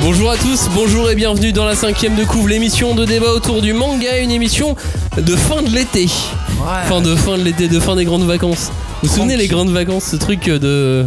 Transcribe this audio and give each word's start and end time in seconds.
Bonjour 0.00 0.30
à 0.30 0.36
tous, 0.36 0.68
bonjour 0.74 1.10
et 1.10 1.14
bienvenue 1.14 1.52
dans 1.52 1.64
la 1.64 1.74
cinquième 1.74 2.14
de 2.14 2.24
couvre, 2.24 2.48
l'émission 2.48 2.94
de 2.94 3.04
débat 3.04 3.32
autour 3.32 3.60
du 3.60 3.72
manga, 3.72 4.18
une 4.20 4.30
émission 4.30 4.76
de 5.16 5.36
fin 5.36 5.62
de 5.62 5.68
l'été. 5.70 6.06
Fin 6.86 7.00
de 7.00 7.14
fin 7.14 7.36
de 7.36 7.42
l'été, 7.42 7.68
de 7.68 7.78
fin 7.80 7.96
des 7.96 8.04
grandes 8.04 8.24
vacances. 8.26 8.70
Vous 9.02 9.08
vous 9.08 9.14
souvenez 9.14 9.36
les 9.36 9.48
grandes 9.48 9.70
vacances, 9.70 10.04
ce 10.04 10.16
truc 10.16 10.44
de... 10.48 11.04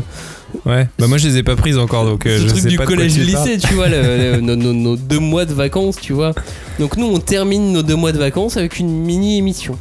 Ouais, 0.66 0.88
bah 1.00 1.08
moi 1.08 1.18
je 1.18 1.30
les 1.30 1.38
ai 1.38 1.44
pas 1.44 1.56
prises 1.56 1.78
encore 1.78 2.04
donc 2.06 2.26
euh, 2.26 2.38
ce 2.38 2.44
je 2.44 2.48
truc 2.50 2.62
sais 2.64 2.68
du 2.68 2.76
pas 2.78 2.86
collège 2.86 3.18
lycée, 3.18 3.58
tu 3.58 3.74
vois, 3.74 3.88
le- 3.88 4.02
le- 4.36 4.42
nos, 4.42 4.58
nos- 4.58 4.74
nos 4.74 4.96
deux 4.98 5.18
mois 5.20 5.46
de 5.46 5.54
vacances, 5.54 5.96
tu 6.02 6.12
vois. 6.12 6.34
Donc 6.78 6.98
nous 6.98 7.06
on 7.08 7.20
termine 7.20 7.72
nos 7.72 7.84
deux 7.84 7.96
mois 7.96 8.12
de 8.12 8.18
vacances 8.18 8.58
avec 8.58 8.78
une 8.78 8.90
mini 8.92 9.38
émission. 9.38 9.78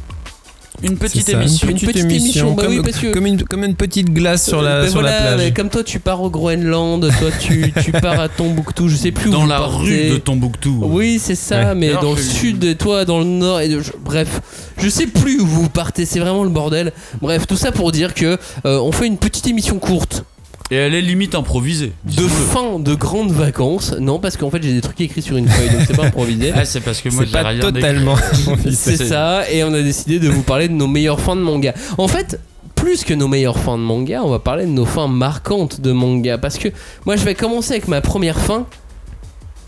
Une 0.83 0.97
petite 0.97 1.29
émission. 1.29 1.67
Une 1.69 1.77
petite 1.79 1.97
émission, 1.97 2.53
bah 2.53 2.63
comme, 2.63 2.73
oui, 2.73 2.81
parce 2.83 2.97
que- 2.97 3.13
comme 3.13 3.25
une, 3.25 3.43
comme 3.43 3.63
une 3.63 3.75
petite 3.75 4.11
glace 4.11 4.47
sur 4.47 4.61
la, 4.61 4.81
Ben 4.81 4.89
sur 4.89 5.01
voilà, 5.01 5.11
la 5.15 5.21
plage. 5.21 5.39
mais 5.39 5.51
comme 5.53 5.69
toi 5.69 5.83
tu 5.83 5.99
pars 5.99 6.21
au 6.21 6.29
Groenland, 6.29 7.01
toi 7.19 7.29
tu, 7.39 7.71
tu 7.83 7.91
pars 8.01 8.19
à 8.19 8.29
Tombouctou, 8.29 8.87
je 8.89 8.95
sais 8.95 9.11
plus 9.11 9.29
où 9.29 9.31
Dans 9.31 9.45
la 9.45 9.59
rue 9.59 10.09
de 10.09 10.17
Tombouctou. 10.17 10.81
Oui, 10.85 11.19
c'est 11.21 11.35
ça, 11.35 11.69
Ouais. 11.69 11.75
mais 11.75 11.89
Alors, 11.89 12.03
dans 12.03 12.11
le 12.13 12.21
sud 12.21 12.63
et 12.63 12.75
toi 12.75 13.05
dans 13.05 13.19
le 13.19 13.25
nord 13.25 13.61
et 13.61 13.67
de- 13.69 13.79
je- 13.81 13.91
bref, 14.03 14.41
je 14.77 14.89
sais 14.89 15.07
plus 15.07 15.39
où 15.39 15.45
vous 15.45 15.69
partez, 15.69 16.05
c'est 16.05 16.19
vraiment 16.19 16.43
le 16.43 16.49
bordel. 16.49 16.91
Bref, 17.21 17.45
tout 17.47 17.57
ça 17.57 17.71
pour 17.71 17.91
dire 17.91 18.13
que 18.13 18.37
euh, 18.65 18.79
on 18.79 18.91
fait 18.91 19.07
une 19.07 19.17
petite 19.17 19.47
émission 19.47 19.77
courte 19.79 20.23
Et 20.71 20.75
elle 20.75 20.95
est 20.95 21.01
limite 21.01 21.35
improvisée. 21.35 21.91
de 22.05 22.27
fin 22.27 22.79
de 22.79 22.95
grandes 22.95 23.33
vacances. 23.33 23.93
Non, 23.99 24.19
parce 24.19 24.37
qu'en 24.37 24.49
fait 24.49 24.63
j'ai 24.63 24.73
des 24.73 24.81
trucs 24.81 25.01
écrits 25.01 25.21
sur 25.21 25.35
une 25.35 25.49
feuille, 25.49 25.69
donc 25.69 25.81
c'est 25.85 25.97
pas 25.97 26.05
improvisé. 26.05 26.53
Ah, 26.55 26.63
c'est 26.63 26.79
parce 26.79 27.01
que 27.01 27.09
moi 27.09 27.25
j'ai 27.25 27.31
pas 27.31 27.53
totalement. 27.55 28.15
C'est 28.71 28.95
ça, 28.95 29.43
et 29.51 29.63
on 29.65 29.73
a 29.73 29.81
décidé 29.81 30.19
de 30.19 30.29
vous 30.29 30.43
parler 30.43 30.69
de 30.69 30.73
nos 30.73 30.87
meilleures 30.87 31.19
fins 31.19 31.35
de 31.35 31.41
manga. 31.41 31.73
En 31.97 32.07
fait, 32.07 32.39
plus 32.81 33.03
que 33.03 33.13
nos 33.13 33.27
meilleures 33.27 33.59
fins 33.59 33.77
de 33.77 33.83
manga, 33.83 34.21
on 34.23 34.29
va 34.29 34.39
parler 34.39 34.65
de 34.65 34.71
nos 34.71 34.85
fins 34.85 35.07
marquantes 35.07 35.81
de 35.81 35.91
manga. 35.91 36.37
Parce 36.37 36.57
que 36.57 36.69
moi, 37.05 37.15
je 37.15 37.23
vais 37.23 37.35
commencer 37.35 37.73
avec 37.73 37.87
ma 37.87 38.01
première 38.01 38.39
fin. 38.39 38.65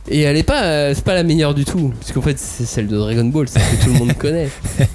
Et 0.09 0.21
elle 0.21 0.35
est 0.35 0.43
pas, 0.43 0.63
euh, 0.63 0.93
c'est 0.95 1.03
pas 1.03 1.13
la 1.13 1.23
meilleure 1.23 1.53
du 1.53 1.63
tout. 1.63 1.93
Parce 1.99 2.11
qu'en 2.11 2.21
fait, 2.21 2.39
c'est 2.39 2.65
celle 2.65 2.87
de 2.87 2.97
Dragon 2.97 3.25
Ball, 3.25 3.47
celle 3.47 3.61
que 3.61 3.83
tout 3.83 3.93
le 3.93 3.99
monde 3.99 4.13
connaît. 4.13 4.49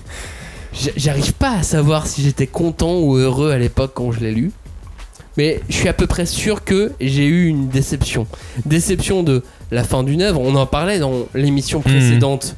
J'arrive 0.96 1.32
pas 1.34 1.58
à 1.58 1.62
savoir 1.62 2.06
si 2.06 2.22
j'étais 2.22 2.46
content 2.46 2.98
ou 2.98 3.16
heureux 3.16 3.50
à 3.52 3.58
l'époque 3.58 3.92
quand 3.94 4.10
je 4.10 4.20
l'ai 4.20 4.32
lu. 4.32 4.50
Mais 5.39 5.61
je 5.69 5.75
suis 5.77 5.89
à 5.89 5.92
peu 5.92 6.06
près 6.08 6.27
sûr 6.27 6.64
que 6.64 6.92
j'ai 7.00 7.25
eu 7.27 7.47
une 7.47 7.69
déception. 7.69 8.27
Déception 8.67 9.22
de 9.22 9.42
la 9.70 9.84
fin 9.84 10.03
d'une 10.03 10.20
œuvre. 10.20 10.41
On 10.42 10.55
en 10.56 10.67
parlait 10.67 10.98
dans 10.98 11.27
l'émission 11.34 11.81
précédente. 11.81 12.56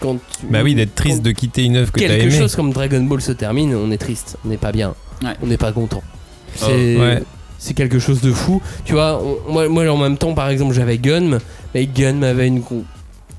Quand 0.00 0.16
Bah 0.50 0.60
oui, 0.62 0.74
d'être 0.74 0.94
triste 0.94 1.22
de 1.22 1.30
quitter 1.32 1.64
une 1.64 1.76
œuvre 1.76 1.90
que 1.92 2.00
t'as 2.00 2.06
quelque 2.08 2.30
chose 2.30 2.54
comme 2.56 2.72
Dragon 2.72 3.02
Ball 3.02 3.20
se 3.20 3.32
termine, 3.32 3.74
on 3.74 3.90
est 3.90 3.98
triste, 3.98 4.36
on 4.44 4.48
n'est 4.48 4.56
pas 4.58 4.72
bien, 4.72 4.94
Ouais. 5.22 5.30
on 5.42 5.46
n'est 5.46 5.58
pas 5.58 5.72
content. 5.72 6.02
Oh, 6.62 6.66
C'est 6.68 6.96
ouais. 6.98 7.74
quelque 7.74 7.98
chose 7.98 8.20
de 8.22 8.32
fou. 8.32 8.62
Tu 8.86 8.92
vois, 8.94 9.22
on- 9.22 9.52
moi, 9.52 9.68
moi 9.68 9.86
en 9.90 9.96
même 9.98 10.16
temps, 10.16 10.32
par 10.34 10.48
exemple, 10.48 10.72
j'avais 10.74 10.96
Gun, 10.98 11.38
mais 11.74 11.86
Gun 11.86 12.22
avait 12.22 12.46
une, 12.48 12.62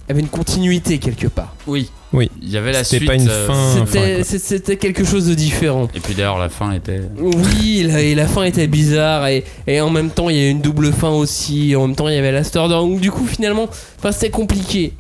avait 0.08 0.20
une 0.22 0.28
continuité 0.28 1.00
quelque 1.00 1.28
part. 1.28 1.56
Oui. 1.66 1.90
Oui. 2.13 2.29
Il 2.41 2.49
y 2.49 2.57
avait 2.57 2.73
la 2.73 2.83
C'était 2.83 2.97
suite. 2.97 3.07
pas 3.09 3.16
une 3.16 3.29
euh, 3.29 3.47
fin. 3.47 4.23
C'était 4.23 4.75
quelque 4.77 5.03
chose 5.05 5.27
de 5.27 5.33
différent. 5.33 5.88
Et 5.95 5.99
puis 6.01 6.13
d'ailleurs, 6.13 6.39
la 6.39 6.49
fin 6.49 6.73
était. 6.73 7.01
Oui, 7.17 7.85
la, 7.88 8.01
et 8.01 8.16
la 8.16 8.27
fin 8.27 8.44
était 8.44 8.67
bizarre 8.67 9.27
et, 9.27 9.44
et 9.67 9.79
en 9.79 9.89
même 9.89 10.09
temps 10.09 10.29
il 10.29 10.35
y 10.35 10.45
a 10.45 10.49
une 10.49 10.61
double 10.61 10.91
fin 10.91 11.09
aussi. 11.09 11.75
En 11.75 11.88
même 11.88 11.95
temps 11.95 12.07
il 12.09 12.16
y 12.16 12.17
avait 12.17 12.31
la 12.33 12.44
Store 12.44 12.67
donc 12.67 12.99
du 12.99 13.11
coup 13.11 13.25
finalement, 13.25 13.69
enfin 13.97 14.11
c'était 14.11 14.29
compliqué. 14.29 14.94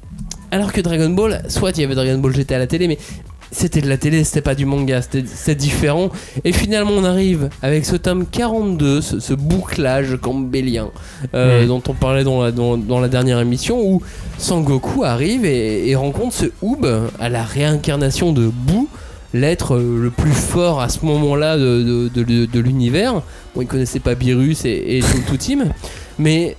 Alors 0.51 0.73
que 0.73 0.81
Dragon 0.81 1.09
Ball, 1.09 1.43
soit 1.47 1.77
il 1.77 1.81
y 1.81 1.83
avait 1.85 1.95
Dragon 1.95 2.17
Ball 2.17 2.33
GT 2.35 2.55
à 2.55 2.59
la 2.59 2.67
télé, 2.67 2.87
mais 2.89 2.97
c'était 3.51 3.81
de 3.81 3.89
la 3.89 3.97
télé, 3.97 4.23
c'était 4.23 4.41
pas 4.41 4.55
du 4.55 4.65
manga, 4.65 5.01
c'était 5.01 5.55
différent. 5.55 6.09
Et 6.43 6.51
finalement 6.53 6.91
on 6.93 7.03
arrive 7.03 7.49
avec 7.61 7.85
ce 7.85 7.95
tome 7.97 8.25
42, 8.25 9.01
ce, 9.01 9.19
ce 9.19 9.33
bouclage 9.33 10.17
campbellien 10.21 10.89
euh, 11.33 11.63
Mm. 11.65 11.67
dont 11.67 11.83
on 11.89 11.93
parlait 11.93 12.23
dans 12.23 12.41
la, 12.41 12.51
dans, 12.51 12.77
dans 12.77 12.99
la 12.99 13.07
dernière 13.09 13.39
émission 13.39 13.79
où 13.81 14.01
Sangoku 14.37 15.03
arrive 15.03 15.45
et, 15.45 15.89
et 15.89 15.95
rencontre 15.95 16.33
ce 16.33 16.45
Oob 16.61 16.85
à 17.19 17.29
la 17.29 17.43
réincarnation 17.43 18.31
de 18.31 18.47
Boo 18.47 18.87
l'être 19.33 19.77
le 19.77 20.09
plus 20.09 20.31
fort 20.33 20.81
à 20.81 20.89
ce 20.89 21.05
moment-là 21.05 21.57
de, 21.57 22.09
de, 22.13 22.23
de- 22.23 22.45
de 22.45 22.59
l'univers. 22.59 23.21
Bon, 23.55 23.61
il 23.61 23.67
connaissait 23.67 23.99
pas 23.99 24.13
et, 24.65 24.97
et 24.97 25.01
tout, 25.01 25.19
tout 25.27 25.37
team, 25.37 25.65
mais 26.19 26.57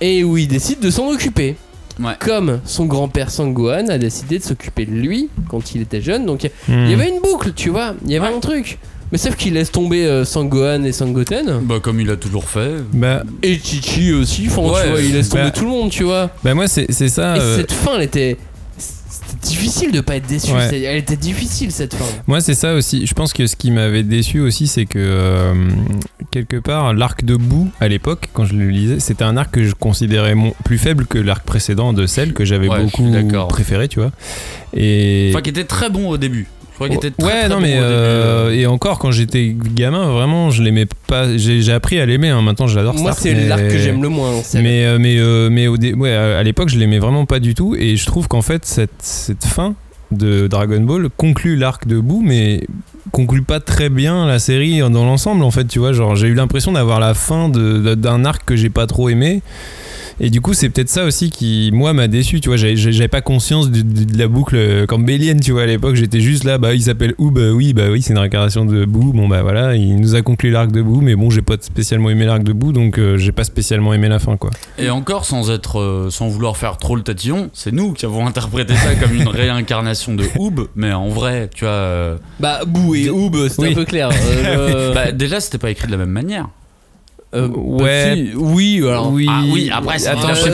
et 0.00 0.22
où 0.24 0.36
il 0.36 0.46
décide 0.48 0.80
de 0.80 0.90
s'en 0.90 1.08
occuper. 1.08 1.56
Ouais. 2.00 2.14
Comme 2.18 2.60
son 2.64 2.86
grand-père 2.86 3.30
Sangohan 3.30 3.88
a 3.88 3.98
décidé 3.98 4.38
de 4.38 4.44
s'occuper 4.44 4.84
de 4.86 4.92
lui 4.92 5.28
quand 5.48 5.74
il 5.74 5.82
était 5.82 6.00
jeune. 6.00 6.26
Donc 6.26 6.44
il 6.44 6.50
Hmm. 6.74 6.86
y 6.86 6.94
avait 6.94 7.08
une 7.08 7.20
boucle, 7.20 7.52
tu 7.54 7.70
vois, 7.70 7.94
il 8.04 8.10
y 8.10 8.16
avait 8.16 8.26
un 8.34 8.40
truc. 8.40 8.78
Mais 9.12 9.18
sauf 9.18 9.36
qu'il 9.36 9.54
laisse 9.54 9.70
tomber 9.70 10.06
euh, 10.06 10.24
Sangohan 10.24 10.82
et 10.82 10.90
Sangoten. 10.92 11.60
Bah, 11.62 11.76
comme 11.80 12.00
il 12.00 12.10
a 12.10 12.16
toujours 12.16 12.48
fait. 12.48 12.72
Bah, 12.92 13.22
Et 13.44 13.54
Chichi 13.58 14.12
aussi, 14.12 14.46
enfin, 14.48 14.62
Ouais, 14.62 14.82
tu 14.84 14.90
vois, 14.90 15.00
il 15.00 15.12
laisse 15.12 15.28
tomber 15.28 15.44
bah, 15.44 15.50
tout 15.52 15.64
le 15.64 15.70
monde, 15.70 15.90
tu 15.90 16.02
vois. 16.02 16.30
bah 16.42 16.54
moi 16.54 16.66
c'est 16.66 16.90
c'est 16.90 17.08
ça. 17.08 17.36
Et 17.36 17.40
euh, 17.40 17.56
cette 17.58 17.70
fin, 17.72 17.92
elle 17.96 18.02
était. 18.02 18.36
C'était 19.40 19.48
difficile 19.48 19.92
de 19.92 20.00
pas 20.00 20.16
être 20.16 20.26
déçu. 20.26 20.52
Ouais. 20.52 20.82
Elle 20.82 20.96
était 20.98 21.16
difficile 21.16 21.70
cette 21.72 21.94
fin. 21.94 22.04
Moi, 22.26 22.40
c'est 22.40 22.54
ça 22.54 22.74
aussi. 22.74 23.06
Je 23.06 23.14
pense 23.14 23.32
que 23.32 23.46
ce 23.46 23.56
qui 23.56 23.70
m'avait 23.70 24.02
déçu 24.02 24.40
aussi, 24.40 24.66
c'est 24.66 24.86
que 24.86 24.98
euh, 24.98 25.54
quelque 26.30 26.56
part, 26.56 26.94
l'arc 26.94 27.24
de 27.24 27.36
boue 27.36 27.70
à 27.80 27.88
l'époque, 27.88 28.28
quand 28.32 28.44
je 28.44 28.54
le 28.54 28.68
lisais, 28.68 29.00
c'était 29.00 29.24
un 29.24 29.36
arc 29.36 29.50
que 29.52 29.64
je 29.64 29.74
considérais 29.74 30.34
mon- 30.34 30.54
plus 30.64 30.78
faible 30.78 31.06
que 31.06 31.18
l'arc 31.18 31.44
précédent 31.44 31.92
de 31.92 32.06
celle 32.06 32.32
que 32.32 32.44
j'avais 32.44 32.68
Ouais, 32.68 32.84
beaucoup 32.84 33.10
préféré, 33.48 33.88
tu 33.88 34.00
vois. 34.00 34.10
Et 34.76 35.30
Enfin, 35.32 35.42
qui 35.42 35.50
était 35.50 35.64
très 35.64 35.90
bon 35.90 36.08
au 36.08 36.16
début. 36.16 36.46
Je 36.74 36.78
crois 36.78 36.88
qu'il 36.88 36.96
était 36.98 37.10
très, 37.12 37.24
ouais, 37.24 37.38
très 37.40 37.48
non, 37.48 37.54
bon 37.56 37.60
mais 37.62 37.76
euh, 37.78 38.48
euh. 38.48 38.50
et 38.50 38.66
encore 38.66 38.98
quand 38.98 39.12
j'étais 39.12 39.54
gamin, 39.74 40.10
vraiment, 40.10 40.50
je 40.50 40.60
l'aimais 40.60 40.86
pas. 41.06 41.36
J'ai 41.36 41.72
appris 41.72 42.00
à 42.00 42.06
l'aimer. 42.06 42.30
hein. 42.30 42.42
Maintenant, 42.42 42.66
j'adore. 42.66 42.94
Moi, 42.96 43.12
cet 43.12 43.32
arc, 43.32 43.40
c'est 43.40 43.48
l'arc 43.48 43.62
que 43.68 43.78
j'aime 43.78 44.02
le 44.02 44.08
moins. 44.08 44.32
Mais 44.54 44.84
euh, 44.84 44.98
mais 45.00 45.16
euh, 45.18 45.50
mais 45.50 45.68
au 45.68 45.76
dé- 45.76 45.94
ouais, 45.94 46.12
à 46.12 46.42
l'époque, 46.42 46.68
je 46.70 46.78
l'aimais 46.78 46.98
vraiment 46.98 47.26
pas 47.26 47.38
du 47.38 47.54
tout. 47.54 47.76
Et 47.78 47.96
je 47.96 48.04
trouve 48.06 48.26
qu'en 48.26 48.42
fait, 48.42 48.64
cette 48.66 48.90
cette 48.98 49.44
fin 49.44 49.74
de 50.10 50.48
Dragon 50.48 50.80
Ball 50.80 51.08
conclut 51.16 51.54
l'arc 51.56 51.86
de 51.86 52.00
Boo, 52.00 52.22
mais 52.24 52.66
conclut 53.12 53.42
pas 53.42 53.60
très 53.60 53.88
bien 53.88 54.26
la 54.26 54.40
série 54.40 54.80
dans 54.80 54.90
l'ensemble. 55.04 55.44
En 55.44 55.52
fait, 55.52 55.66
tu 55.66 55.78
vois, 55.78 55.92
genre 55.92 56.16
j'ai 56.16 56.26
eu 56.26 56.34
l'impression 56.34 56.72
d'avoir 56.72 56.98
la 56.98 57.14
fin 57.14 57.48
de- 57.48 57.78
de- 57.78 57.94
d'un 57.94 58.24
arc 58.24 58.44
que 58.44 58.56
j'ai 58.56 58.70
pas 58.70 58.88
trop 58.88 59.08
aimé. 59.08 59.42
Et 60.20 60.30
du 60.30 60.40
coup, 60.40 60.54
c'est 60.54 60.68
peut-être 60.68 60.88
ça 60.88 61.04
aussi 61.04 61.30
qui, 61.30 61.70
moi, 61.72 61.92
m'a 61.92 62.06
déçu. 62.08 62.40
Tu 62.40 62.48
vois, 62.48 62.56
j'avais- 62.56 63.08
pas 63.08 63.20
conscience 63.20 63.70
de, 63.70 63.82
de- 63.82 64.04
de 64.04 64.18
la 64.18 64.28
boucle 64.28 64.54
euh, 64.56 64.86
campbellienne. 64.86 65.40
Tu 65.40 65.52
vois, 65.52 65.62
à 65.62 65.66
l'époque, 65.66 65.94
j'étais 65.96 66.20
juste 66.20 66.44
là. 66.44 66.56
Bah, 66.58 66.74
il 66.74 66.82
s'appelle 66.82 67.14
Oob. 67.18 67.34
bah 67.34 67.50
oui, 67.52 67.72
bah 67.74 67.84
oui, 67.90 68.00
c'est 68.02 68.12
une 68.12 68.18
réincarnation 68.18 68.64
de 68.64 68.84
Boo. 68.84 69.12
Bon, 69.12 69.28
bah 69.28 69.42
voilà, 69.42 69.74
il 69.74 69.96
nous 69.96 70.14
a 70.14 70.22
conclu 70.22 70.50
l'arc 70.50 70.70
de 70.72 70.82
Boo. 70.82 71.00
Mais 71.00 71.16
bon, 71.16 71.30
j'ai 71.30 71.42
pas 71.42 71.56
spécialement 71.60 72.10
aimé 72.10 72.24
l'arc 72.26 72.42
de 72.42 72.52
Boo, 72.52 72.72
donc 72.72 72.98
euh, 72.98 73.16
j'ai 73.18 73.32
pas 73.32 73.44
spécialement 73.44 73.92
aimé 73.92 74.08
la 74.08 74.18
fin, 74.18 74.36
quoi. 74.36 74.50
Et 74.78 74.88
encore 74.90 75.24
sans 75.24 75.50
être, 75.50 75.80
euh, 75.80 76.10
sans 76.10 76.28
vouloir 76.28 76.56
faire 76.56 76.76
trop 76.78 76.96
le 76.96 77.02
tatillon, 77.02 77.50
c'est 77.52 77.72
nous 77.72 77.92
qui 77.92 78.06
avons 78.06 78.26
interprété 78.26 78.74
ça 78.74 78.94
comme 78.94 79.14
une 79.14 79.28
réincarnation 79.28 80.14
de 80.14 80.24
Oob, 80.38 80.68
mais 80.76 80.92
en 80.92 81.08
vrai, 81.08 81.50
tu 81.54 81.64
vois. 81.64 81.72
euh, 81.74 82.16
Bah, 82.40 82.60
Bou 82.66 82.94
et 82.94 83.08
Oob, 83.10 83.48
c'était 83.48 83.62
Oui. 83.62 83.68
un 83.72 83.74
peu 83.74 83.84
clair. 83.84 84.10
Euh, 84.12 84.88
le- 84.90 84.94
bah, 84.94 85.12
déjà, 85.12 85.40
c'était 85.40 85.58
pas 85.58 85.70
écrit 85.70 85.86
de 85.86 85.92
la 85.92 85.98
même 85.98 86.10
manière. 86.10 86.48
Euh, 87.34 87.48
ouais. 87.48 88.30
oui, 88.36 88.78
alors. 88.82 89.10
Oui. 89.12 89.26
Ah 89.28 89.42
oui, 89.50 89.70
après, 89.72 89.98
c'est 89.98 90.12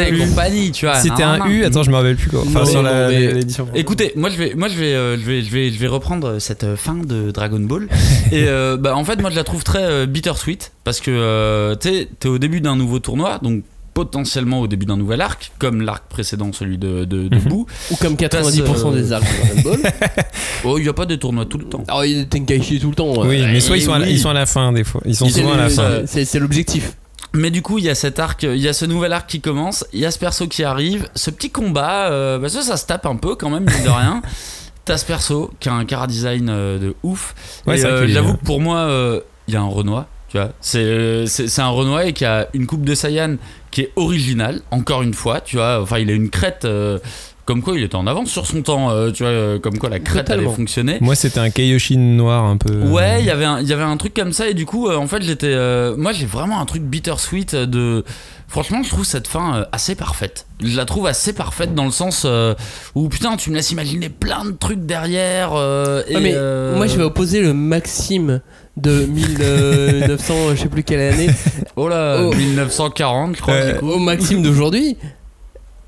et 0.09 0.19
compagnie, 0.19 0.71
tu 0.73 0.87
vois. 0.87 0.97
C'était 0.97 1.23
un 1.23 1.47
U, 1.47 1.65
attends, 1.65 1.82
je 1.82 1.91
me 1.91 1.97
rappelle 1.97 2.17
plus 2.17 2.31
quoi. 2.31 2.41
Enfin, 2.47 2.61
Non, 2.61 2.65
sur 2.67 2.82
la- 2.82 3.05
non, 3.05 3.09
mais- 3.11 3.35
l'édition. 3.35 3.69
Écoutez, 3.75 4.12
moi 4.17 4.31
je 4.31 4.37
vais, 4.37 4.55
moi 4.55 4.69
je 4.69 4.77
vais, 4.77 4.94
euh, 4.94 5.17
je 5.19 5.25
vais, 5.25 5.43
je 5.43 5.50
vais, 5.50 5.71
je 5.71 5.79
vais 5.79 5.87
reprendre 5.87 6.38
cette 6.38 6.65
euh, 6.65 6.77
fin 6.77 6.94
de 6.94 7.31
Dragon 7.31 7.61
Ball. 7.61 7.88
Et 8.32 8.44
euh, 8.49 8.77
bah, 8.77 8.97
en 8.97 9.05
fait, 9.05 9.21
moi 9.21 9.31
je 9.31 9.37
la 9.37 9.44
trouve 9.44 9.65
très 9.65 10.06
bittersweet 10.06 10.73
parce 10.85 11.00
que 11.00 11.75
tu 11.81 11.88
sais, 11.88 12.09
t'es 12.19 12.29
au 12.29 12.38
début 12.38 12.61
d'un 12.61 12.77
nouveau 12.77 12.99
tournoi, 12.99 13.38
donc 13.43 13.62
potentiellement 14.05 14.61
au 14.61 14.67
début 14.67 14.87
d'un 14.87 14.97
nouvel 14.97 15.20
arc, 15.20 15.52
comme 15.58 15.82
l'arc 15.82 16.05
précédent, 16.08 16.52
celui 16.52 16.79
de, 16.79 17.05
de, 17.05 17.29
de 17.29 17.37
Mhm. 17.37 17.49
Boo. 17.49 17.67
Ou 17.91 17.97
comme 17.97 18.14
90% 18.14 18.64
Passe, 18.64 18.85
euh, 18.85 18.91
des 18.93 19.12
arcs 19.12 19.25
de 19.25 19.62
Dragon 19.62 19.79
Ball. 19.82 19.93
Oh, 20.64 20.79
il 20.79 20.85
y 20.85 20.88
a 20.88 20.93
pas 20.93 21.06
de 21.06 21.17
tournoi 21.17 21.44
tout 21.47 21.58
le 21.58 21.64
temps. 21.64 21.82
Alors, 21.88 22.05
il 22.05 22.17
y 22.19 22.20
a 22.20 22.25
Tenkaichi 22.25 22.81
tout 22.81 22.91
le 22.91 22.94
temps. 22.94 23.12
Oui, 23.26 23.43
mais 23.47 23.61
soit 23.61 23.76
ils 23.76 23.82
sont, 23.82 23.93
à 23.93 23.99
la, 23.99 24.08
ils 24.08 24.19
sont 24.19 24.29
à 24.31 24.35
la 24.35 24.47
fin 24.47 24.73
des 24.73 24.85
fois. 24.85 25.00
Ils 25.05 25.14
sont 25.17 25.29
souvent 25.29 25.52
à 25.52 25.56
la 25.58 25.69
fin. 25.69 26.02
C'est 26.06 26.38
l'objectif. 26.38 26.97
Mais 27.32 27.50
du 27.50 27.62
coup, 27.62 27.79
il 27.79 27.85
y 27.85 27.88
a 27.91 27.94
cet 27.94 28.19
arc, 28.19 28.43
il 28.43 28.56
y 28.58 28.67
a 28.69 28.73
ce 28.73 28.85
nouvel 28.87 29.12
arc 29.12 29.29
qui 29.29 29.41
commence, 29.41 29.85
il 29.93 30.00
y 30.00 30.06
a 30.06 30.11
ce 30.11 30.19
perso 30.19 30.49
qui 30.49 30.64
arrive, 30.64 31.08
ce 31.14 31.31
petit 31.31 31.50
combat, 31.50 32.11
euh, 32.11 32.38
bah 32.41 32.49
ça, 32.49 32.61
ça 32.62 32.76
se 32.76 32.87
tape 32.87 33.06
un 33.06 33.14
peu 33.14 33.37
quand 33.37 33.50
même, 33.50 33.64
mine 33.64 33.85
de 33.85 33.88
rien. 33.88 34.20
t'as 34.85 34.97
ce 34.99 35.05
perso 35.05 35.50
qui 35.61 35.69
a 35.69 35.75
un 35.75 35.85
cara 35.85 36.08
design 36.08 36.49
euh, 36.50 36.79
de 36.79 36.94
ouf. 37.05 37.35
Ouais, 37.69 37.85
euh, 37.85 38.08
j'avoue 38.08 38.35
que 38.35 38.44
pour 38.44 38.61
moi, 38.61 38.79
euh, 38.79 39.20
il 39.47 39.55
y 39.55 39.56
a 39.56 39.61
un 39.61 39.69
Renoir. 39.69 40.06
Tu 40.31 40.37
vois, 40.38 40.50
c'est 40.61 41.27
c'est 41.27 41.49
c'est 41.49 41.61
un 41.61 41.71
Renoir 41.71 42.03
et 42.03 42.12
qui 42.12 42.25
a 42.25 42.49
une 42.55 42.67
coupe 42.67 42.85
de 42.85 42.94
Saiyan 42.94 43.37
qui 43.73 43.81
est 43.82 43.93
originale. 43.97 44.61
Encore 44.71 45.03
une 45.03 45.15
fois, 45.15 45.41
tu 45.41 45.56
vois. 45.56 45.81
Enfin, 45.82 45.99
il 45.99 46.09
a 46.09 46.12
une 46.12 46.31
crête. 46.31 46.65
euh, 46.65 46.99
comme 47.47 47.62
quoi, 47.62 47.77
il 47.77 47.82
était 47.82 47.97
en 47.97 48.06
avance 48.06 48.29
sur 48.31 48.47
son 48.47 48.62
temps. 48.62 48.91
euh, 48.91 49.11
tu 49.11 49.25
vois, 49.25 49.32
euh, 49.32 49.59
comme 49.59 49.77
quoi 49.79 49.88
la 49.88 49.99
crête 49.99 50.27
Totalement. 50.27 50.47
allait 50.50 50.56
fonctionner. 50.56 50.99
Moi, 51.00 51.17
c'était 51.17 51.41
un 51.41 51.50
Kaioshin 51.50 51.99
noir 51.99 52.44
un 52.44 52.56
peu. 52.56 52.73
euh, 52.73 52.88
Ouais, 52.93 53.21
il 53.23 53.27
y 53.27 53.31
avait 53.31 53.44
un- 53.44 53.61
il 53.61 53.67
y 53.67 53.73
avait 53.73 53.82
un 53.82 53.97
truc 53.97 54.15
comme 54.15 54.32
ça 54.32 54.49
et 54.49 54.55
du 54.55 54.67
coup, 54.67 54.87
euh, 54.88 54.94
en 54.97 55.09
fait, 55.09 55.21
j'étais, 55.23 55.49
euh, 55.53 55.97
moi, 55.97 56.12
j'ai 56.12 56.27
vraiment 56.27 56.61
un 56.61 56.65
truc 56.67 56.83
bittersweet 56.83 57.56
de. 57.56 58.05
Franchement, 58.47 58.83
je 58.85 58.88
trouve 58.91 59.05
cette 59.05 59.26
fin 59.26 59.56
euh, 59.56 59.65
assez 59.73 59.97
parfaite. 59.97 60.47
Je 60.62 60.76
la 60.76 60.85
trouve 60.85 61.09
assez 61.09 61.33
parfaite 61.33 61.75
dans 61.75 61.85
le 61.87 61.91
sens 61.93 62.23
euh, 62.25 62.55
où 62.94 63.09
putain, 63.09 63.37
tu 63.37 63.50
me 63.50 63.56
laisses 63.56 63.71
imaginer 63.73 64.09
plein 64.11 64.44
de 64.44 64.53
trucs 64.53 64.87
derrière. 64.87 65.50
euh, 65.55 66.03
et, 66.09 66.15
Ah, 66.17 66.21
mais 66.21 66.33
euh, 66.35 66.76
moi 66.76 66.87
je 66.87 66.97
vais 66.97 67.03
opposer 67.05 67.41
le 67.41 67.53
Maxime 67.55 68.41
de 68.77 69.05
1900, 69.07 70.35
je 70.55 70.63
sais 70.63 70.69
plus 70.69 70.83
quelle 70.85 71.01
année, 71.13 71.29
Oh 71.77 71.89
là, 71.89 72.23
Oh. 72.23 72.35
1940, 72.35 73.37
je 73.37 73.41
crois. 73.43 73.55
Euh, 73.55 73.81
au 73.81 73.99
Maxime 73.99 74.43
d'aujourd'hui. 74.43 74.97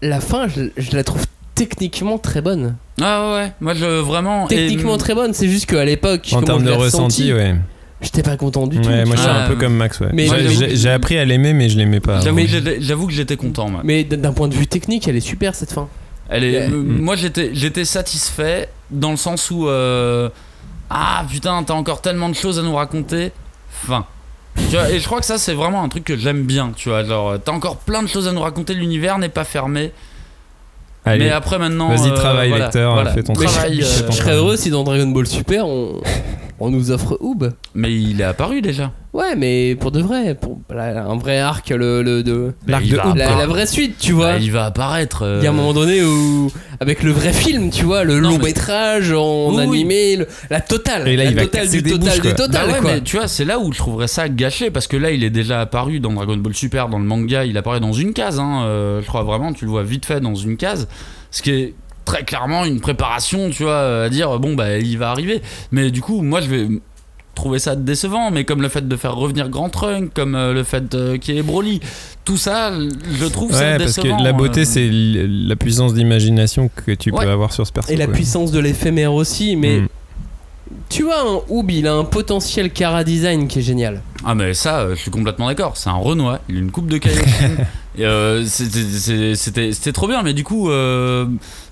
La 0.03 0.21
fin, 0.21 0.49
je, 0.49 0.63
je 0.77 0.97
la 0.97 1.05
trouve 1.05 1.25
techniquement 1.55 2.19
très 2.19 2.41
bonne. 2.41 2.75
Ah 3.01 3.35
ouais. 3.35 3.53
Moi, 3.61 3.75
je 3.75 3.85
vraiment. 4.01 4.47
et- 4.49 4.57
Techniquement 4.57 4.97
très 4.99 5.15
bonne, 5.15 5.33
c'est 5.33 5.49
juste 5.49 5.67
qu'à 5.67 5.85
l'époque, 5.85 6.29
En 6.33 6.43
termes 6.43 6.61
je 6.61 6.65
de 6.67 6.71
l'ai 6.71 6.77
ressenti, 6.77 7.33
ouais. 7.33 7.55
j'étais 8.01 8.23
pas 8.23 8.37
content 8.37 8.67
du 8.67 8.81
tout. 8.81 8.89
Ouais, 8.89 9.05
moi, 9.05 9.15
je 9.17 9.21
suis 9.21 9.31
Ah, 9.31 9.45
un 9.45 9.49
peu 9.49 9.55
comme 9.57 9.75
Max, 9.77 10.01
ouais. 10.01 10.09
mais- 10.13 10.27
J'ai- 10.75 10.91
appris 10.91 11.19
à 11.19 11.25
l'aimer, 11.25 11.53
mais 11.53 11.69
je 11.69 11.79
l'aimais 11.79 12.01
pas. 12.01 12.21
J'avoue 12.21 13.07
que 13.07 13.13
j'étais- 13.13 13.37
content, 13.37 13.69
moi. 13.69 13.81
Mais 13.85 14.03
d'un 14.05 14.33
point 14.33 14.49
de 14.49 14.55
vue 14.55 14.67
technique, 14.67 15.07
elle 15.09 15.17
est 15.17 15.21
super 15.21 15.55
cette 15.55 15.73
fin. 15.73 15.89
Elle 16.29 16.45
est, 16.45 16.67
Ouais. 16.67 16.73
euh. 16.73 16.83
Moi 16.83 17.15
j'étais, 17.15 17.51
j'étais 17.53 17.85
satisfait 17.85 18.69
dans 18.91 19.11
le 19.11 19.17
sens 19.19 19.51
où 19.51 19.69
euh, 19.69 20.31
ah 20.91 21.25
putain 21.31 21.63
t'as 21.65 21.75
encore 21.75 22.01
tellement 22.03 22.29
de 22.29 22.35
choses 22.35 22.59
à 22.59 22.63
nous 22.63 22.75
raconter. 22.75 23.33
Fin. 23.71 24.05
Tu 24.57 24.77
vois, 24.77 24.91
et 24.91 25.01
je 25.01 25.07
crois 25.07 25.21
que 25.21 25.27
ça 25.27 25.39
c'est 25.39 25.55
vraiment 25.55 25.83
un 25.83 25.89
truc 25.89 26.05
que 26.05 26.17
j'aime 26.17 26.43
bien. 26.43 26.73
Tu 26.77 26.89
vois, 26.91 27.05
genre 27.05 27.35
t'as 27.43 27.53
encore 27.53 27.79
plein 27.79 28.03
de 28.03 28.09
choses 28.09 28.29
à 28.29 28.33
nous 28.33 28.43
raconter. 28.43 28.75
L'univers 28.75 29.19
n'est 29.19 29.29
pas 29.31 29.45
fermé. 29.45 29.93
Allez, 31.05 31.25
mais 31.25 31.31
après 31.31 31.59
maintenant. 31.59 31.89
vas-y, 31.89 32.11
euh, 32.11 32.15
travaille, 32.15 32.49
voilà, 32.51 32.67
lecteur, 32.67 32.93
voilà. 32.95 33.13
fais 33.13 33.23
ton 33.25 33.33
Mais 33.37 33.47
Travaille, 33.47 33.81
je, 33.81 33.87
euh, 33.87 34.07
je- 34.07 34.13
je 34.13 34.17
serais 34.17 34.35
heureux 34.35 34.57
si 34.57 34.71
dans 34.71 34.85
Dragon 34.85 35.09
Ball 35.09 35.27
Super 35.27 35.67
on, 35.67 36.01
on 36.63 36.71
nous 36.71 36.91
offre 36.91 37.19
Oob. 37.21 37.53
Mais 37.75 37.93
il 37.95 38.21
est 38.21 38.25
apparu 38.25 38.63
déjà. 38.63 38.93
Ouais, 39.13 39.37
mais 39.37 39.75
pour 39.75 39.91
de 39.91 40.01
vrai, 40.01 40.35
pour 40.35 40.59
un 40.75 41.17
vrai 41.19 41.39
arc, 41.39 41.69
le, 41.69 42.03
le 42.03 42.23
de 42.23 42.55
L'arc 42.67 42.83
il 42.87 42.93
de 42.93 42.97
va 42.97 43.09
Hoop, 43.09 43.17
la, 43.17 43.47
vraie 43.47 43.67
suite, 43.67 43.97
tu 43.99 44.13
vois. 44.13 44.33
Bah, 44.33 44.39
il 44.41 44.51
va 44.53 44.65
apparaître. 44.65 45.23
euh, 45.23 45.39
Il 45.41 45.45
y 45.45 45.47
a 45.47 45.51
un 45.51 45.53
moment 45.53 45.75
donné 45.75 46.03
où, 46.03 46.51
avec 46.81 47.03
le 47.03 47.11
vrai 47.13 47.33
film, 47.35 47.69
tu 47.71 47.85
vois, 47.85 48.05
le 48.05 48.21
Non, 48.21 48.31
long 48.31 48.39
mais- 48.39 48.45
métrage 48.45 49.13
en 49.13 49.51
Oui, 49.51 49.57
oui. 49.57 49.63
animé, 49.65 50.17
le- 50.17 50.27
la 50.49 50.61
totale, 50.63 51.07
Et 51.09 51.17
là, 51.17 51.25
la 51.25 51.31
il 51.31 51.37
va 51.37 51.43
totale 51.43 51.61
casser 51.63 51.83
du 51.83 51.83
des 51.83 51.91
total 51.99 52.21
bouches, 52.21 52.31
du 52.31 52.35
total, 52.35 52.67
Bah 52.69 52.73
ouais, 52.73 52.81
quoi. 52.81 52.93
mais 52.95 53.01
tu 53.03 53.17
vois, 53.19 53.29
c'est 53.29 53.45
là 53.45 53.59
où 53.59 53.71
je 53.71 53.79
trouverais 53.79 54.09
ça 54.09 54.31
gâché 54.31 54.71
parce 54.71 54.87
que 54.87 54.97
là, 54.97 55.11
il 55.11 55.25
est 55.25 55.31
déjà 55.31 55.61
apparu 55.61 56.01
dans 56.01 56.13
Dragon 56.13 56.37
Ball 56.39 56.55
Super, 56.55 56.89
dans 56.89 56.99
le 56.99 57.05
manga, 57.05 57.45
il 57.45 57.59
apparaît 57.59 57.81
dans 57.81 57.93
une 57.93 58.15
case. 58.15 58.39
Hein, 58.41 58.63
euh, 58.65 59.03
je 59.03 59.07
crois 59.09 59.25
vraiment, 59.25 59.53
tu 59.53 59.67
le 59.67 59.71
vois 59.71 59.83
vite 59.83 60.07
fait 60.07 60.21
dans 60.21 60.35
une 60.37 60.57
case. 60.57 60.89
Ce 61.31 61.43
qui 61.43 61.51
est 61.51 61.75
très 62.05 62.25
clairement 62.25 62.65
une 62.65 62.81
préparation, 62.81 63.51
tu 63.51 63.63
vois, 63.65 64.05
à 64.05 64.09
dire 64.09 64.39
bon, 64.39 64.55
bah, 64.55 64.79
il 64.79 64.99
va 64.99 65.11
arriver. 65.11 65.43
Mais 65.71 65.91
du 65.91 66.01
coup, 66.01 66.23
moi, 66.23 66.41
je 66.41 66.49
vais 66.49 66.69
trouver 67.35 67.59
ça 67.59 67.77
décevant, 67.77 68.31
mais 68.31 68.45
comme 68.45 68.61
le 68.61 68.69
fait 68.69 68.87
de 68.87 68.97
faire 68.97 69.15
revenir 69.17 69.49
Grand 69.49 69.71
Trunk, 69.71 70.13
comme 70.15 70.35
euh, 70.35 70.53
le 70.53 70.65
fait 70.65 70.95
euh, 70.95 71.17
qu'il 71.17 71.35
y 71.35 71.39
ait 71.39 71.43
Broly, 71.43 71.81
tout 72.27 72.37
ça, 72.37 72.73
je 72.79 73.25
trouve 73.27 73.53
ça 73.53 73.61
Ouais, 73.61 73.79
parce 73.79 73.97
décevant. 73.97 74.19
que 74.19 74.23
la 74.23 74.33
beauté, 74.35 74.61
euh. 74.61 74.65
c'est 74.67 74.89
la 74.93 75.57
puissance 75.57 75.95
d'imagination 75.95 76.71
que 76.85 76.93
tu 76.93 77.11
Ouais. 77.11 77.25
peux 77.25 77.31
avoir 77.31 77.53
sur 77.53 77.67
ce 77.67 77.73
perso. 77.73 77.91
Et 77.91 77.97
la 77.97 78.05
quoi. 78.05 78.15
puissance 78.15 78.53
de 78.53 78.61
l'éphémère 78.61 79.15
aussi, 79.15 79.57
mais 79.57 79.81
Mm. 79.81 79.89
Tu 80.89 81.05
vois, 81.05 81.21
un 81.21 81.41
Oob, 81.49 81.71
il 81.71 81.87
a 81.87 81.95
un 81.95 82.05
potentiel 82.05 82.71
cara 82.73 83.05
design 83.05 83.49
qui 83.49 83.61
est 83.61 83.63
génial. 83.63 84.03
Ah 84.25 84.35
mais 84.35 84.55
ça, 84.55 84.81
euh, 84.81 84.95
je 84.95 85.01
suis 85.01 85.11
complètement 85.11 85.47
d'accord. 85.49 85.77
C'est 85.77 85.91
un 85.91 85.95
Renoir, 85.95 86.39
il 86.49 86.57
a 86.57 86.59
une 86.61 86.71
coupe 86.71 86.87
de. 86.89 86.97
Et, 87.99 88.07
euh, 88.07 88.45
c'était- 88.47 89.93
trop 89.93 90.09
bien, 90.09 90.23
mais 90.23 90.33
du 90.33 90.45
coup, 90.45 90.71
euh, 90.71 91.27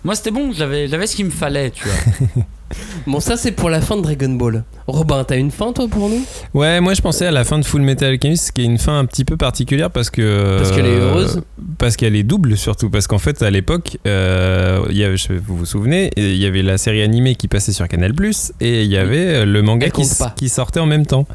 moi 0.05 0.14
c'était 0.14 0.31
bon, 0.31 0.52
j'avais 0.52 0.87
j'avais 0.88 1.06
ce 1.06 1.17
qu'il 1.17 1.25
me 1.25 1.31
fallait, 1.31 1.70
tu 1.70 1.85
vois. 1.87 2.44
Bon, 3.06 3.20
ça 3.20 3.37
c'est 3.37 3.52
pour 3.52 3.70
la 3.70 3.81
fin 3.81 3.96
de 3.96 4.02
Dragon 4.02 4.31
Ball. 4.31 4.64
Robin, 4.87 5.25
t'as 5.25 5.37
une 5.37 5.50
fin 5.50 5.72
toi 5.72 5.88
pour 5.88 6.08
nous? 6.08 6.22
Ouais, 6.55 6.81
moi 6.81 6.94
je 6.94 7.00
pensais 7.00 7.26
à 7.26 7.31
la 7.31 7.44
fin 7.44 7.58
de 7.58 7.64
Full 7.64 7.82
Metal 7.82 8.11
Alchemist, 8.11 8.52
qui 8.52 8.62
est 8.62 8.64
une 8.64 8.78
fin 8.78 8.99
un 8.99 9.05
petit 9.05 9.25
peu 9.25 9.37
particulière 9.37 9.90
parce 9.90 10.11
que. 10.11 10.58
Parce 10.58 10.72
qu'elle 10.72 10.87
est 10.87 10.90
euh, 10.90 11.11
heureuse 11.11 11.43
Parce 11.78 11.96
qu'elle 11.96 12.17
est 12.17 12.22
double 12.22 12.56
surtout. 12.56 12.90
Parce 12.90 13.06
qu'en 13.06 13.19
fait, 13.19 13.43
à 13.43 13.50
l'époque, 13.50 13.99
euh, 14.06 14.81
il 14.90 14.96
y 14.96 15.05
avait- 15.05 15.17
je- 15.17 15.32
vous 15.32 15.56
vous 15.56 15.67
souvenez, 15.67 16.11
il 16.17 16.37
y 16.37 16.46
avait 16.46 16.62
la 16.62 16.78
série 16.78 17.02
animée 17.02 17.34
qui 17.34 17.49
passait 17.49 17.72
sur 17.72 17.87
Canal 17.88 18.12
et 18.61 18.82
il 18.82 18.90
y 18.90 18.96
avait 18.96 19.26
euh, 19.26 19.44
le 19.44 19.62
manga 19.62 19.88
qui, 20.37 20.49
sortait 20.49 20.81
en 20.81 20.87
même 20.87 21.06
temps. 21.06 21.26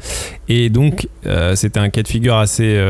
Et 0.48 0.68
donc, 0.68 1.08
euh, 1.26 1.56
c'était 1.56 1.80
un 1.80 1.88
cas 1.88 2.02
de 2.02 2.08
figure 2.08 2.36
assez 2.36 2.80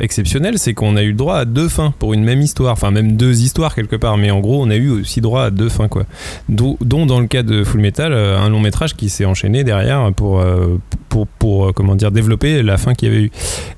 exceptionnel 0.00 0.58
c'est 0.58 0.74
qu'on 0.74 0.96
a 0.96 1.02
eu 1.02 1.08
le 1.08 1.14
droit 1.16 1.36
à 1.38 1.44
deux 1.44 1.68
fins 1.68 1.94
pour 1.98 2.14
une 2.14 2.24
même 2.24 2.40
histoire. 2.40 2.72
Enfin, 2.72 2.90
même 2.90 3.16
deux 3.16 3.42
histoires 3.42 3.74
quelque 3.74 3.96
part. 3.96 4.16
Mais 4.16 4.30
en 4.30 4.40
gros, 4.40 4.62
on 4.62 4.70
a 4.70 4.76
eu 4.76 4.90
aussi 4.90 5.20
droit 5.20 5.44
à 5.44 5.50
deux 5.50 5.68
fins, 5.68 5.88
quoi. 5.88 6.04
Dont 6.48 6.76
dans 6.80 7.20
le 7.20 7.26
cas 7.26 7.42
de 7.42 7.63
Full 7.64 7.80
Metal, 7.80 8.12
euh, 8.12 8.38
un 8.38 8.48
long 8.48 8.60
métrage 8.60 8.94
qui 8.94 9.08
s'est 9.08 9.24
enchaîné 9.24 9.64
derrière 9.64 10.12
pour, 10.14 10.40
euh, 10.40 10.78
pour, 11.08 11.26
pour, 11.26 11.66
euh, 11.66 11.72
comment 11.72 11.94
dire, 11.94 12.10
développer 12.10 12.62
la 12.62 12.78
fin 12.78 12.94
qu'il 12.94 13.08
y 13.08 13.10
avait 13.10 13.24
eu. 13.24 13.30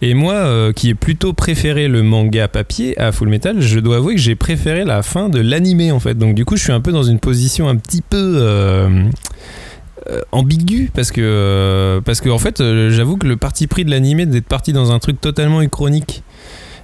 Et 0.02 0.14
moi, 0.14 0.72
qui 0.74 0.90
ai 0.90 0.94
plutôt 0.94 1.32
préféré 1.32 1.88
le 1.88 2.02
manga 2.02 2.48
papier 2.48 2.98
à 3.00 3.12
Full 3.12 3.28
Metal, 3.28 3.60
je 3.60 3.78
dois 3.78 3.96
avouer 3.96 4.14
que 4.14 4.20
j'ai 4.20 4.36
préféré 4.36 4.84
la 4.84 5.02
fin 5.02 5.28
de 5.28 5.40
l'animé 5.40 5.92
en 5.92 6.00
fait. 6.00 6.14
Donc 6.14 6.34
du 6.34 6.44
coup, 6.44 6.56
je 6.56 6.62
suis 6.62 6.72
un 6.72 6.80
peu 6.80 6.92
dans 6.92 7.02
une 7.02 7.18
position 7.18 7.68
un 7.68 7.76
petit 7.76 8.02
peu 8.02 8.16
euh, 8.36 10.20
ambiguë 10.32 10.90
parce 10.94 11.10
que 11.10 12.00
parce 12.04 12.20
que 12.20 12.28
en 12.28 12.38
fait, 12.38 12.62
j'avoue 12.90 13.16
que 13.16 13.26
le 13.26 13.36
parti 13.36 13.66
pris 13.66 13.84
de 13.84 13.90
l'animé 13.90 14.26
d'être 14.26 14.46
parti 14.46 14.72
dans 14.72 14.92
un 14.92 14.98
truc 14.98 15.20
totalement 15.20 15.62
uchronique. 15.62 16.22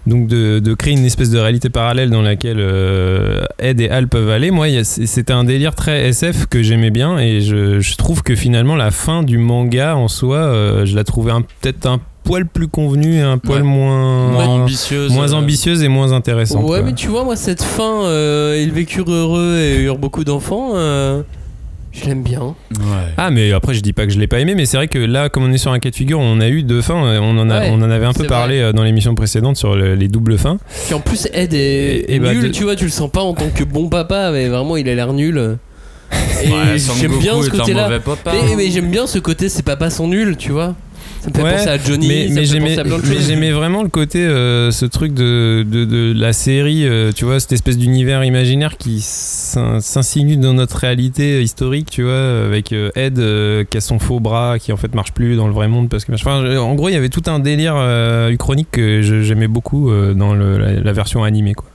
Donc 0.07 0.27
de, 0.27 0.59
de 0.59 0.75
créer 0.75 0.95
une 0.95 1.05
espèce 1.05 1.31
de 1.31 1.39
réalité 1.39 1.71
parallèle 1.71 2.11
dans 2.11 2.23
laquelle 2.23 2.57
euh, 2.59 3.45
Ed 3.61 3.81
et 3.81 3.89
Al 3.89 4.09
peuvent 4.09 4.31
aller. 4.31 4.51
Moi, 4.51 4.67
c'était 4.83 5.33
un 5.33 5.45
délire 5.45 5.75
très 5.77 6.09
SF 6.09 6.47
que 6.47 6.61
j'aimais 6.63 6.91
bien 6.91 7.19
et 7.19 7.41
je, 7.41 7.79
je 7.79 7.97
trouve 7.97 8.23
que 8.25 8.35
finalement 8.35 8.75
la 8.75 8.91
fin 8.91 9.23
du 9.23 9.39
manga 9.39 9.95
en 9.97 10.09
soi, 10.09 10.39
euh, 10.39 10.87
je 10.87 10.97
la 10.97 11.05
trouvais 11.05 11.31
un- 11.31 11.43
peut-être 11.43 11.87
un 11.87 12.01
poil 12.25 12.47
plus 12.47 12.69
convenue, 12.69 13.17
et 13.17 13.21
un 13.21 13.39
poil 13.39 13.63
Ouais. 13.63 13.69
moins 13.69 14.29
Moins 14.31 14.47
ambitieuse. 14.47 15.13
moins 15.13 15.33
euh, 15.33 15.37
ambitieuse 15.37 15.83
et 15.83 15.89
moins 15.89 16.13
intéressante. 16.13 16.63
Ouais, 16.63 16.69
quoi. 16.79 16.83
mais 16.83 16.95
tu 16.95 17.09
vois, 17.09 17.25
moi 17.25 17.35
cette 17.37 17.63
fin, 17.63 18.05
euh, 18.05 18.61
ils 18.63 18.71
vécurent 18.73 19.11
heureux 19.11 19.57
et 19.59 19.83
eurent 19.83 19.99
beaucoup 19.99 20.23
d'enfants, 20.25 20.71
euh, 20.75 21.23
je 21.93 22.07
l'aime 22.07 22.23
bien. 22.23 22.41
Ouais. 22.71 23.13
Ah 23.17 23.31
mais 23.31 23.53
après 23.53 23.75
je 23.75 23.81
dis 23.81 23.93
pas 23.93 24.07
que 24.07 24.13
je 24.13 24.19
l'ai 24.19 24.27
pas 24.27 24.41
aimé 24.41 24.55
mais 24.55 24.65
c'est 24.67 24.77
vrai 24.79 24.89
que 24.89 24.99
là 24.99 25.29
comme 25.29 25.45
on 25.45 25.53
est 25.53 25.59
sur 25.59 25.73
un 25.73 25.79
cas 25.79 25.91
de 25.91 25.95
figure 25.95 26.19
on 26.19 26.41
a 26.41 26.49
eu 26.49 26.63
deux 26.63 26.81
fins 26.83 27.05
euh, 27.05 27.19
on 27.23 27.37
en 27.39 27.51
a 27.51 27.61
Ouais, 27.61 27.69
on 27.71 27.83
en 27.83 27.91
avait 27.91 28.07
un 28.07 28.13
peu 28.15 28.25
parlé 28.25 28.61
euh, 28.61 28.73
dans 28.73 28.83
l'émission 28.83 29.15
précédente 29.15 29.57
sur 29.57 29.77
le- 29.77 29.95
les 29.95 30.09
doubles 30.09 30.39
fins 30.39 30.59
Puis 30.87 30.95
en 30.95 31.01
plus, 31.01 31.29
Ed 31.35 31.53
est, 31.55 32.07
Et- 32.09 32.19
bah, 32.19 32.33
nul, 32.33 32.45
de- 32.45 32.49
tu 32.49 32.63
vois, 32.65 32.77
tu 32.77 32.85
le 32.85 32.91
sens 32.91 33.11
pas 33.11 33.21
en 33.23 33.35
tant 33.35 33.49
que 33.51 33.65
bon 33.65 33.89
papa, 33.89 34.31
mais 34.33 34.49
vraiment 34.49 34.77
il 34.77 34.89
a 34.89 34.95
l'air 34.95 35.13
nul. 35.13 35.59
Et 36.45 36.49
Ouais, 36.49 36.77
j'aime 37.01 37.19
bien 37.19 37.41
ce 37.43 37.49
côté-là. 37.51 37.85
mauvais 37.85 38.01
papa. 38.01 38.33
Mais, 38.35 38.57
mais 38.57 38.71
j'aime 38.71 38.91
bien 38.91 39.07
ce 39.07 39.19
côté, 39.19 39.49
ses 39.49 39.63
papas 39.63 39.91
sont 39.91 40.09
nuls, 40.09 40.37
tu 40.37 40.51
vois. 40.53 40.75
Ça 41.23 41.29
me 41.31 41.35
fait 41.35 41.43
Ouais, 41.45 41.53
penser 41.57 41.69
à 41.69 41.79
Johnny, 41.79 42.09
mais, 42.09 42.27
mais 42.31 42.45
j'aimais 43.21 43.51
vraiment 43.53 43.85
le 43.85 43.89
côté 43.89 44.19
euh, 44.25 44.73
ce 44.73 44.85
truc 44.87 45.15
de, 45.15 45.65
de, 45.65 45.85
de 45.85 46.13
la 46.17 46.33
série 46.33 46.85
euh, 46.85 47.13
tu 47.15 47.25
vois 47.25 47.39
cette 47.39 47.53
espèce 47.53 47.79
d'univers 47.79 48.25
imaginaire 48.25 48.77
qui 48.77 49.01
s'in- 49.01 49.79
s'insinue 49.81 50.37
dans 50.37 50.53
notre 50.53 50.77
réalité 50.79 51.41
historique 51.41 51.89
tu 51.91 52.03
vois 52.03 52.45
avec 52.45 52.73
euh, 52.73 52.91
Ed 52.97 53.21
euh, 53.21 53.63
qui 53.63 53.77
a 53.77 53.81
son 53.81 54.01
faux 54.01 54.19
bras 54.19 54.59
qui 54.59 54.73
en 54.73 54.77
fait 54.77 54.93
marche 54.97 55.13
plus 55.13 55.37
dans 55.37 55.47
le 55.47 55.53
vrai 55.53 55.69
monde 55.69 55.89
parce 55.89 56.05
que 56.05 56.13
enfin, 56.13 56.45
en 56.59 56.75
gros 56.75 56.89
il 56.89 56.95
y 56.95 56.97
avait 56.99 57.09
tout 57.09 57.23
un 57.27 57.39
délire 57.39 57.77
uchronique 58.29 58.73
que 58.73 59.01
j'aimais 59.01 59.47
beaucoup 59.49 59.93
dans 60.15 60.35
le- 60.35 60.59
la, 60.59 60.73
la 60.81 60.93
version 60.93 61.23
animée 61.23 61.55
quoi 61.55 61.69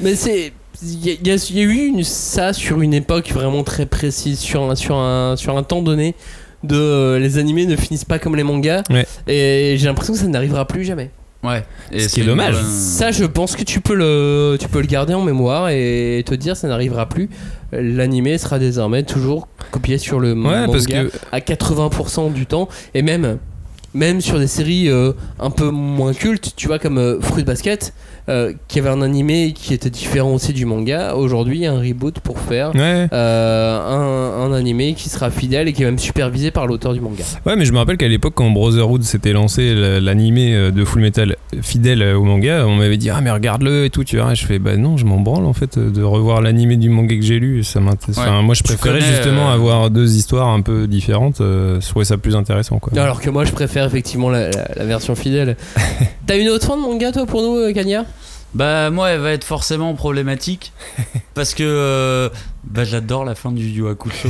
Mais 0.00 0.14
c'est. 0.14 0.52
Il 0.82 1.06
y, 1.08 1.18
y 1.26 1.30
a 1.30 1.62
eu 1.62 1.86
une, 1.86 2.04
ça 2.04 2.52
sur 2.52 2.82
une 2.82 2.92
époque 2.92 3.30
vraiment 3.32 3.62
très 3.64 3.86
précise, 3.86 4.38
sur 4.38 4.70
un, 4.70 4.74
sur 4.74 4.96
un, 4.96 5.34
sur 5.36 5.56
un 5.56 5.62
temps 5.62 5.80
donné, 5.80 6.14
de 6.66 6.76
euh, 6.76 7.18
les 7.18 7.38
animés 7.38 7.66
ne 7.66 7.76
finissent 7.76 8.04
pas 8.04 8.18
comme 8.18 8.36
les 8.36 8.42
mangas. 8.44 8.82
Ouais. 8.90 9.06
Et 9.26 9.76
j'ai 9.78 9.86
l'impression 9.86 10.12
que 10.14 10.18
ça 10.20 10.26
n'arrivera 10.26 10.66
plus 10.66 10.84
jamais. 10.84 11.10
Ouais. 11.44 11.62
Et 11.92 12.00
Ce 12.00 12.08
qui 12.14 12.20
est 12.20 12.22
c'est- 12.24 12.28
dommage. 12.28 12.56
euh, 12.56 12.62
Ça, 12.64 13.12
je 13.12 13.24
pense 13.24 13.54
que 13.56 13.62
tu 13.62 13.80
peux 13.80 13.94
le, 13.94 14.56
tu 14.58 14.66
peux 14.68 14.80
le 14.80 14.86
garder 14.86 15.14
en 15.14 15.22
mémoire 15.22 15.68
et 15.68 16.22
te 16.26 16.34
dire 16.34 16.56
ça 16.56 16.66
n'arrivera 16.66 17.08
plus. 17.08 17.28
L'animé 17.72 18.38
sera 18.38 18.58
désormais 18.58 19.02
toujours 19.04 19.46
copié 19.70 19.98
sur 19.98 20.18
le 20.18 20.30
ouais 20.30 20.34
manga 20.34 20.66
parce 20.66 20.86
que 20.86 21.10
à 21.32 21.40
80% 21.40 22.32
du 22.32 22.46
temps. 22.46 22.68
Et 22.94 23.02
même, 23.02 23.38
même 23.96 24.20
sur 24.20 24.38
des 24.38 24.46
séries 24.46 24.88
euh, 24.88 25.12
un 25.40 25.50
peu 25.50 25.70
moins 25.70 26.12
cultes, 26.12 26.52
tu 26.56 26.66
vois, 26.68 26.78
comme 26.78 26.98
euh, 26.98 27.20
Fruit 27.20 27.44
Basket, 27.44 27.92
euh, 28.28 28.52
qui 28.68 28.78
avait 28.78 28.88
un 28.88 29.02
animé 29.02 29.52
qui 29.54 29.72
était 29.72 29.90
différent 29.90 30.34
aussi 30.34 30.52
du 30.52 30.66
manga. 30.66 31.14
Aujourd'hui, 31.14 31.64
un 31.66 31.78
reboot 31.78 32.18
pour 32.20 32.38
faire 32.38 32.74
Ouais. 32.74 33.08
euh, 33.12 33.78
un, 33.80 34.50
un 34.50 34.52
animé 34.52 34.94
qui 34.94 35.08
sera 35.08 35.30
fidèle 35.30 35.68
et 35.68 35.72
qui 35.72 35.82
est 35.82 35.86
même 35.86 35.98
supervisé 35.98 36.50
par 36.50 36.66
l'auteur 36.66 36.92
du 36.92 37.00
manga. 37.00 37.22
Ouais, 37.46 37.56
mais 37.56 37.64
je 37.64 37.72
me 37.72 37.78
rappelle 37.78 37.96
qu'à 37.96 38.08
l'époque, 38.08 38.34
quand 38.36 38.50
Brotherhood 38.50 39.02
s'était 39.02 39.32
lancé, 39.32 39.74
l'animé 40.00 40.70
de 40.72 40.84
Full 40.84 41.02
Metal 41.02 41.36
fidèle 41.62 42.02
au 42.14 42.24
manga, 42.24 42.64
on 42.66 42.76
m'avait 42.76 42.96
dit 42.96 43.10
Ah, 43.10 43.20
mais 43.22 43.30
regarde-le 43.30 43.84
et 43.84 43.90
tout, 43.90 44.04
tu 44.04 44.18
vois. 44.18 44.32
Et 44.32 44.34
je 44.34 44.44
fais 44.44 44.58
Bah 44.58 44.76
non, 44.76 44.96
je 44.96 45.04
m'en 45.04 45.20
branle 45.20 45.44
en 45.46 45.52
fait 45.52 45.78
de 45.78 46.02
revoir 46.02 46.40
l'animé 46.42 46.76
du 46.76 46.88
manga 46.88 47.14
que 47.16 47.22
j'ai 47.22 47.38
lu. 47.38 47.62
Ça 47.64 47.80
m'intéresse. 47.80 48.16
Ouais. 48.16 48.22
Enfin, 48.26 48.42
moi, 48.42 48.54
je 48.54 48.62
préférais 48.62 49.00
justement 49.00 49.50
euh, 49.50 49.54
avoir 49.54 49.90
deux 49.90 50.16
histoires 50.16 50.48
un 50.48 50.60
peu 50.62 50.86
différentes. 50.86 51.36
je 51.38 51.88
trouvais 51.88 52.04
ça 52.04 52.16
plus 52.18 52.34
intéressant, 52.36 52.78
quoi. 52.78 52.92
Alors 53.00 53.20
que 53.20 53.30
moi, 53.30 53.44
je 53.44 53.52
préfère 53.52 53.85
effectivement 53.86 54.28
la, 54.30 54.50
la- 54.50 54.68
la 54.76 54.84
version 54.84 55.14
fidèle. 55.14 55.56
T'as 56.26 56.36
une 56.38 56.48
autre 56.48 56.66
fin 56.66 56.76
de 56.76 56.82
manga, 56.82 57.12
toi, 57.12 57.26
pour 57.26 57.42
nous, 57.42 57.56
euh, 57.56 57.72
Kanya 57.72 58.04
Bah 58.54 58.90
moi 58.90 59.10
elle 59.10 59.20
va 59.20 59.32
être 59.32 59.44
forcément 59.44 59.94
problématique 59.94 60.72
parce 61.34 61.54
que 61.54 61.62
euh, 61.64 62.28
bah 62.64 62.84
j'adore 62.84 63.24
la 63.24 63.34
fin 63.34 63.52
du 63.52 63.64
Yu 63.68 63.88
Hakusho. 63.88 64.28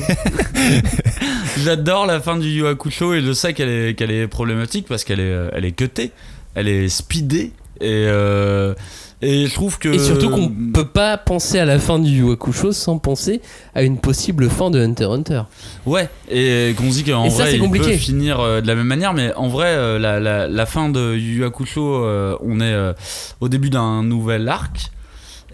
j'adore 1.65 2.07
la 2.07 2.21
fin 2.21 2.37
du 2.37 2.49
Yu 2.49 2.67
Hakusho 2.67 3.15
et 3.15 3.23
je 3.23 3.33
sais 3.33 3.55
qu'elle 3.55 3.69
est 3.69 3.95
qu'elle 3.95 4.11
est 4.11 4.27
problématique 4.27 4.87
parce 4.89 5.05
qu'elle 5.05 5.21
est 5.21 5.33
euh, 5.33 5.49
elle 5.53 5.65
est 5.65 5.73
cutée, 5.73 6.13
elle 6.57 6.67
est 6.67 6.89
speedée 6.89 7.53
et 7.81 8.07
euh, 8.09 8.75
et 9.23 9.47
je 9.47 9.55
trouve 9.55 9.79
que 9.79 9.89
Et 9.89 9.99
surtout 9.99 10.29
qu'on 10.29 10.51
peut 10.75 10.89
pas 10.89 11.17
penser 11.17 11.59
à 11.59 11.65
la 11.65 11.79
fin 11.79 11.99
du 11.99 12.11
Yu 12.11 12.33
Hakusho 12.33 12.73
sans 12.73 12.99
penser 12.99 13.41
à 13.75 13.83
une 13.83 13.97
possible 13.99 14.51
fin 14.51 14.71
de 14.71 14.79
Hunter 14.79 15.05
x 15.05 15.13
Hunter. 15.13 15.43
Ouais, 15.87 16.09
et 16.31 16.75
qu'on 16.77 16.91
se 16.91 17.03
dit 17.03 17.05
qu'en 17.11 17.31
ça, 17.31 17.43
vrai, 17.45 17.51
c'est 17.53 17.57
il 17.57 17.63
compliqué. 17.63 17.93
peut 17.93 17.97
finir 17.97 18.41
euh, 18.41 18.61
de 18.61 18.67
la 18.67 18.75
même 18.75 18.87
manière, 18.87 19.15
mais 19.15 19.33
en 19.35 19.49
vrai, 19.49 19.69
euh, 19.69 19.99
la, 19.99 20.21
la- 20.21 20.49
la 20.49 20.67
fin 20.67 20.91
de 20.91 21.15
Yu 21.15 21.45
Hakusho, 21.47 22.05
on 22.43 22.61
est 22.61 22.77
au 23.41 23.49
début 23.49 23.71
d'un 23.71 24.03
nouvel 24.03 24.49
arc. 24.49 24.91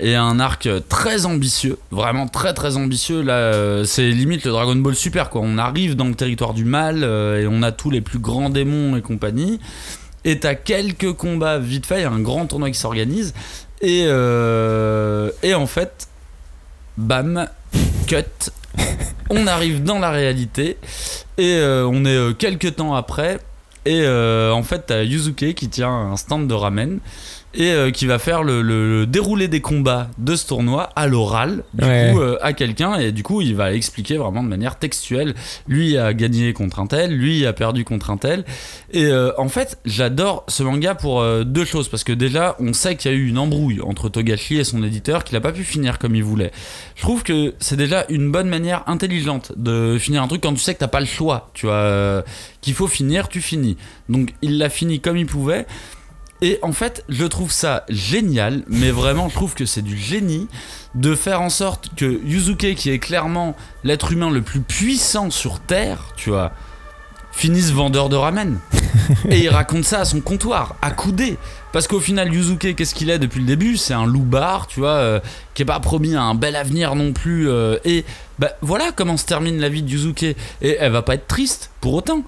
Et 0.00 0.16
un 0.16 0.40
arc 0.40 0.68
très 0.88 1.26
ambitieux, 1.26 1.76
vraiment 1.90 2.26
très 2.26 2.54
très 2.54 2.76
ambitieux. 2.78 3.22
Là, 3.22 3.84
c'est 3.84 4.08
limite 4.10 4.44
le 4.44 4.50
Dragon 4.50 4.74
Ball 4.74 4.94
Super 4.96 5.28
quoi. 5.28 5.42
On 5.44 5.58
arrive 5.58 5.94
dans 5.96 6.06
le 6.08 6.14
territoire 6.14 6.54
du 6.54 6.64
mal 6.64 7.04
et 7.04 7.46
on 7.48 7.62
a 7.62 7.72
tous 7.72 7.90
les 7.90 8.00
plus 8.00 8.18
grands 8.18 8.48
démons 8.50 8.96
et 8.96 9.02
compagnie. 9.02 9.60
Et 10.24 10.38
t'as 10.38 10.54
quelques 10.54 11.12
combats 11.12 11.58
vite 11.58 11.86
fait, 11.86 11.98
il 11.98 12.02
y 12.02 12.04
a 12.04 12.10
un 12.10 12.20
grand 12.20 12.46
tournoi 12.46 12.70
qui 12.70 12.78
s'organise. 12.78 13.34
Et, 13.80 14.04
euh, 14.06 15.30
et 15.42 15.54
en 15.54 15.66
fait, 15.66 16.08
bam, 16.96 17.48
cut. 18.06 18.50
On 19.30 19.46
arrive 19.46 19.82
dans 19.82 19.98
la 19.98 20.10
réalité 20.10 20.76
et 21.38 21.56
euh, 21.56 21.86
on 21.86 22.04
est 22.04 22.14
euh, 22.14 22.32
quelques 22.34 22.76
temps 22.76 22.94
après. 22.94 23.38
Et 23.84 24.02
euh, 24.02 24.52
en 24.52 24.62
fait, 24.62 24.84
t'as 24.86 25.02
Yuzuke 25.02 25.54
qui 25.54 25.68
tient 25.68 25.90
un 25.90 26.16
stand 26.16 26.46
de 26.46 26.54
ramen 26.54 26.98
et 27.54 27.70
euh, 27.70 27.90
qui 27.90 28.06
va 28.06 28.18
faire 28.18 28.42
le, 28.42 28.62
le- 28.62 29.00
le 29.00 29.06
déroulé 29.06 29.46
des 29.48 29.60
combats 29.60 30.08
de 30.18 30.34
ce 30.36 30.46
tournoi 30.46 30.90
à 30.96 31.06
l'oral, 31.06 31.64
du 31.74 31.84
Ouais. 31.84 32.10
coup, 32.12 32.20
euh, 32.20 32.38
à 32.40 32.52
quelqu'un. 32.52 32.94
Et 32.98 33.12
du 33.12 33.22
coup, 33.22 33.40
il 33.42 33.54
va 33.54 33.72
expliquer 33.74 34.16
vraiment 34.16 34.42
de 34.42 34.48
manière 34.48 34.78
textuelle. 34.78 35.34
Lui 35.68 35.98
a 35.98 36.14
gagné 36.14 36.52
contre 36.52 36.80
un 36.80 36.86
tel, 36.86 37.12
lui 37.16 37.44
a 37.46 37.52
perdu 37.52 37.84
contre 37.84 38.10
un 38.10 38.16
tel. 38.16 38.44
Et 38.92 39.04
euh, 39.04 39.32
en 39.38 39.48
fait, 39.48 39.78
j'adore 39.84 40.44
ce 40.48 40.62
manga 40.62 40.94
pour 40.94 41.22
deux 41.44 41.64
choses. 41.64 41.88
Parce 41.88 42.04
que 42.04 42.12
déjà, 42.12 42.56
on 42.58 42.72
sait 42.72 42.96
qu'il 42.96 43.10
y 43.10 43.14
a 43.14 43.16
eu 43.16 43.28
une 43.28 43.38
embrouille 43.38 43.80
entre 43.82 44.08
Togashi 44.08 44.58
et 44.58 44.64
son 44.64 44.82
éditeur, 44.82 45.24
qu'il 45.24 45.36
a 45.36 45.40
pas 45.40 45.52
pu 45.52 45.64
finir 45.64 45.98
comme 45.98 46.14
il 46.14 46.24
voulait. 46.24 46.52
Je 46.96 47.02
trouve 47.02 47.22
que 47.22 47.54
c'est 47.58 47.76
déjà 47.76 48.06
une 48.08 48.30
bonne 48.32 48.48
manière 48.48 48.82
intelligente 48.86 49.52
de 49.56 49.98
finir 49.98 50.22
un 50.22 50.28
truc 50.28 50.42
quand 50.42 50.52
tu 50.54 50.60
sais 50.60 50.74
que 50.74 50.78
t'as 50.80 50.88
pas 50.88 51.00
le 51.00 51.06
choix. 51.06 51.50
Tu 51.54 51.66
vois, 51.66 52.24
qu'il 52.60 52.74
faut 52.74 52.86
finir, 52.88 53.28
tu 53.28 53.40
finis. 53.40 53.76
Donc 54.08 54.32
il 54.42 54.58
l'a 54.58 54.68
fini 54.70 55.00
comme 55.00 55.16
il 55.16 55.26
pouvait. 55.26 55.66
Et 56.42 56.58
en 56.62 56.72
fait, 56.72 57.04
je 57.08 57.24
trouve 57.24 57.52
ça 57.52 57.84
génial, 57.88 58.64
mais 58.66 58.90
vraiment, 58.90 59.28
je 59.28 59.34
trouve 59.34 59.54
que 59.54 59.64
c'est 59.64 59.80
du 59.80 59.96
génie 59.96 60.48
de 60.96 61.14
faire 61.14 61.40
en 61.40 61.48
sorte 61.48 61.90
que 61.96 62.20
Yuzuke, 62.24 62.74
qui 62.74 62.90
est 62.90 62.98
clairement 62.98 63.56
l'être 63.84 64.10
humain 64.10 64.28
le 64.28 64.42
plus 64.42 64.60
puissant 64.60 65.30
sur 65.30 65.60
Terre, 65.60 66.08
tu 66.16 66.30
vois, 66.30 66.50
finisse 67.30 67.70
vendeur 67.70 68.08
de 68.08 68.16
ramen. 68.16 68.58
et 69.30 69.38
il 69.38 69.48
raconte 69.50 69.84
ça 69.84 70.00
à 70.00 70.04
son 70.04 70.20
comptoir, 70.20 70.74
à 70.82 70.90
coudé. 70.90 71.38
Parce 71.72 71.86
qu'au 71.86 72.00
final, 72.00 72.34
Yuzuke, 72.34 72.74
qu'est-ce 72.74 72.94
qu'il 72.94 73.08
est 73.08 73.20
depuis 73.20 73.38
le 73.38 73.46
début? 73.46 73.76
C'est 73.76 73.94
un 73.94 74.04
loupard, 74.04 74.66
tu 74.66 74.80
vois, 74.80 74.96
euh, 74.96 75.20
qui 75.54 75.62
est 75.62 75.66
pas 75.66 75.78
promis 75.78 76.16
un 76.16 76.34
bel 76.34 76.56
avenir 76.56 76.96
non 76.96 77.12
plus. 77.12 77.48
euh, 77.48 77.78
et 77.84 78.04
bah, 78.40 78.50
voilà 78.62 78.90
comment 78.94 79.16
se 79.16 79.26
termine 79.26 79.60
la 79.60 79.68
vie 79.68 79.82
de 79.82 79.90
Yuzuke. 79.90 80.24
Et 80.24 80.36
elle 80.60 80.90
va 80.90 81.02
pas 81.02 81.14
être 81.14 81.28
triste 81.28 81.70
pour 81.80 81.94
autant. 81.94 82.24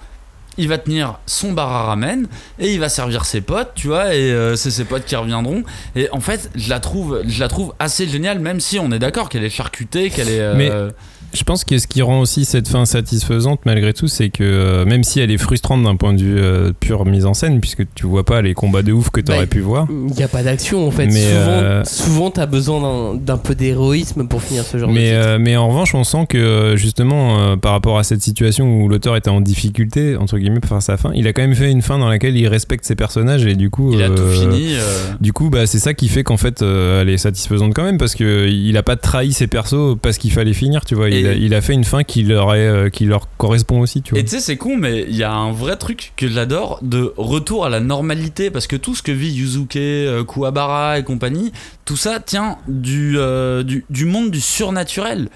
Il 0.59 0.69
va 0.69 0.79
tenir 0.79 1.19
son 1.27 1.53
bar 1.53 1.73
à 1.73 1.83
ramen 1.85 2.27
et 2.59 2.73
il 2.73 2.81
va 2.81 2.89
servir 2.89 3.25
ses 3.25 3.41
potes, 3.41 3.73
tu 3.75 3.89
vois, 3.89 4.15
et 4.15 4.31
euh, 4.31 4.57
c'est 4.57 4.71
ses 4.71 4.85
potes 4.85 5.05
qui 5.05 5.17
reviendront. 5.17 5.65
Et 5.97 6.09
en 6.13 6.21
fait, 6.21 6.51
je 6.55 6.71
la 6.71 6.81
trouve, 6.81 7.23
je 7.27 7.41
la 7.41 7.49
trouve 7.49 7.75
assez 7.79 8.07
géniale, 8.07 8.39
même 8.39 8.61
si 8.61 8.79
on 8.79 8.91
est 8.93 8.99
d'accord 8.99 9.29
qu'elle 9.29 9.45
est 9.45 9.51
charcutée, 9.51 10.11
qu'elle 10.11 10.29
est. 10.29 10.41
euh, 10.41 10.91
Je 11.35 11.43
pense 11.43 11.65
que 11.65 11.79
ce 11.79 11.87
qui 11.87 12.01
rend 12.01 12.21
aussi 12.21 12.45
cette 12.45 12.69
fin 12.69 12.85
satisfaisante 12.85 13.61
malgré 13.67 13.93
tout, 13.93 14.07
c'est 14.07 14.29
que 14.31 14.43
euh, 14.45 14.85
même 14.85 15.03
si 15.05 15.19
elle 15.21 15.31
est 15.31 15.39
frustrante 15.39 15.83
d'un 15.83 15.97
point 15.97 16.13
de 16.15 16.23
vue 16.23 16.39
euh, 16.39 16.73
pure 16.79 17.05
mise 17.07 17.27
en 17.27 17.35
scène, 17.35 17.61
puisque 17.61 17.83
tu 17.95 18.07
vois 18.07 18.25
pas 18.25 18.41
les 18.41 18.55
combats 18.55 18.83
de 18.83 18.93
ouf 18.93 19.11
que 19.11 19.21
t'aurais 19.21 19.41
Bah, 19.41 19.47
pu 19.47 19.61
voir. 19.61 19.87
Il 19.91 20.15
n'y 20.15 20.23
a 20.23 20.29
pas 20.29 20.43
d'action 20.45 20.87
en 20.87 20.91
fait. 20.91 21.07
Mais, 21.07 21.13
souvent, 21.29 21.51
euh, 21.51 21.83
souvent 21.85 22.31
t'as 22.31 22.47
besoin 22.47 23.15
d'un- 23.17 23.37
peu 23.39 23.55
d'héroïsme 23.55 24.29
pour 24.29 24.43
finir 24.43 24.65
ce 24.65 24.79
genre 24.79 24.89
de 24.89 24.95
Mais, 24.95 25.07
titre. 25.09 25.17
euh, 25.23 25.39
mais 25.41 25.57
en 25.57 25.69
revanche, 25.69 25.95
on 25.95 26.05
sent 26.05 26.27
que 26.29 26.39
euh, 26.39 26.77
justement, 26.77 27.39
euh, 27.41 27.57
par 27.57 27.73
rapport 27.73 27.99
à 27.99 28.05
cette 28.05 28.23
situation 28.23 28.81
où 28.83 28.89
l'auteur 28.89 29.17
était 29.17 29.29
en 29.29 29.41
difficulté, 29.41 30.17
entre 30.17 30.39
guillemets, 30.39 30.61
pour 30.61 30.69
faire 30.71 30.83
sa 30.83 30.97
fin, 30.97 31.11
il 31.15 31.27
a 31.27 31.33
quand 31.33 31.43
même 31.43 31.55
fait 31.57 31.71
une 31.71 31.83
fin 31.83 31.99
dans 31.99 32.09
laquelle 32.09 32.37
il 32.37 32.47
respecte 32.47 32.85
ses 32.85 32.95
personnages 32.95 33.45
et 33.45 33.55
du 33.57 33.71
coup. 33.71 33.93
il 33.93 34.03
a 34.03 34.09
tout 34.09 34.27
fini. 34.29 34.75
euh, 34.77 34.81
Du 35.21 35.33
coup, 35.33 35.51
bah, 35.51 35.67
c'est 35.67 35.79
ça 35.81 35.95
qui 35.95 36.09
fait 36.09 36.23
qu'en 36.23 36.37
fait, 36.37 36.63
euh, 36.63 37.03
elle 37.03 37.09
est 37.11 37.19
satisfaisante 37.19 37.75
quand 37.75 37.83
même 37.85 37.99
parce 37.99 38.15
que 38.15 38.49
il 38.49 38.77
a 38.77 38.83
pas 38.85 38.97
trahi 38.97 39.33
ses 39.33 39.47
persos 39.49 39.97
parce 40.01 40.17
qu'il 40.19 40.31
fallait 40.33 40.53
finir, 40.53 40.85
tu 40.85 40.95
vois. 40.95 41.11
Il, 41.25 41.31
a, 41.31 41.33
il 41.35 41.55
a 41.55 41.61
fait 41.61 41.73
une 41.73 41.85
fin 41.85 42.05
qui 42.05 42.23
leur, 42.23 42.55
est, 42.55 42.67
euh, 42.67 42.91
qui 42.91 43.07
leur 43.07 43.29
correspond 43.37 43.81
aussi, 43.81 44.03
tu 44.03 44.11
vois. 44.11 44.21
Et 44.21 44.25
tu 44.25 44.31
sais, 44.31 44.41
c'est 44.41 44.57
con, 44.57 44.77
mais 44.77 45.07
il 45.09 45.17
y 45.17 45.23
a 45.23 45.33
un 45.33 45.53
vrai 45.53 45.77
truc 45.77 46.13
que 46.17 46.29
j'adore 46.29 46.79
de 46.83 47.15
retour 47.17 47.65
à 47.65 47.71
la 47.71 47.81
normalité 47.81 48.51
parce 48.51 48.67
que 48.67 48.77
tout 48.77 48.95
ce 48.95 49.03
que 49.03 49.13
vit 49.13 49.33
Yuzuke, 49.33 49.77
euh, 49.77 50.25
Kuwabara 50.25 50.99
et 50.99 51.03
compagnie, 51.03 51.53
tout 51.85 51.97
ça 51.97 52.21
tient 52.21 52.59
du, 52.69 53.15
euh, 53.17 53.63
du, 53.63 53.85
du 53.89 54.05
monde 54.05 54.31
du 54.31 54.41
surnaturel. 54.41 55.29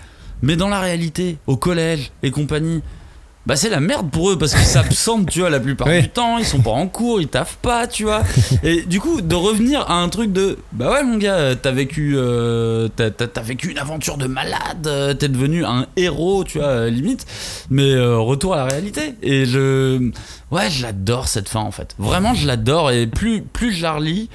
Mais 0.42 0.56
dans 0.56 0.68
la 0.68 0.80
réalité, 0.80 1.38
au 1.46 1.56
collège 1.56 2.12
et 2.22 2.30
compagnie, 2.30 2.82
bah 3.46 3.56
c'est 3.56 3.70
la 3.70 3.80
merde 3.80 4.10
pour 4.10 4.30
eux 4.30 4.36
parce 4.38 4.52
qu'ils 4.52 4.60
s'absentent, 4.64 5.30
tu 5.30 5.40
vois, 5.40 5.48
la 5.48 5.58
plupart 5.60 5.88
du 6.02 6.08
temps, 6.10 6.36
ils 6.36 6.44
sont 6.44 6.60
pas 6.60 6.70
en 6.72 6.86
cours, 6.86 7.18
ils 7.20 7.28
taffent 7.28 7.56
pas, 7.62 7.86
tu 7.86 8.04
vois. 8.04 8.22
Et 8.62 8.82
du 8.82 9.00
coup, 9.00 9.22
de 9.22 9.34
revenir 9.34 9.80
à 9.90 9.94
un 10.02 10.08
truc 10.10 10.32
de 10.34 10.58
bah 10.72 10.92
ouais, 10.92 11.02
mon 11.02 11.16
gars, 11.16 11.56
t'as 11.56 11.70
vécu, 11.70 12.12
euh, 12.16 12.88
t'as, 12.94 13.10
t'as- 13.10 13.26
t'as 13.26 13.40
vécu 13.40 13.70
une 13.70 13.78
aventure 13.78 14.18
de 14.18 14.26
malade, 14.26 14.86
euh, 14.86 15.14
t'es 15.14 15.28
devenu 15.28 15.64
un 15.64 15.86
héros, 15.96 16.44
tu 16.44 16.58
vois, 16.58 16.66
euh, 16.66 16.90
limite. 16.90 17.24
Mais 17.70 17.90
euh, 17.92 18.18
retour 18.18 18.52
à 18.52 18.58
la 18.58 18.64
réalité. 18.66 19.14
Et 19.22 19.46
je, 19.46 20.10
ouais, 20.50 20.68
je 20.68 20.82
l'adore 20.82 21.26
cette 21.28 21.48
fin 21.48 21.60
en 21.60 21.70
fait. 21.70 21.94
Vraiment, 21.98 22.34
je 22.34 22.46
l'adore. 22.46 22.90
Et 22.90 23.06
plus, 23.06 23.40
plus 23.40 23.72
je 23.72 23.82
la 23.82 23.94
relis. 23.94 24.28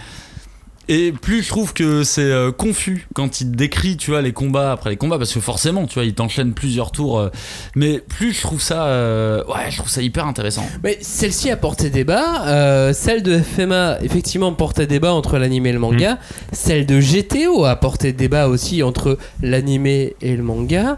Et 0.90 1.14
plus 1.14 1.44
je 1.44 1.48
trouve 1.48 1.74
que 1.74 2.04
c'est 2.04 2.22
euh, 2.22 2.52
confus 2.52 3.08
quand 3.14 3.40
il 3.40 3.52
décrit, 3.52 3.96
tu 3.96 4.12
vois, 4.12 4.22
les 4.22 4.34
combats 4.34 4.74
après 4.74 4.90
les 4.90 4.98
combats, 4.98 5.18
parce 5.18 5.34
que 5.34 5.40
forcément, 5.40 5.88
tu 5.88 5.94
vois, 5.96 6.04
il 6.04 6.14
t'enchaîne 6.14 6.54
plusieurs 6.54 6.92
tours. 6.92 7.20
euh, 7.20 7.30
mais 7.76 8.00
plus 8.00 8.34
je 8.34 8.42
trouve 8.42 8.62
ça, 8.62 8.86
euh, 8.88 9.44
ouais, 9.46 9.70
je 9.72 9.78
trouve 9.78 9.90
ça 9.90 10.02
hyper 10.02 10.28
intéressant. 10.28 10.66
Mais 10.84 10.98
celle-ci 11.02 11.50
a 11.50 11.56
porté 11.58 11.90
débat. 11.90 12.46
euh, 12.48 12.92
celle 12.94 13.24
de 13.24 13.38
FMA, 13.40 14.00
effectivement, 14.02 14.52
portait 14.54 14.86
débat 14.88 15.14
entre 15.14 15.38
l'anime 15.38 15.66
et 15.66 15.72
le 15.72 15.80
manga. 15.80 16.18
Celle 16.52 16.86
de 16.86 17.00
GTO 17.00 17.64
a 17.66 17.76
porté 17.78 18.12
débat 18.12 18.48
aussi 18.50 18.84
entre 18.84 19.18
l'anime 19.42 19.86
et 19.88 20.16
le 20.22 20.44
manga. 20.44 20.98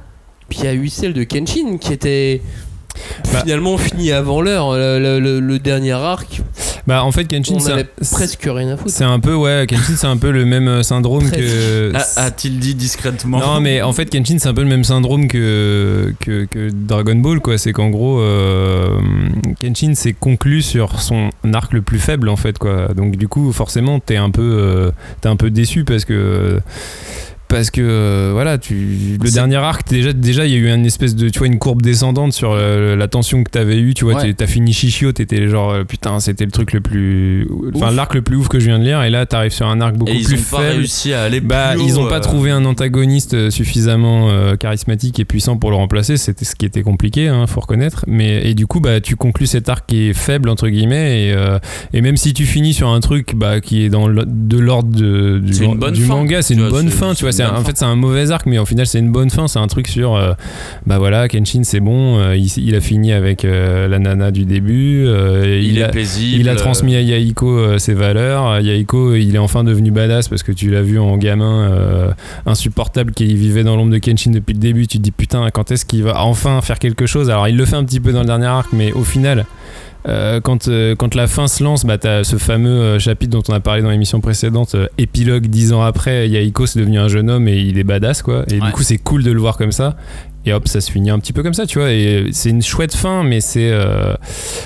Puis 0.49 0.59
il 0.59 0.65
y 0.65 0.67
a 0.67 0.73
eu 0.73 0.89
celle 0.89 1.13
de 1.13 1.23
Kenshin 1.23 1.77
qui 1.79 1.93
était 1.93 2.41
Bah. 3.33 3.41
finalement 3.41 3.77
finie 3.77 4.11
avant 4.11 4.41
l'heure. 4.41 4.73
Le, 4.73 4.99
le- 4.99 5.19
le- 5.19 5.39
le 5.39 5.59
dernier 5.59 5.91
arc, 5.93 6.41
Bah, 6.87 7.03
en 7.03 7.11
fait, 7.11 7.25
Kenshin, 7.25 7.55
c'est 7.59 8.11
presque 8.11 8.43
rien 8.47 8.73
à 8.73 8.77
foutre. 8.77 8.91
c'est 8.93 9.03
un 9.03 9.19
peu, 9.19 9.33
ouais, 9.33 9.65
Kenshin, 9.67 9.95
c'est 9.97 10.05
un 10.07 10.17
peu 10.17 10.29
le 10.31 10.45
même 10.45 10.67
euh, 10.67 10.83
syndrome 10.83 11.31
que. 11.31 11.91
A- 11.95 12.25
A-t-il 12.25 12.59
dit 12.59 12.75
discrètement 12.75 13.39
Non, 13.39 13.59
mais 13.59 13.81
en 13.81 13.91
fait, 13.91 14.05
Kenshin, 14.09 14.37
c'est 14.39 14.47
un 14.49 14.53
peu 14.53 14.61
le 14.61 14.67
même 14.69 14.83
syndrome 14.83 15.27
que, 15.27 16.13
que, 16.19 16.45
que 16.45 16.69
Dragon 16.71 17.15
Ball, 17.15 17.39
quoi. 17.39 17.57
C'est 17.57 17.73
qu'en 17.73 17.89
gros, 17.89 18.19
euh, 18.19 18.99
Kenshin 19.59 19.95
s'est 19.95 20.13
conclu 20.13 20.61
sur 20.61 21.01
son 21.01 21.29
arc 21.53 21.73
le 21.73 21.81
plus 21.81 21.97
faible, 21.99 22.29
en 22.29 22.35
fait, 22.35 22.59
quoi. 22.59 22.89
Donc, 22.95 23.15
du 23.15 23.27
coup, 23.27 23.51
forcément, 23.51 23.99
t'es 23.99 24.17
un 24.17 24.29
peu, 24.29 24.41
euh, 24.43 24.91
t'es 25.21 25.27
un 25.29 25.35
peu 25.37 25.49
déçu 25.49 25.85
parce 25.85 26.05
que. 26.05 26.59
Parce 27.55 27.71
que 27.71 27.79
euh, 27.81 28.31
voilà, 28.33 28.57
tu 28.57 29.17
le 29.23 29.31
dernier 29.31 29.55
arc 29.55 29.87
déjà 29.89 30.11
déjà 30.11 30.45
il 30.45 30.51
y 30.51 30.55
a 30.55 30.57
eu 30.57 30.69
une 30.73 30.85
espèce 30.85 31.15
de 31.15 31.29
tu 31.29 31.39
vois 31.39 31.47
une 31.47 31.57
courbe 31.57 31.81
descendante 31.81 32.33
sur 32.33 32.51
euh, 32.53 32.95
la 32.97 33.07
tension 33.07 33.43
que 33.45 33.49
t'avais 33.49 33.77
eu, 33.77 33.93
tu 33.93 34.03
vois, 34.03 34.15
Ouais. 34.21 34.33
t'as 34.33 34.45
fini 34.47 34.73
chichio, 34.73 35.11
t'étais 35.13 35.47
genre 35.47 35.71
euh, 35.71 35.83
putain, 35.85 36.19
c'était 36.19 36.43
le 36.45 36.51
truc 36.51 36.73
le 36.73 36.81
plus 36.81 37.47
enfin 37.73 37.91
l'arc 37.91 38.13
le 38.13 38.21
plus 38.21 38.35
ouf 38.35 38.49
que 38.49 38.59
je 38.59 38.65
viens 38.65 38.79
de 38.79 38.83
lire 38.83 39.01
et 39.03 39.09
là 39.09 39.25
t'arrives 39.25 39.53
sur 39.53 39.67
un 39.67 39.79
arc 39.79 39.95
beaucoup 39.95 40.11
Et 40.11 40.15
ils 40.17 40.25
plus 40.25 40.35
ont 40.35 40.57
pas 40.57 40.59
réussi 40.59 41.13
à 41.13 41.23
aller 41.23 41.39
Bah, 41.39 41.71
plus 41.75 41.83
ils 41.85 41.93
haut, 41.97 42.01
ont 42.05 42.09
pas 42.09 42.19
trouvé 42.19 42.51
un 42.51 42.65
antagoniste 42.65 43.49
suffisamment 43.49 44.29
euh, 44.29 44.55
charismatique 44.57 45.19
et 45.19 45.25
puissant 45.25 45.55
pour 45.57 45.69
le 45.69 45.77
remplacer. 45.77 46.17
C'était 46.17 46.45
ce 46.45 46.55
qui 46.55 46.65
était 46.65 46.81
compliqué, 46.83 47.27
hein, 47.29 47.47
faut 47.47 47.61
reconnaître. 47.61 48.03
Mais 48.07 48.49
et 48.49 48.53
du 48.53 48.67
coup, 48.67 48.79
bah, 48.79 48.99
tu 48.99 49.15
conclus 49.15 49.47
cet 49.47 49.69
arc 49.69 49.85
qui 49.87 50.09
est 50.09 50.13
faible 50.13 50.49
entre 50.49 50.67
guillemets. 50.67 51.27
Et, 51.29 51.33
euh, 51.33 51.57
et 51.93 52.01
même 52.01 52.17
si 52.17 52.33
tu 52.33 52.45
finis 52.45 52.73
sur 52.73 52.89
un 52.89 52.99
truc 52.99 53.33
bah, 53.35 53.61
qui 53.61 53.83
est 53.83 53.89
dans 53.89 54.07
le- 54.07 54.25
de 54.27 54.57
l'ordre 54.57 54.89
du, 55.41 55.53
C'est 55.53 55.65
une 55.65 55.77
bonne 55.77 55.93
du 55.93 56.03
manga, 56.05 56.41
c'est 56.41 56.53
une 56.55 56.69
bonne 56.69 56.89
fin. 56.89 57.13
Tu 57.13 57.23
vois, 57.23 57.31
c'est 57.31 57.43
en 57.53 57.63
fait 57.63 57.77
c'est 57.77 57.85
un 57.85 57.95
mauvais 57.95 58.31
arc, 58.31 58.45
mais 58.45 58.57
au 58.59 58.65
final 58.65 58.85
c'est 58.87 58.99
une 58.99 59.11
bonne 59.11 59.29
fin. 59.29 59.47
C'est 59.47 59.59
un 59.59 59.67
truc 59.67 59.87
sur, 59.87 60.15
euh, 60.15 60.33
bah 60.85 60.97
voilà, 60.97 61.27
Kenshin 61.27 61.63
c'est 61.63 61.79
bon. 61.79 62.19
euh, 62.19 62.35
il, 62.35 62.47
il 62.57 62.75
a 62.75 62.81
fini 62.81 63.11
avec 63.13 63.45
euh, 63.45 63.87
la 63.87 63.99
nana 63.99 64.31
du 64.31 64.45
début. 64.45 65.05
euh, 65.07 65.59
Il, 65.61 65.71
il 65.73 65.77
est 65.79 65.83
a, 65.83 65.89
paisible. 65.89 66.39
il 66.41 66.49
a 66.49 66.55
transmis 66.55 66.95
à 66.95 67.01
Yaiko 67.01 67.77
ses 67.77 67.93
valeurs. 67.93 68.59
Yaiko, 68.61 69.15
il 69.15 69.35
est 69.35 69.39
enfin 69.39 69.63
devenu 69.63 69.91
badass 69.91 70.27
parce 70.29 70.43
que 70.43 70.51
tu 70.51 70.69
l'as 70.71 70.81
vu 70.81 70.99
en 70.99 71.17
gamin 71.17 72.13
insupportable 72.45 73.11
qui 73.11 73.33
vivait 73.35 73.63
dans 73.63 73.75
l'ombre 73.75 73.91
de 73.91 73.97
Kenshin 73.97 74.31
depuis 74.31 74.53
le 74.53 74.59
début. 74.59 74.87
Tu 74.87 74.97
te 74.97 75.03
dis 75.03 75.11
putain, 75.11 75.49
quand 75.53 75.71
est-ce 75.71 75.85
qu'il 75.85 76.03
va 76.03 76.21
enfin 76.23 76.61
faire 76.61 76.79
quelque 76.79 77.05
chose? 77.05 77.29
Alors 77.29 77.47
il 77.47 77.57
le 77.57 77.65
fait 77.65 77.75
un 77.75 77.83
petit 77.83 77.99
peu 77.99 78.11
dans 78.11 78.21
le 78.21 78.25
dernier 78.27 78.45
arc, 78.47 78.69
mais 78.73 78.91
au 78.93 79.03
final. 79.03 79.45
Euh, 80.07 80.39
quand, 80.41 80.67
euh, 80.67 80.95
quand 80.95 81.15
la 81.15 81.27
fin 81.27 81.47
se 81.47 81.63
lance, 81.63 81.85
bah, 81.85 81.97
t'as 81.97 82.23
ce 82.23 82.35
fameux 82.37 82.69
euh, 82.69 82.99
chapitre 82.99 83.31
dont 83.31 83.43
on 83.49 83.53
a 83.53 83.59
parlé 83.59 83.81
dans 83.81 83.89
l'émission 83.89 84.21
précédente, 84.21 84.75
épilogue 84.97 85.47
dix 85.47 85.73
ans 85.73 85.81
après, 85.81 86.29
Yaiko 86.29 86.65
c'est 86.67 86.79
devenu 86.79 86.99
un 86.99 87.07
jeune 87.07 87.29
homme 87.29 87.47
et 87.47 87.57
il 87.57 87.79
est 87.79 87.83
badass 87.83 88.21
quoi. 88.21 88.43
Et 88.47 88.59
Ouais. 88.59 88.67
du 88.67 88.71
coup 88.71 88.83
c'est 88.83 88.97
cool 88.97 89.23
de 89.23 89.31
le 89.31 89.39
voir 89.39 89.57
comme 89.57 89.71
ça. 89.71 89.95
Et 90.47 90.53
hop, 90.53 90.67
ça 90.67 90.79
se 90.79 90.91
finit 90.91 91.09
un 91.09 91.17
petit 91.19 91.33
peu 91.33 91.41
comme 91.41 91.53
ça, 91.55 91.65
tu 91.65 91.79
vois. 91.79 91.91
Et 91.91 92.27
c'est 92.31 92.49
une 92.51 92.61
chouette 92.61 92.93
fin, 92.95 93.23
mais 93.23 93.41
c'est 93.41 93.69
euh, 93.71 94.13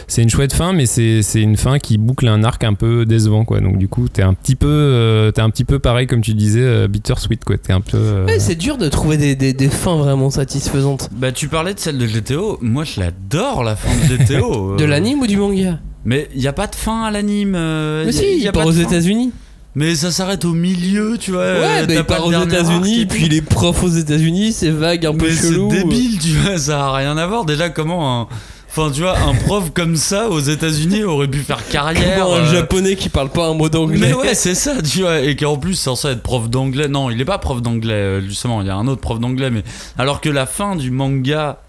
c'est 0.07 0.21
une 0.21 0.29
chouette 0.29 0.51
fin, 0.53 0.73
mais 0.73 0.85
c'est 0.85 1.21
c'est 1.21 1.41
une 1.41 1.55
fin 1.55 1.79
qui 1.79 1.97
boucle 1.97 2.27
un 2.27 2.43
arc 2.43 2.63
un 2.65 2.73
peu 2.73 3.05
décevant, 3.05 3.45
quoi. 3.45 3.61
Donc 3.61 3.77
du 3.77 3.87
coup, 3.87 4.09
t'es 4.09 4.21
un 4.21 4.33
petit 4.33 4.55
peu, 4.55 4.67
euh, 4.67 5.31
t'es 5.31 5.41
un 5.41 5.49
petit 5.49 5.63
peu 5.63 5.79
pareil 5.79 6.05
comme 6.07 6.21
tu 6.21 6.33
disais, 6.33 6.59
euh, 6.61 6.87
bittersweet, 6.89 7.45
quoi. 7.45 7.57
T'es 7.57 7.71
un 7.71 7.79
peu. 7.81 7.97
euh, 7.97 8.25
Ouais, 8.25 8.39
c'est 8.39 8.55
dur 8.55 8.77
de 8.77 8.89
trouver 8.89 9.15
des, 9.17 9.35
des, 9.35 9.53
des 9.53 9.69
fins 9.69 9.95
vraiment 9.95 10.29
satisfaisantes. 10.29 11.09
Bah, 11.13 11.31
tu 11.31 11.47
parlais 11.47 11.73
de 11.73 11.79
celle 11.79 11.97
de 11.97 12.05
GTO. 12.05 12.57
Moi, 12.61 12.83
je 12.83 12.99
l'adore, 12.99 13.63
la 13.63 13.75
fin 13.77 13.89
de 14.09 14.17
GTO. 14.17 14.75
De 14.77 14.83
l'anime 14.85 15.21
ou 15.21 15.27
du 15.27 15.37
manga? 15.37 15.79
Mais 16.05 16.27
il 16.35 16.41
y 16.41 16.47
a 16.47 16.53
pas 16.53 16.67
de 16.67 16.75
fin 16.75 17.03
à 17.03 17.11
l'anime. 17.11 17.53
euh, 17.55 18.03
Mais 18.05 18.11
y 18.11 18.17
a- 18.17 18.19
si, 18.21 18.25
y 18.37 18.41
il 18.41 18.47
a 18.47 18.51
part 18.51 18.63
pas 18.63 18.69
aux. 18.69 18.73
États-Unis. 18.73 19.31
Mais 19.75 19.95
ça 19.95 20.11
s'arrête 20.11 20.45
au 20.45 20.53
milieu, 20.53 21.17
tu 21.19 21.31
vois. 21.31 21.41
Ouais, 21.41 21.81
euh, 21.81 21.85
bah, 21.85 21.93
il 21.93 22.03
part 22.03 22.25
aux 22.25 22.31
États-Unis, 22.31 23.05
puis 23.05 23.19
tout. 23.19 23.25
il 23.27 23.33
est 23.35 23.41
prof 23.41 23.83
aux 23.83 23.87
États-Unis, 23.89 24.51
c'est 24.51 24.71
vague, 24.71 25.05
un 25.05 25.13
peu 25.13 25.27
Mais 25.27 25.35
chelou. 25.35 25.69
c'est 25.71 25.83
débile, 25.83 26.17
tu 26.19 26.29
vois, 26.29 26.57
ça 26.57 26.87
a 26.87 26.93
rien 26.95 27.17
à 27.17 27.27
voir. 27.27 27.45
Déjà, 27.45 27.69
comment 27.69 28.21
un. 28.21 28.27
Enfin, 28.71 28.91
tu 28.91 29.01
vois, 29.01 29.17
un 29.17 29.33
prof 29.33 29.71
comme 29.73 29.95
ça 29.95 30.29
aux 30.29 30.39
États-Unis 30.39 31.03
aurait 31.03 31.27
pu 31.27 31.39
faire 31.39 31.67
carrière. 31.67 32.19
Comment 32.19 32.35
un 32.35 32.39
euh, 32.39 32.51
japonais 32.51 32.95
qui 32.95 33.09
parle 33.09 33.29
pas 33.29 33.47
un 33.47 33.55
mot 33.55 33.67
d'anglais. 33.67 33.97
Mais 33.99 34.13
ouais, 34.13 34.35
c'est 34.35 34.53
ça, 34.53 34.81
tu 34.81 35.01
vois, 35.01 35.21
et 35.21 35.35
qui 35.35 35.45
en 35.45 35.57
plus 35.57 35.73
censé 35.73 36.09
être 36.09 36.21
prof 36.21 36.49
d'anglais. 36.49 36.87
Non, 36.87 37.09
il 37.09 37.19
est 37.19 37.25
pas 37.25 37.39
prof 37.39 37.61
d'anglais, 37.61 37.93
euh, 37.93 38.21
justement, 38.21 38.61
il 38.61 38.67
y 38.67 38.69
a 38.69 38.75
un 38.75 38.87
autre 38.87 39.01
prof 39.01 39.19
d'anglais, 39.19 39.49
mais 39.49 39.63
alors 39.97 40.21
que 40.21 40.29
la 40.29 40.45
fin 40.45 40.75
du 40.75 40.91
manga. 40.91 41.59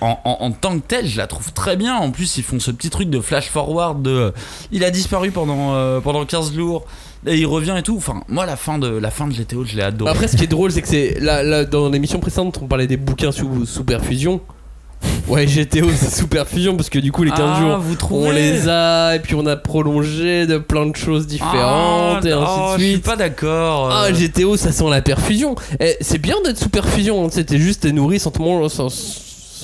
En, 0.00 0.18
en- 0.24 0.38
en 0.40 0.50
tant 0.52 0.78
que 0.78 0.84
tel, 0.86 1.06
je 1.06 1.16
la 1.18 1.26
trouve 1.26 1.52
très 1.52 1.76
bien. 1.76 1.94
En 1.96 2.10
plus, 2.10 2.36
ils 2.36 2.42
font 2.42 2.58
ce 2.58 2.70
petit 2.70 2.90
truc 2.90 3.08
de 3.10 3.20
flash 3.20 3.48
forward 3.48 4.02
de. 4.02 4.10
euh, 4.10 4.30
il 4.72 4.82
a 4.84 4.90
disparu 4.90 5.30
pendant, 5.30 5.74
euh, 5.74 6.00
pendant 6.00 6.24
15 6.24 6.52
jours 6.54 6.84
et 7.26 7.36
il 7.36 7.46
revient 7.46 7.74
et 7.78 7.82
tout. 7.82 7.96
Enfin, 7.96 8.22
moi, 8.28 8.46
la 8.46 8.56
fin 8.56 8.78
de, 8.78 8.88
la 8.88 9.10
fin 9.12 9.28
de 9.28 9.32
GTO, 9.32 9.64
je 9.64 9.76
l'ai 9.76 9.82
adoré. 9.82 10.10
Après, 10.10 10.26
ce 10.26 10.36
qui 10.36 10.44
est 10.44 10.48
drôle, 10.48 10.72
c'est 10.72 10.82
que 10.82 10.88
c'est 10.88 11.18
là, 11.20 11.42
là, 11.44 11.64
dans 11.64 11.88
l'émission 11.88 12.18
précédente, 12.18 12.58
on 12.62 12.66
parlait 12.66 12.88
des 12.88 12.96
bouquins 12.96 13.30
sous, 13.32 13.64
sous 13.66 13.84
perfusion. 13.84 14.40
Ouais, 15.28 15.46
GTO, 15.46 15.88
c'est 15.96 16.14
sous 16.14 16.28
perfusion 16.28 16.76
parce 16.76 16.88
que 16.88 16.98
du 17.00 17.10
coup, 17.10 17.22
les 17.24 17.30
15 17.30 17.40
Ah, 17.42 17.60
jours, 17.60 17.78
vous 17.78 17.96
on 18.10 18.30
les 18.30 18.68
a 18.68 19.16
et 19.16 19.18
puis 19.20 19.34
on 19.34 19.46
a 19.46 19.56
prolongé 19.56 20.46
de 20.46 20.58
plein 20.58 20.86
de 20.86 20.94
choses 20.96 21.26
différentes 21.26 22.20
Ah, 22.24 22.28
et 22.28 22.32
ainsi 22.32 22.52
oh, 22.56 22.72
de 22.74 22.78
Je 22.78 22.82
suis 22.84 22.92
suite. 22.94 23.04
pas 23.04 23.16
d'accord. 23.16 23.90
euh. 23.90 23.94
Ah, 24.08 24.12
GTO, 24.12 24.56
ça 24.56 24.70
sent 24.72 24.88
la 24.90 25.02
perfusion. 25.02 25.54
Eh, 25.80 25.96
c'est 26.00 26.18
bien 26.18 26.36
d'être 26.44 26.58
sous 26.58 26.68
perfusion, 26.68 27.24
hein, 27.24 27.28
c'était 27.32 27.58
juste 27.58 27.82
t'es 27.82 27.90
nourri 27.92 28.20
sans, 28.20 28.32
sans, 28.68 28.88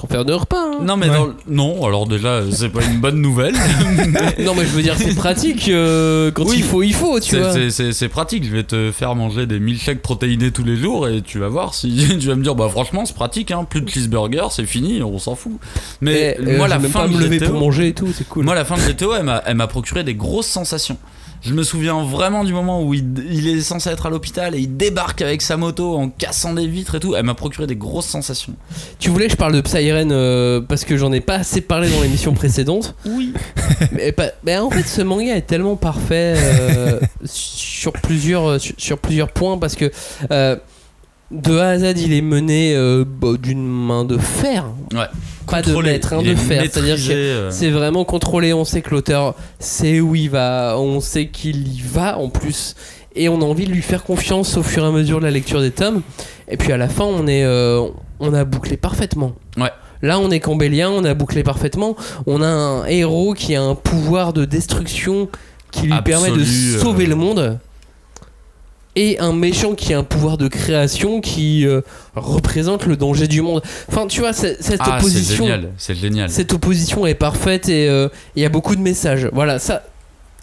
sans 0.01 0.07
faire 0.07 0.25
de 0.25 0.33
repas. 0.33 0.57
hein. 0.57 0.79
Non, 0.83 0.97
mais 0.97 1.09
dans 1.09 1.27
le- 1.27 1.35
non, 1.49 1.85
alors 1.87 2.07
déjà, 2.07 2.41
c'est 2.51 2.69
pas 2.69 2.83
une 2.85 3.01
bonne 3.01 3.21
nouvelle. 3.21 3.55
Non, 4.39 4.55
mais 4.55 4.63
je 4.65 4.71
veux 4.71 4.83
dire, 4.83 4.95
c'est 4.97 5.15
pratique 5.15 5.69
euh, 5.69 6.31
quand 6.31 6.45
Oui. 6.45 6.57
il 6.59 6.63
faut, 6.63 6.83
il 6.83 6.95
faut, 6.95 7.19
tu 7.21 7.31
C'est- 7.31 7.41
vois. 7.41 7.53
c'est- 7.53 7.71
C'est 7.71 7.93
c'est 7.93 8.09
pratique, 8.09 8.45
je 8.45 8.51
vais 8.51 8.63
te 8.63 8.91
faire 8.93 9.15
manger 9.15 9.47
des 9.47 9.59
milkshakes 9.59 10.01
protéinés 10.03 10.51
tous 10.53 10.65
les 10.65 10.77
jours 10.77 11.09
et 11.09 11.23
tu 11.23 11.39
vas 11.39 11.49
voir 11.49 11.75
si 11.75 11.89
tu 12.21 12.29
vas 12.29 12.35
me 12.37 12.43
dire 12.43 12.55
bah 12.55 12.69
franchement 12.71 13.05
c'est 13.05 13.15
pratique 13.15 13.51
hein, 13.51 13.65
plus 13.69 13.81
de 13.81 13.89
cheeseburger 13.91 14.47
c'est 14.51 14.65
fini 14.65 15.03
on 15.03 15.19
s'en 15.19 15.35
fout. 15.35 15.53
Mais 16.01 16.37
Eh, 16.39 16.43
euh, 16.49 16.57
moi 16.59 16.69
la 16.69 16.79
même 16.79 16.91
fin 16.91 17.01
pas 17.01 17.09
de 17.09 17.15
me 17.15 17.21
lever 17.21 17.39
GTO, 17.39 17.51
pour 17.51 17.61
manger 17.61 17.89
et 17.89 17.95
tout, 17.95 18.09
c'est 18.17 18.27
cool. 18.29 18.45
moi 18.45 18.55
la 18.55 18.65
fin 18.65 18.77
de 18.77 18.81
GTO 18.83 19.15
elle 19.15 19.25
m'a- 19.25 19.43
elle 19.47 19.57
m'a 19.57 19.67
procuré 19.67 20.05
des 20.05 20.15
grosses 20.15 20.47
sensations. 20.47 20.97
Je 21.41 21.55
me 21.55 21.63
souviens 21.63 22.03
vraiment 22.03 22.43
du 22.45 22.53
moment 22.53 22.83
où 22.83 22.95
il, 22.95 23.05
il 23.31 23.49
est 23.49 23.61
censé 23.61 23.91
être 23.91 24.07
à 24.07 24.11
l'hôpital 24.11 24.55
et 24.55 24.59
il 24.59 24.77
débarque 24.77 25.23
avec 25.23 25.41
sa 25.43 25.57
moto 25.57 25.97
en 25.97 26.09
cassant 26.09 26.53
des 26.55 26.67
vitres 26.67 26.97
et 26.97 27.01
tout. 27.01 27.15
Elle 27.15 27.25
m'a 27.25 27.35
procuré 27.35 27.67
des 27.67 27.77
grosses 27.77 28.07
sensations. 28.07 28.55
Tu 28.99 29.09
voulais 29.11 29.27
que 29.27 29.33
je 29.33 29.37
parle 29.37 29.53
de 29.55 29.61
Psyren 29.61 30.11
euh, 30.13 30.61
parce 30.61 30.85
que 30.85 30.97
j'en 30.97 31.13
ai 31.13 31.21
pas 31.21 31.35
assez 31.37 31.61
parlé 31.61 31.89
dans 31.91 32.03
l'émission 32.03 32.35
précédente. 32.35 32.95
Oui. 33.07 33.33
Mais, 33.93 34.13
pas- 34.13 34.33
mais 34.45 34.57
en 34.59 34.71
fait, 34.71 34.83
ce 34.87 35.03
manga 35.03 35.37
est 35.37 35.47
tellement 35.47 35.77
parfait 35.77 36.35
euh, 36.37 37.01
sur 37.25 37.93
plusieurs 37.93 38.61
sur, 38.61 38.75
sur 38.77 38.99
plusieurs 38.99 39.31
points 39.33 39.57
parce 39.59 39.77
que 39.77 39.91
euh, 40.31 40.57
de 41.31 41.59
A 41.59 41.69
à 41.71 41.79
Z, 41.79 41.95
il 42.01 42.13
est 42.13 42.21
mené 42.23 42.75
euh, 42.75 43.05
bah, 43.07 43.35
d'une 43.41 43.67
main 43.67 44.05
de 44.05 44.19
fer, 44.19 44.65
Ouais. 44.93 45.07
Pas 45.49 45.63
de 45.63 45.75
maître, 45.75 46.13
hein, 46.13 46.23
de 46.23 46.35
fer. 46.35 46.63
C'est-à-dire 46.63 46.97
que 46.97 47.13
euh. 47.13 47.51
c'est 47.51 47.71
vraiment 47.71 48.05
contrôlé. 48.05 48.53
On 48.53 48.65
sait 48.65 48.83
que 48.83 48.91
l'auteur 48.91 49.35
sait 49.59 50.01
où 50.01 50.15
il 50.15 50.31
va, 50.31 50.77
on 50.79 51.01
sait 51.01 51.27
qu'il 51.29 51.69
y 51.69 51.81
va 51.81 52.19
en 52.19 52.29
plus. 52.29 52.75
Et 53.17 53.29
on 53.29 53.41
a 53.41 53.45
envie 53.45 53.67
de 53.67 53.73
lui 53.73 53.83
faire 53.83 54.05
confiance 54.05 54.57
au 54.57 54.63
fur 54.63 54.85
et 54.85 54.87
à 54.87 54.91
mesure 54.91 55.19
de 55.19 55.25
la 55.25 55.31
lecture 55.31 55.61
des 55.61 55.71
tomes. 55.71 56.03
Et 56.49 56.57
puis 56.57 56.73
à 56.73 56.77
la 56.77 56.89
fin, 56.89 57.05
on 57.05 57.27
est, 57.27 57.45
euh, 57.45 57.87
on 58.21 58.33
a 58.33 58.45
bouclé 58.45 58.77
parfaitement. 58.77 59.33
Ouais. 59.57 59.71
Là, 60.03 60.21
on 60.21 60.31
est 60.31 60.41
cambélien, 60.41 60.91
on 60.91 61.05
a 61.05 61.15
bouclé 61.15 61.43
parfaitement. 61.43 61.97
On 62.27 62.43
a 62.43 62.47
un 62.47 62.85
héros 62.87 63.35
qui 63.35 63.57
a 63.57 63.63
un 63.63 63.75
pouvoir 63.75 64.33
de 64.33 64.45
destruction 64.45 65.29
qui 65.71 65.89
lui 65.89 66.01
permet 66.03 66.31
de 66.31 66.41
euh. 66.41 66.79
sauver 66.81 67.07
le 67.07 67.17
monde. 67.17 67.59
Et 69.01 69.17
un 69.21 69.33
méchant 69.33 69.75
qui 69.75 69.95
a 69.95 69.99
un 69.99 70.03
pouvoir 70.03 70.39
de 70.39 70.49
création 70.49 71.21
qui 71.21 71.65
euh, 71.67 71.83
représente 72.17 72.85
le 72.85 72.97
danger 72.97 73.29
du 73.29 73.43
monde. 73.43 73.63
Enfin, 73.89 74.09
tu 74.09 74.21
vois, 74.21 74.33
cette 74.33 74.59
Ah 74.81 74.97
opposition. 74.99 75.47
c'est 75.79 75.95
génial. 75.95 76.29
Cette 76.31 76.53
opposition 76.53 77.07
est 77.07 77.15
parfaite 77.15 77.69
et 77.69 77.89
euh, 77.89 78.09
il 78.35 78.43
y 78.43 78.45
a 78.45 78.49
beaucoup 78.49 78.75
de 78.75 78.81
messages. 78.81 79.29
Voilà, 79.33 79.61
ça. 79.61 79.85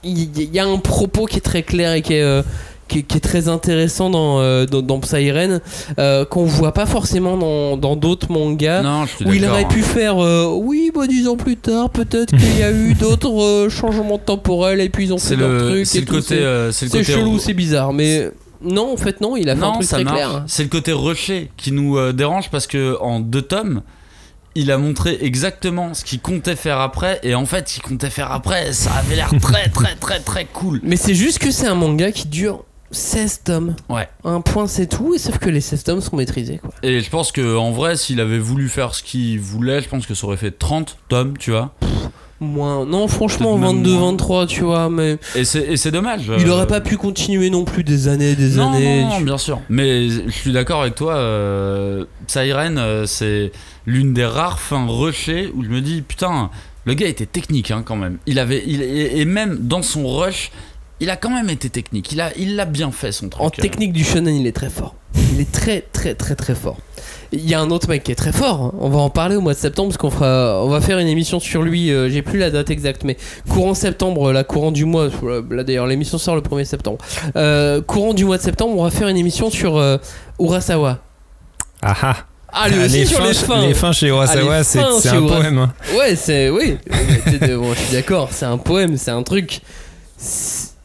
Il 0.05 0.17
y, 0.39 0.45
y 0.53 0.59
a 0.59 0.65
un 0.65 0.77
propos 0.77 1.25
qui 1.25 1.37
est 1.37 1.41
très 1.41 1.63
clair 1.63 1.91
et 1.93 2.01
qui 2.01 2.13
est, 2.13 2.21
euh, 2.21 2.43
qui, 2.87 2.99
est- 2.99 3.01
qui 3.03 3.17
est 3.17 3.19
très 3.19 3.49
intéressant 3.49 4.09
dans, 4.11 4.39
euh, 4.39 4.65
dans, 4.67 4.81
dans 4.83 4.99
Psyren, 4.99 5.59
euh, 5.99 6.23
qu'on 6.23 6.45
voit 6.45 6.73
pas 6.73 6.85
forcément 6.85 7.35
dans 7.37 7.75
dans 7.75 7.95
d'autres 7.95 8.31
mangas. 8.31 8.83
Non, 8.83 9.05
Où 9.25 9.33
il 9.33 9.43
aurait 9.45 9.67
pu 9.67 9.81
faire, 9.81 10.23
euh, 10.23 10.45
oui, 10.55 10.91
bah 10.95 11.07
dix 11.07 11.27
ans 11.27 11.35
plus 11.37 11.57
tard, 11.57 11.89
peut-être 11.89 12.29
qu'il 12.37 12.57
y 12.59 12.63
a 12.63 12.71
eu 12.71 12.93
d'autres 12.99 13.67
changements 13.69 14.19
temporels 14.19 14.79
et 14.79 14.89
puis 14.89 15.05
ils 15.05 15.13
ont 15.13 15.17
fait 15.17 15.29
C'est 15.29 15.35
leur 15.35 15.49
le, 15.49 15.57
truc. 15.71 15.85
c'est 15.87 15.99
le 16.01 16.05
tout, 16.05 16.13
côté, 16.13 16.39
c'est 16.71 16.93
le 16.93 17.03
chelou, 17.03 17.39
c'est 17.39 17.53
bizarre, 17.53 17.91
mais 17.91 18.29
non, 18.65 18.93
en 18.93 18.97
fait, 18.97 19.21
non, 19.21 19.37
il 19.37 19.49
a 19.49 19.55
fait 19.55 19.63
un 19.63 19.71
truc 19.73 19.83
ça 19.85 19.97
très 19.97 20.03
marche. 20.03 20.15
clair. 20.17 20.43
C'est 20.47 20.63
le 20.63 20.69
côté 20.69 20.91
rushé 20.91 21.51
qui 21.57 21.71
nous 21.71 21.97
euh, 21.97 22.11
dérange 22.13 22.49
parce 22.49 22.67
que 22.67 22.97
en 22.99 23.19
deux 23.19 23.41
tomes, 23.41 23.81
il 24.55 24.71
a 24.71 24.77
montré 24.77 25.17
exactement 25.21 25.93
ce 25.93 26.03
qu'il 26.05 26.19
comptait 26.21 26.55
faire 26.55 26.79
après 26.79 27.19
et 27.23 27.35
en 27.35 27.45
fait, 27.45 27.67
ce 27.67 27.75
qu'il 27.75 27.83
comptait 27.83 28.09
faire 28.09 28.31
après, 28.31 28.71
ça 28.73 28.91
avait 28.93 29.15
l'air 29.15 29.31
très 29.41 29.69
très 29.73 29.95
très 29.95 30.19
très 30.19 30.45
cool. 30.45 30.79
Mais 30.83 30.95
c'est 30.95 31.15
juste 31.15 31.39
que 31.39 31.51
c'est 31.51 31.67
un 31.67 31.75
manga 31.75 32.11
qui 32.11 32.27
dure 32.27 32.63
16 32.91 33.41
tomes. 33.43 33.75
Ouais. 33.89 34.07
Un 34.23 34.39
point, 34.41 34.67
c'est 34.67 34.87
tout, 34.87 35.13
et 35.15 35.17
sauf 35.17 35.37
que 35.39 35.49
les 35.49 35.59
16 35.59 35.83
tomes 35.83 36.01
sont 36.01 36.15
maîtrisés, 36.15 36.59
quoi. 36.59 36.69
Et 36.83 37.01
je 37.01 37.09
pense 37.09 37.31
que 37.33 37.57
en 37.57 37.71
vrai, 37.71 37.97
s'il 37.97 38.21
avait 38.21 38.39
voulu 38.39 38.69
faire 38.69 38.95
ce 38.95 39.03
qu'il 39.03 39.39
voulait, 39.39 39.81
je 39.81 39.89
pense 39.89 40.05
que 40.05 40.13
ça 40.13 40.25
aurait 40.27 40.37
fait 40.37 40.51
30 40.51 40.97
tomes, 41.09 41.37
tu 41.37 41.51
vois. 41.51 41.73
Moins. 42.41 42.85
Non, 42.85 43.07
franchement, 43.07 43.57
Peut-être 43.57 43.73
même 43.73 43.77
22, 43.83 43.93
moins. 43.93 44.11
23, 44.11 44.47
tu 44.47 44.61
vois, 44.63 44.89
mais. 44.89 45.17
Et 45.35 45.45
c'est 45.45 45.91
dommage. 45.91 46.29
Il 46.37 46.47
euh, 46.47 46.51
aurait 46.51 46.67
pas 46.67 46.81
pu 46.81 46.97
continuer 46.97 47.49
non 47.49 47.63
plus 47.63 47.83
des 47.85 48.09
années 48.09 48.31
et 48.31 48.35
des 48.35 48.55
non, 48.55 48.73
années. 48.73 49.03
non, 49.05 49.21
bien 49.21 49.37
sûr. 49.37 49.61
Mais 49.69 50.09
je 50.09 50.29
suis 50.31 50.51
d'accord 50.51 50.81
avec 50.81 50.95
toi. 50.95 51.15
Euh, 51.15 52.03
Siren, 52.27 52.77
euh, 52.77 53.05
c'est 53.05 53.53
l'une 53.85 54.13
des 54.13 54.25
rares 54.25 54.59
fins 54.59 54.85
rushées 54.85 55.49
où 55.55 55.63
je 55.63 55.69
me 55.69 55.79
dis 55.79 56.01
putain, 56.01 56.49
le 56.83 56.93
gars 56.93 57.07
était 57.07 57.25
technique 57.25 57.71
hein, 57.71 57.83
quand 57.85 57.95
même. 57.95 58.17
Il 58.25 58.37
avait, 58.39 58.63
il, 58.67 58.81
et, 58.81 59.21
et 59.21 59.25
même 59.25 59.57
dans 59.61 59.81
son 59.81 60.05
rush, 60.05 60.51
il 60.99 61.09
a 61.09 61.15
quand 61.15 61.29
même 61.29 61.49
été 61.49 61.69
technique. 61.69 62.11
Il 62.11 62.21
a, 62.21 62.31
il 62.37 62.55
l'a 62.55 62.65
bien 62.65 62.91
fait 62.91 63.11
son 63.11 63.29
truc. 63.29 63.43
En 63.43 63.49
technique 63.49 63.93
du 63.93 64.03
shonen, 64.03 64.33
il 64.35 64.47
est 64.47 64.51
très 64.55 64.69
fort. 64.69 64.95
Il 65.33 65.39
est 65.41 65.51
très 65.51 65.81
très 65.81 66.13
très 66.13 66.35
très 66.35 66.55
fort. 66.55 66.77
Il 67.31 67.49
y 67.49 67.53
a 67.53 67.59
un 67.59 67.69
autre 67.71 67.89
mec 67.89 68.03
qui 68.03 68.11
est 68.11 68.15
très 68.15 68.31
fort. 68.31 68.61
hein. 68.61 68.71
On 68.79 68.89
va 68.89 68.99
en 68.99 69.09
parler 69.09 69.35
au 69.35 69.41
mois 69.41 69.53
de 69.53 69.57
septembre 69.57 69.89
parce 69.89 69.97
qu'on 69.97 70.09
fera, 70.11 70.61
on 70.63 70.69
va 70.69 70.79
faire 70.81 70.99
une 70.99 71.07
émission 71.07 71.39
sur 71.39 71.63
lui. 71.63 71.91
euh, 71.91 72.09
J'ai 72.09 72.21
plus 72.21 72.39
la 72.39 72.49
date 72.49 72.69
exacte, 72.69 73.03
mais 73.03 73.17
courant 73.49 73.73
septembre, 73.73 74.31
la 74.31 74.43
courant 74.43 74.71
du 74.71 74.85
mois. 74.85 75.09
Là 75.49 75.63
d'ailleurs, 75.63 75.87
l'émission 75.87 76.17
sort 76.17 76.35
le 76.35 76.41
1er 76.41 76.65
septembre. 76.65 76.99
Euh, 77.35 77.81
courant 77.81 78.13
du 78.13 78.23
mois 78.25 78.37
de 78.37 78.43
septembre, 78.43 78.75
on 78.77 78.83
va 78.83 78.91
faire 78.91 79.07
une 79.07 79.17
émission 79.17 79.49
sur 79.49 79.77
euh, 79.77 79.97
Urasawa. 80.39 80.99
Ah 81.81 81.95
ah. 82.01 82.15
Ah, 82.57 82.69
lui 82.69 82.85
aussi 82.85 82.99
les 82.99 83.05
sur 83.05 83.17
fins, 83.19 83.27
les 83.27 83.33
fins. 83.33 83.67
les 83.67 83.73
fins 83.73 83.91
chez 83.91 84.07
Urasawa, 84.07 84.55
Ah, 84.59 84.63
c'est 84.63 84.79
un 85.09 85.21
poème. 85.27 85.57
hein. 85.57 85.73
Ouais, 85.97 86.15
c'est 86.15 86.49
oui. 86.49 86.77
Bon, 87.41 87.73
je 87.73 87.79
suis 87.79 87.93
d'accord. 87.93 88.29
C'est 88.31 88.45
un 88.45 88.57
poème, 88.57 88.95
c'est 88.97 89.11
un 89.11 89.23
truc. 89.23 89.59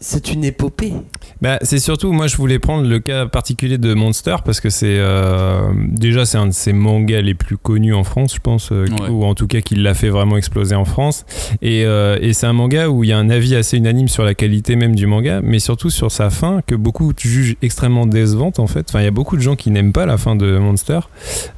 C'est 0.02 0.32
une 0.32 0.44
épopée. 0.44 0.94
Bah, 1.42 1.58
c'est 1.60 1.78
surtout, 1.78 2.10
moi 2.12 2.26
je 2.26 2.34
voulais 2.38 2.58
prendre 2.58 2.88
le 2.88 3.00
cas 3.00 3.26
particulier 3.26 3.76
de 3.76 3.92
Monster 3.92 4.36
parce 4.42 4.58
que 4.58 4.70
c'est 4.70 4.96
euh, 4.98 5.60
déjà 5.88 6.24
c'est 6.24 6.38
un 6.38 6.46
de 6.46 6.52
ses 6.54 6.72
mangas 6.72 7.20
les 7.20 7.34
plus 7.34 7.58
connus 7.58 7.92
en 7.92 8.02
France, 8.02 8.34
je 8.34 8.40
pense, 8.40 8.72
euh, 8.72 8.86
Ouais. 8.86 9.08
ou 9.10 9.24
en 9.24 9.34
tout 9.34 9.46
cas 9.46 9.60
qui 9.60 9.74
l'a 9.74 9.92
fait 9.92 10.08
vraiment 10.08 10.38
exploser 10.38 10.74
en 10.74 10.86
France. 10.86 11.26
Et, 11.60 11.84
euh, 11.84 12.16
et 12.22 12.32
c'est 12.32 12.46
un 12.46 12.54
manga 12.54 12.88
où 12.88 13.04
il 13.04 13.10
y 13.10 13.12
a 13.12 13.18
un 13.18 13.28
avis 13.28 13.54
assez 13.54 13.76
unanime 13.76 14.08
sur 14.08 14.24
la 14.24 14.32
qualité 14.34 14.74
même 14.74 14.94
du 14.96 15.06
manga, 15.06 15.40
mais 15.42 15.58
surtout 15.58 15.90
sur 15.90 16.10
sa 16.10 16.30
fin 16.30 16.62
que 16.66 16.74
beaucoup 16.74 17.12
jugent 17.18 17.56
extrêmement 17.60 18.06
décevante 18.06 18.58
en 18.58 18.66
fait. 18.66 18.86
Enfin, 18.88 19.00
il 19.00 19.04
y 19.04 19.08
a 19.08 19.10
beaucoup 19.12 19.36
de 19.36 19.42
gens 19.42 19.54
qui 19.54 19.70
n'aiment 19.70 19.92
pas 19.92 20.06
la 20.06 20.16
fin 20.16 20.34
de 20.34 20.56
Monster, 20.56 21.00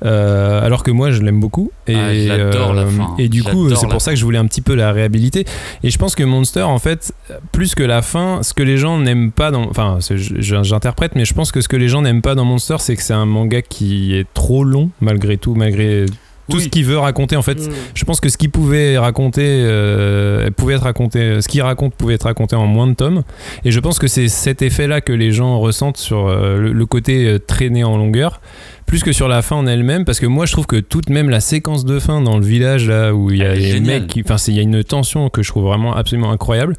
euh, 0.05 0.65
alors 0.67 0.83
que 0.83 0.91
moi 0.91 1.13
je 1.13 1.23
l'aime 1.23 1.39
beaucoup. 1.39 1.71
Et, 1.87 1.95
Ah, 1.95 2.13
la 2.75 2.87
fin. 2.87 3.15
et 3.19 3.29
du 3.29 3.45
coup, 3.45 3.73
c'est 3.77 3.89
pour 3.89 4.01
ça 4.03 4.11
que 4.13 4.17
je 4.19 4.25
voulais 4.25 4.39
un 4.39 4.47
petit 4.47 4.63
peu 4.63 4.75
la 4.75 4.91
réhabiliter. 4.93 5.45
Et 5.85 5.91
je 5.91 5.99
pense 5.99 6.15
que 6.17 6.25
Monster, 6.25 6.63
en 6.63 6.79
fait, 6.79 7.13
plus 7.53 7.75
que 7.75 7.83
la 7.83 8.03
fin, 8.03 8.32
ce 8.41 8.55
que 8.55 8.63
les 8.63 8.79
gens 8.79 8.99
n'aiment 8.99 9.31
pas 9.33 9.51
dans. 9.51 9.69
Enfin, 9.69 9.99
j'interprète, 10.01 11.13
mais 11.15 11.25
je 11.25 11.35
pense 11.35 11.53
que 11.53 11.61
ce 11.61 11.69
que 11.69 11.77
les 11.77 11.89
gens 11.89 12.03
n'aiment 12.03 12.23
pas 12.23 12.35
dans 12.35 12.45
Monster, 12.45 12.77
c'est 12.79 12.97
que 12.97 13.03
c'est 13.03 13.13
un 13.13 13.27
manga 13.27 13.61
qui 13.63 14.15
est 14.17 14.27
trop 14.33 14.65
long, 14.65 14.91
malgré 15.01 15.37
tout, 15.37 15.55
malgré 15.55 16.07
tout 16.49 16.57
Oui. 16.57 16.63
ce 16.65 16.69
qu'il 16.69 16.85
veut 16.85 16.99
raconter. 16.99 17.37
En 17.37 17.43
fait, 17.43 17.59
Mm. 17.59 17.71
je 17.95 18.05
pense 18.05 18.21
que 18.21 18.29
ce 18.29 18.37
qu'il 18.37 18.51
pouvait 18.51 18.99
raconter, 18.99 19.45
euh, 19.47 20.51
pouvait 20.57 20.75
être 20.75 20.83
raconté, 20.83 21.41
ce 21.41 21.49
qu'il 21.49 21.63
raconte 21.63 21.95
pouvait 21.95 22.15
être 22.15 22.25
raconté 22.25 22.57
en 22.57 22.67
moins 22.67 22.87
de 22.89 22.95
tomes. 22.95 23.23
Et 23.65 23.71
je 23.71 23.81
pense 23.81 23.99
que 23.99 24.09
c'est 24.09 24.29
cet 24.29 24.61
effet-là 24.63 25.01
que 25.01 25.13
les 25.13 25.31
gens 25.33 25.59
ressentent 25.61 25.97
sur 25.99 26.27
euh, 26.29 26.59
le, 26.59 26.73
le 26.73 26.87
côté 26.87 27.27
euh, 27.27 27.39
traîné 27.39 27.85
en 27.85 27.97
longueur, 27.97 28.41
plus 28.87 29.03
que 29.05 29.13
sur 29.13 29.29
la 29.29 29.41
fin 29.41 29.57
en 29.57 29.67
elle-même, 29.67 30.05
parce 30.05 30.19
que 30.21 30.27
moi 30.27 30.45
je 30.45 30.53
trouve 30.53 30.67
que 30.67 30.77
toute 30.77 31.09
même 31.09 31.31
la 31.31 31.41
séquence 31.41 31.85
de 31.85 31.99
fin 31.99 32.21
dans 32.21 32.37
le 32.37 32.45
village 32.45 32.89
là 32.89 33.15
où 33.15 33.31
il 33.31 33.39
y 33.39 33.43
a 33.45 33.55
les 33.55 33.81
mecs, 33.81 34.19
enfin 34.25 34.37
il 34.49 34.55
y 34.55 34.59
a 34.59 34.63
une 34.63 34.83
tension 34.85 35.31
que 35.31 35.43
je 35.43 35.49
trouve 35.49 35.63
vraiment 35.65 35.95
absolument 35.95 36.33
incroyable. 36.33 36.75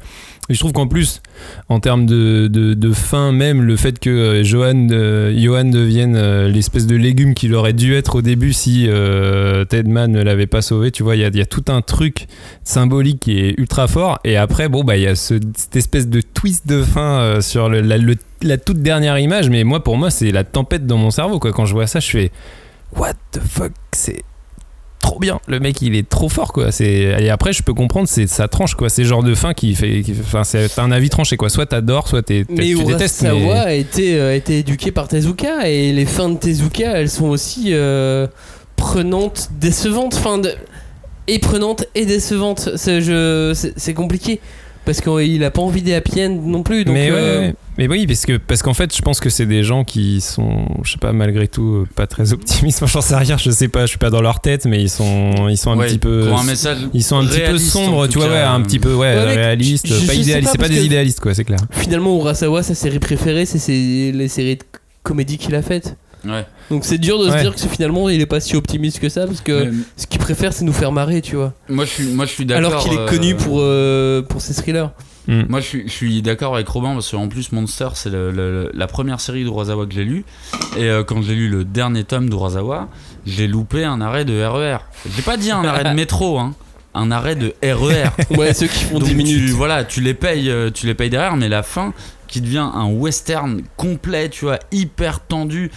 Je 0.50 0.58
trouve 0.58 0.72
qu'en 0.72 0.86
plus, 0.86 1.22
en 1.70 1.80
termes 1.80 2.04
de, 2.04 2.48
de, 2.48 2.92
fin 2.92 3.32
même, 3.32 3.62
le 3.62 3.76
fait 3.76 3.98
que 3.98 4.10
euh, 4.10 4.44
Johan, 4.44 4.88
euh, 4.90 5.34
Johan 5.36 5.64
devienne 5.64 6.16
euh, 6.16 6.48
l'espèce 6.48 6.86
de 6.86 6.96
légume 6.96 7.32
qu'il 7.32 7.54
aurait 7.54 7.72
dû 7.72 7.94
être 7.94 8.16
au 8.16 8.22
début 8.22 8.52
si 8.52 8.84
euh, 8.88 9.64
Tedman 9.64 10.12
ne 10.12 10.22
l'avait 10.22 10.46
pas 10.46 10.60
sauvé, 10.60 10.90
tu 10.90 11.02
vois, 11.02 11.16
il 11.16 11.22
y 11.22 11.40
a, 11.40 11.46
tout 11.46 11.64
un 11.68 11.80
truc 11.80 12.26
symbolique 12.62 13.20
qui 13.20 13.38
est 13.38 13.54
ultra 13.58 13.88
fort. 13.88 14.18
Et 14.24 14.36
après, 14.36 14.68
bon, 14.68 14.84
bah, 14.84 14.96
il 14.98 15.04
y 15.04 15.06
a 15.06 15.14
ce- 15.14 15.40
cette 15.56 15.76
espèce 15.76 16.08
de 16.08 16.20
twist 16.20 16.66
de 16.66 16.82
fin 16.82 17.40
sur 17.40 17.70
la, 17.70 18.58
toute 18.58 18.82
dernière 18.82 19.18
image. 19.18 19.48
Mais 19.48 19.64
moi, 19.64 19.82
pour 19.82 19.96
moi, 19.96 20.10
c'est 20.10 20.30
la 20.30 20.44
tempête 20.44 20.86
dans 20.86 20.98
mon 20.98 21.10
cerveau. 21.10 21.38
Quand 21.38 21.64
je 21.64 21.72
vois 21.72 21.86
ça, 21.86 22.00
je 22.00 22.10
fais 22.10 22.30
What 22.96 23.14
the 23.32 23.40
fuck, 23.40 23.72
c'est 23.92 24.22
trop 25.14 25.20
bien. 25.20 25.40
Le 25.46 25.60
mec, 25.60 25.80
il 25.80 25.94
est 25.94 26.08
trop 26.08 26.28
fort, 26.28 26.52
quoi. 26.52 26.70
Et 26.80 27.30
après, 27.30 27.52
je 27.52 27.62
peux 27.62 27.72
comprendre, 27.72 28.08
c'est 28.08 28.26
sa 28.26 28.48
tranche, 28.48 28.74
quoi. 28.74 28.88
C'est 28.88 29.04
genre 29.04 29.22
de 29.22 29.34
fin 29.34 29.54
qui 29.54 29.74
fait, 29.74 30.02
qui 30.02 30.12
enfin, 30.20 30.42
c'est 30.42 30.78
un 30.78 30.90
avis 30.90 31.08
tranché, 31.08 31.36
quoi. 31.36 31.48
Soit 31.48 31.66
t'adores, 31.66 32.08
soit 32.08 32.22
t'es, 32.22 32.44
Mais 32.48 32.64
tu 32.64 32.82
détestes. 32.82 33.22
Urasawa 33.22 33.54
mais- 33.54 33.60
a 33.60 33.74
été, 33.74 34.18
euh, 34.18 34.30
a 34.30 34.34
été 34.34 34.58
éduqué 34.58 34.90
par 34.90 35.06
Tezuka 35.06 35.68
et 35.68 35.92
les 35.92 36.04
fins 36.06 36.28
de 36.30 36.36
Tezuka, 36.36 36.98
elles 36.98 37.10
sont 37.10 37.28
aussi 37.28 37.68
euh, 37.70 38.26
prenantes, 38.74 39.50
décevantes. 39.60 40.14
Enfin, 40.16 40.38
de... 40.38 40.50
et 41.28 41.38
prenantes 41.38 41.86
et 41.94 42.06
décevantes. 42.06 42.70
C'est, 42.76 43.00
je... 43.00 43.52
c'est, 43.54 43.74
c'est 43.76 43.94
compliqué 43.94 44.40
parce 44.84 45.00
qu'il 45.00 45.44
a 45.44 45.50
pas 45.50 45.62
envie 45.62 45.82
des 45.82 45.94
happy 45.94 46.24
end 46.24 46.40
non 46.44 46.64
plus. 46.64 46.84
Donc, 46.84 46.94
mais, 46.94 47.10
ouais, 47.12 47.16
euh, 47.16 47.40
ouais. 47.40 47.54
Mais 47.78 47.88
oui, 47.88 48.06
parce 48.06 48.24
que 48.26 48.36
parce 48.36 48.62
qu'en 48.62 48.74
fait, 48.74 48.94
je 48.96 49.02
pense 49.02 49.20
que 49.20 49.30
c'est 49.30 49.46
des 49.46 49.62
gens 49.64 49.84
qui 49.84 50.20
sont, 50.20 50.66
je 50.84 50.92
sais 50.92 50.98
pas, 50.98 51.12
malgré 51.12 51.48
tout, 51.48 51.82
euh, 51.82 51.88
pas 51.94 52.06
très 52.06 52.32
optimistes. 52.32 52.82
Enfin, 52.82 52.92
j'en 52.92 53.00
sais 53.00 53.16
rien, 53.16 53.36
je 53.36 53.50
sais 53.50 53.68
pas, 53.68 53.82
je 53.82 53.86
suis 53.88 53.98
pas 53.98 54.10
dans 54.10 54.22
leur 54.22 54.40
tête, 54.40 54.64
mais 54.66 54.80
ils 54.82 54.90
sont, 54.90 55.48
ils 55.48 55.56
sont 55.58 55.70
un 55.72 55.76
Ouais, 55.78 55.86
petit 55.88 55.98
peu, 55.98 56.26
pour 56.28 56.38
un 56.38 56.44
message 56.44 56.78
ils 56.94 57.02
sont 57.02 57.16
un 57.16 57.26
petit 57.26 57.40
peu 57.40 57.58
sombres, 57.58 58.06
tu 58.06 58.18
vois, 58.18 58.28
ouais, 58.28 58.38
un 58.40 58.60
euh, 58.60 58.64
petit 58.64 58.78
peu, 58.78 58.94
ouais, 58.94 59.14
Ouais, 59.14 59.34
réaliste, 59.34 59.86
je- 59.88 59.94
je 59.94 60.06
pas 60.06 60.14
idéaliste, 60.14 60.52
c'est 60.52 60.58
pas 60.58 60.68
des 60.68 60.84
idéalistes, 60.84 61.20
quoi, 61.20 61.34
c'est 61.34 61.44
clair. 61.44 61.58
Finalement, 61.70 62.16
Urasawa, 62.18 62.62
sa 62.62 62.74
série 62.74 62.98
préférée, 63.00 63.46
c'est 63.46 63.58
ses- 63.58 64.12
les 64.12 64.28
séries 64.28 64.56
de 64.56 64.62
comédie 65.02 65.38
qu'il 65.38 65.54
a 65.54 65.62
faites. 65.62 65.96
Ouais. 66.24 66.46
Donc 66.70 66.86
c'est 66.86 66.96
dur 66.96 67.18
de 67.22 67.30
se 67.30 67.36
dire 67.38 67.54
que 67.54 67.60
finalement 67.60 68.08
il 68.08 68.18
est 68.18 68.24
pas 68.24 68.40
si 68.40 68.56
optimiste 68.56 68.98
que 68.98 69.10
ça 69.10 69.26
parce 69.26 69.42
que 69.42 69.64
Mais 69.64 69.72
ce 69.98 70.06
qu'il 70.06 70.18
préfère 70.18 70.54
c'est 70.54 70.64
nous 70.64 70.72
faire 70.72 70.90
marrer, 70.90 71.20
tu 71.20 71.36
vois. 71.36 71.52
moi, 71.68 71.84
je 71.84 71.90
suis, 71.90 72.04
moi, 72.06 72.24
je 72.24 72.30
suis 72.30 72.46
d'accord. 72.46 72.70
Alors 72.70 72.82
qu'il 72.82 72.94
est 72.94 72.98
euh, 72.98 73.06
connu 73.06 73.34
pour, 73.34 73.58
euh, 73.60 74.22
pour 74.22 74.40
ses 74.40 74.54
thrillers. 74.54 74.86
Moi, 75.26 75.60
je 75.60 75.66
suis, 75.66 75.82
je 75.86 75.92
suis 75.92 76.22
d'accord 76.22 76.54
avec 76.54 76.68
Robin 76.68 76.92
parce 76.94 77.10
qu'en 77.10 77.28
plus, 77.28 77.50
Monster, 77.52 77.88
c'est 77.94 78.10
le- 78.10 78.30
le- 78.30 78.70
la 78.74 78.86
première 78.86 79.20
série 79.20 79.42
d'Urasawa 79.44 79.86
que 79.86 79.94
j'ai 79.94 80.04
lu. 80.04 80.24
Et 80.76 80.84
euh, 80.84 81.02
quand 81.04 81.22
j'ai 81.22 81.34
lu 81.34 81.48
le 81.48 81.64
dernier 81.64 82.04
tome 82.04 82.28
d'Urasawa, 82.28 82.88
j'ai 83.26 83.46
loupé 83.46 83.84
un 83.84 84.00
arrêt 84.02 84.24
de 84.26 84.42
RER. 84.44 84.78
J'ai 85.16 85.22
pas 85.22 85.36
dit 85.38 85.50
un 85.50 85.64
arrêt 85.64 85.84
de 85.84 85.88
métro, 85.94 86.38
hein. 86.38 86.54
Un 86.92 87.10
arrêt 87.10 87.36
de 87.36 87.54
RER. 87.62 88.10
Ouais, 88.38 88.52
ceux 88.54 88.66
qui 88.66 88.84
font 88.84 88.98
Donc 88.98 89.08
10 89.08 89.14
minutes. 89.14 89.46
Tu, 89.46 89.52
voilà, 89.52 89.84
tu 89.84 90.00
les 90.00 90.14
payes, 90.14 90.50
euh, 90.50 90.70
tu 90.70 90.86
les 90.86 90.94
payes 90.94 91.10
derrière, 91.10 91.36
mais 91.36 91.48
la 91.48 91.62
fin 91.62 91.92
qui 92.28 92.40
devient 92.40 92.68
un 92.74 92.86
western 92.86 93.62
complet, 93.76 94.28
tu 94.28 94.44
vois, 94.44 94.58
hyper 94.72 95.20
tendu. 95.20 95.70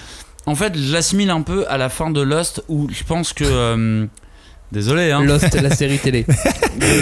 En 0.45 0.55
fait, 0.55 0.75
j'assimile 0.77 1.29
un 1.29 1.41
peu 1.41 1.65
à 1.69 1.77
la 1.77 1.89
fin 1.89 2.09
de 2.09 2.21
Lost 2.21 2.63
où 2.67 2.87
je 2.91 3.03
pense 3.03 3.33
que. 3.33 3.43
euh, 3.45 4.05
désolé, 4.71 5.11
hein. 5.11 5.21
Lost, 5.23 5.53
la 5.61 5.69
série 5.75 5.97
télé. 5.97 6.25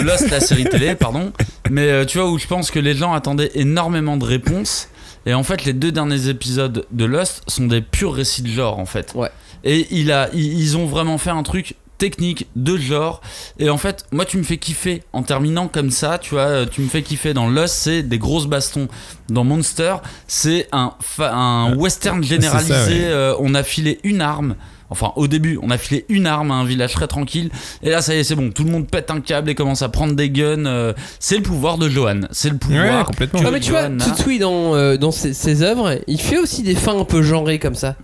Lost, 0.04 0.30
la 0.30 0.40
série 0.40 0.64
télé, 0.64 0.94
pardon. 0.94 1.32
Mais 1.70 1.88
euh, 1.88 2.04
tu 2.04 2.18
vois, 2.18 2.30
où 2.30 2.38
je 2.38 2.46
pense 2.46 2.70
que 2.70 2.78
les 2.78 2.94
gens 2.94 3.12
attendaient 3.12 3.50
énormément 3.54 4.16
de 4.16 4.24
réponses. 4.24 4.88
Et 5.26 5.34
en 5.34 5.42
fait, 5.42 5.64
les 5.64 5.72
deux 5.72 5.90
derniers 5.92 6.28
épisodes 6.28 6.86
de 6.90 7.04
Lost 7.04 7.42
sont 7.48 7.66
des 7.66 7.80
purs 7.80 8.14
récits 8.14 8.42
de 8.42 8.48
genre, 8.48 8.78
en 8.78 8.86
fait. 8.86 9.12
Ouais. 9.14 9.30
Et 9.64 9.86
il 9.90 10.12
a, 10.12 10.28
ils, 10.32 10.60
ils 10.60 10.76
ont 10.76 10.86
vraiment 10.86 11.18
fait 11.18 11.30
un 11.30 11.42
truc 11.42 11.74
technique 11.98 12.46
de 12.56 12.76
genre. 12.76 13.20
Et 13.58 13.70
en 13.70 13.78
fait, 13.78 14.04
moi, 14.12 14.24
tu 14.24 14.36
me 14.38 14.42
fais 14.42 14.58
kiffer 14.58 15.02
en 15.12 15.22
terminant 15.22 15.66
comme 15.68 15.90
ça. 15.90 16.18
Tu 16.18 16.30
vois, 16.34 16.42
euh, 16.42 16.66
tu 16.70 16.80
me 16.80 16.88
fais 16.88 17.02
kiffer 17.02 17.34
dans 17.34 17.48
Lost, 17.48 17.74
c'est 17.74 18.02
des 18.02 18.18
grosses 18.18 18.46
bastons. 18.46 18.88
Dans 19.28 19.44
Monster, 19.44 19.96
c'est 20.28 20.68
un, 20.72 20.92
un 21.18 21.74
western 21.74 22.22
généralisé. 22.22 22.74
c'est 22.74 22.84
ça, 22.84 22.90
ouais. 22.90 23.04
Euh, 23.04 23.34
on 23.40 23.54
a 23.54 23.62
filé 23.62 23.98
une 24.04 24.20
arme. 24.20 24.54
Enfin, 24.90 25.12
au 25.16 25.26
début, 25.26 25.58
on 25.62 25.70
a 25.70 25.78
filé 25.78 26.04
une 26.08 26.26
arme 26.26 26.50
à 26.50 26.54
un 26.54 26.64
village 26.64 26.92
très 26.92 27.06
tranquille. 27.08 27.50
Et 27.82 27.90
là, 27.90 28.02
ça 28.02 28.14
y 28.14 28.18
est, 28.18 28.24
c'est 28.24 28.36
bon. 28.36 28.50
Tout 28.50 28.64
le 28.64 28.70
monde 28.70 28.86
pète 28.86 29.10
un 29.10 29.20
câble 29.20 29.50
et 29.50 29.54
commence 29.54 29.82
à 29.82 29.88
prendre 29.88 30.14
des 30.14 30.30
guns. 30.30 30.66
euh, 30.66 30.92
c'est 31.18 31.36
le 31.36 31.42
pouvoir 31.42 31.78
de 31.78 31.88
Johan. 31.88 32.20
C'est 32.30 32.50
le 32.50 32.56
pouvoir. 32.56 32.98
Ouais, 33.00 33.04
complètement. 33.04 33.40
Ah, 33.44 33.50
mais 33.50 33.60
tu 33.60 33.70
vois, 33.72 33.80
a. 33.80 33.90
Tutsui 33.90 34.38
dans, 34.38 34.74
euh, 34.74 34.96
dans 34.96 35.10
ses, 35.10 35.34
ses 35.34 35.62
œuvres, 35.62 35.98
il 36.06 36.20
fait 36.20 36.38
aussi 36.38 36.62
des 36.62 36.74
fins 36.74 36.98
un 36.98 37.04
peu 37.04 37.22
genrées 37.22 37.58
comme 37.58 37.74
ça. 37.74 37.96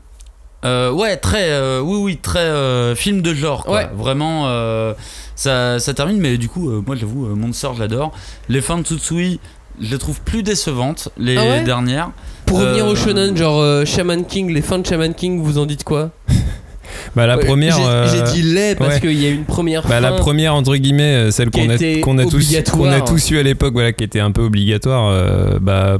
Euh, 0.65 0.93
ouais, 0.93 1.17
très, 1.17 1.51
euh, 1.51 1.81
oui, 1.81 1.99
oui, 2.01 2.17
très 2.23 2.39
euh, 2.39 2.95
film 2.95 3.21
de 3.21 3.35
genre, 3.35 3.65
quoi. 3.65 3.75
Ouais. 3.75 3.91
Vraiment, 3.97 4.45
euh, 4.47 4.95
ça, 5.35 5.81
ça 5.81 5.93
termine, 5.93 6.19
mais 6.19 6.39
du 6.39 6.49
coup, 6.49 6.71
euh, 6.71 6.83
moi, 6.87 6.95
j'avoue, 6.95 7.27
euh, 7.27 7.35
Monster, 7.35 7.69
je 7.75 7.81
l'adore. 7.81 8.13
Les 8.49 8.61
fins 8.61 8.79
de 8.79 8.85
Tsutsui, 8.85 9.41
je 9.81 9.91
les 9.91 9.99
trouve 9.99 10.21
plus 10.21 10.45
décevantes, 10.45 11.09
les 11.19 11.37
Ah 11.37 11.43
ouais 11.43 11.65
dernières. 11.65 12.11
Pour 12.47 12.61
revenir 12.61 12.87
au 12.87 12.95
shonen, 12.95 13.37
genre 13.37 13.61
euh, 13.61 13.85
Shaman 13.85 14.25
King, 14.25 14.53
les 14.53 14.63
fins 14.63 14.79
de 14.79 14.87
Shaman 14.87 15.15
King, 15.15 15.43
vous 15.43 15.59
en 15.59 15.67
dites 15.67 15.83
quoi? 15.83 16.11
Bah 17.15 17.27
la 17.27 17.37
première. 17.37 17.77
J'ai 17.77 17.85
euh, 17.85 18.07
j'ai 18.09 18.33
dit 18.33 18.43
les 18.43 18.75
parce 18.75 18.95
ouais. 18.95 19.01
qu'il 19.01 19.21
y 19.21 19.27
a 19.27 19.31
une 19.31 19.45
première 19.45 19.87
Bah, 19.87 20.01
la 20.01 20.13
première 20.13 20.55
entre 20.55 20.77
guillemets 20.77 21.15
euh, 21.15 21.31
celle 21.31 21.51
qu'on 21.51 21.69
a 21.69 21.75
a 21.75 22.25
tous 22.27 22.55
qu'on 22.71 22.89
a 22.89 23.01
tous 23.01 23.31
eu 23.31 23.39
à 23.39 23.43
l'époque 23.43 23.75
voilà 23.75 23.93
qui 23.93 24.05
était 24.05 24.21
un 24.21 24.31
peu 24.33 24.43
obligatoire 24.43 25.11
euh, 25.11 25.59
bah 25.61 25.99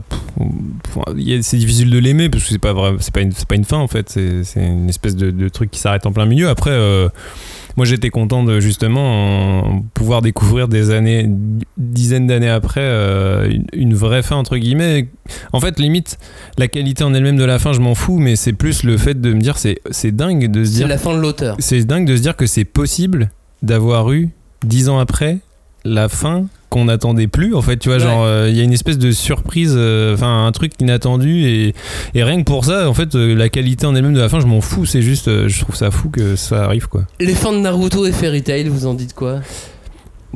c'est 1.43 1.57
difficile 1.57 1.91
de 1.91 1.99
l'aimer 1.99 2.29
parce 2.29 2.45
que 2.45 2.51
c'est 2.51 2.59
pas 2.59 2.73
vrai 2.73 2.93
c'est 3.01 3.13
pas 3.13 3.21
une 3.21 3.33
pas 3.33 3.55
une 3.55 3.65
fin 3.65 3.79
en 3.79 3.89
fait 3.89 4.09
c'est 4.09 4.45
c'est 4.45 4.61
une 4.65 4.89
espèce 4.89 5.15
de, 5.17 5.31
de 5.31 5.49
truc 5.49 5.71
qui 5.71 5.79
s'arrête 5.79 6.07
en 6.07 6.13
plein 6.13 6.27
milieu 6.27 6.49
après 6.49 6.71
euh, 6.71 7.09
moi 7.77 7.87
j'étais 7.87 8.11
content 8.11 8.43
de 8.45 8.61
justement 8.61 9.61
en 9.65 9.83
pouvoir 9.95 10.23
découvrir 10.23 10.69
des 10.69 10.91
années 10.91 11.27
dizaines 11.77 12.27
d'années 12.27 12.49
après 12.49 12.81
euh, 12.83 13.49
une, 13.51 13.67
une 13.73 13.95
vraie 13.95 14.23
fin 14.23 14.37
entre 14.37 14.57
guillemets 14.57 15.09
en 15.53 15.61
fait 15.61 15.79
limite 15.79 16.19
la 16.59 16.69
qualité 16.69 17.05
en 17.05 17.15
elle-même 17.15 17.37
de 17.37 17.45
la 17.45 17.59
fin 17.59 17.73
je 17.73 17.81
m'en 17.81 17.95
fous 17.95 18.19
mais 18.19 18.37
c'est 18.37 18.53
plus 18.53 18.83
le 18.85 18.97
fait 18.97 19.21
de 19.21 19.33
me 19.33 19.41
dire 19.41 19.59
c'est 19.59 19.79
c'est 19.91 20.13
dingue 20.15 20.51
de 20.51 20.65
se 20.65 20.71
C'est 20.71 20.77
dire 20.79 20.89
la 20.89 20.99
fin 20.99 21.15
de 21.15 21.21
l'auteur. 21.21 21.57
c'est 21.59 21.85
dingue 21.85 22.07
de 22.07 22.17
se 22.17 22.23
dire 22.23 22.37
que 22.37 22.47
c'est 22.47 22.65
possible 22.65 23.31
d'avoir 23.63 24.13
eu 24.13 24.31
dix 24.65 24.89
ans 24.89 24.99
après 24.99 25.39
la 25.85 26.09
fin 26.09 26.47
qu'on 26.73 26.87
n'attendait 26.87 27.27
plus 27.29 27.55
en 27.55 27.61
fait 27.63 27.77
tu 27.77 27.89
vois 27.91 27.99
Ouais. 27.99 28.03
genre 28.05 28.25
euh, 28.25 28.49
il 28.51 28.57
y 28.57 28.61
a 28.61 28.63
une 28.65 28.73
espèce 28.73 28.97
de 28.99 29.13
surprise 29.13 29.75
euh, 29.77 30.15
enfin 30.15 30.47
un 30.47 30.53
truc 30.53 30.73
inattendu 30.81 31.45
et, 31.45 31.75
et 32.15 32.25
rien 32.25 32.39
que 32.39 32.45
pour 32.45 32.65
ça 32.65 32.89
en 32.89 32.95
fait 32.95 33.15
euh, 33.15 33.35
la 33.35 33.49
qualité 33.51 33.85
en 33.87 33.95
elle-même 33.95 34.15
de 34.15 34.21
la 34.21 34.29
fin 34.31 34.41
je 34.41 34.47
m'en 34.47 34.61
fous 34.63 34.87
c'est 34.87 35.03
juste 35.03 35.29
euh, 35.29 35.49
je 35.49 35.61
trouve 35.61 35.77
ça 35.77 35.91
fou 35.91 36.09
que 36.09 36.35
ça 36.37 36.65
arrive 36.65 36.89
quoi 36.89 37.03
Les 37.21 37.35
fins 37.35 37.53
de 37.53 37.59
Naruto 37.59 38.07
et 38.07 38.13
Fairy 38.13 38.43
Tail, 38.43 38.69
vous 38.69 38.87
en 38.87 38.95
dites 38.95 39.15
quoi? 39.15 39.41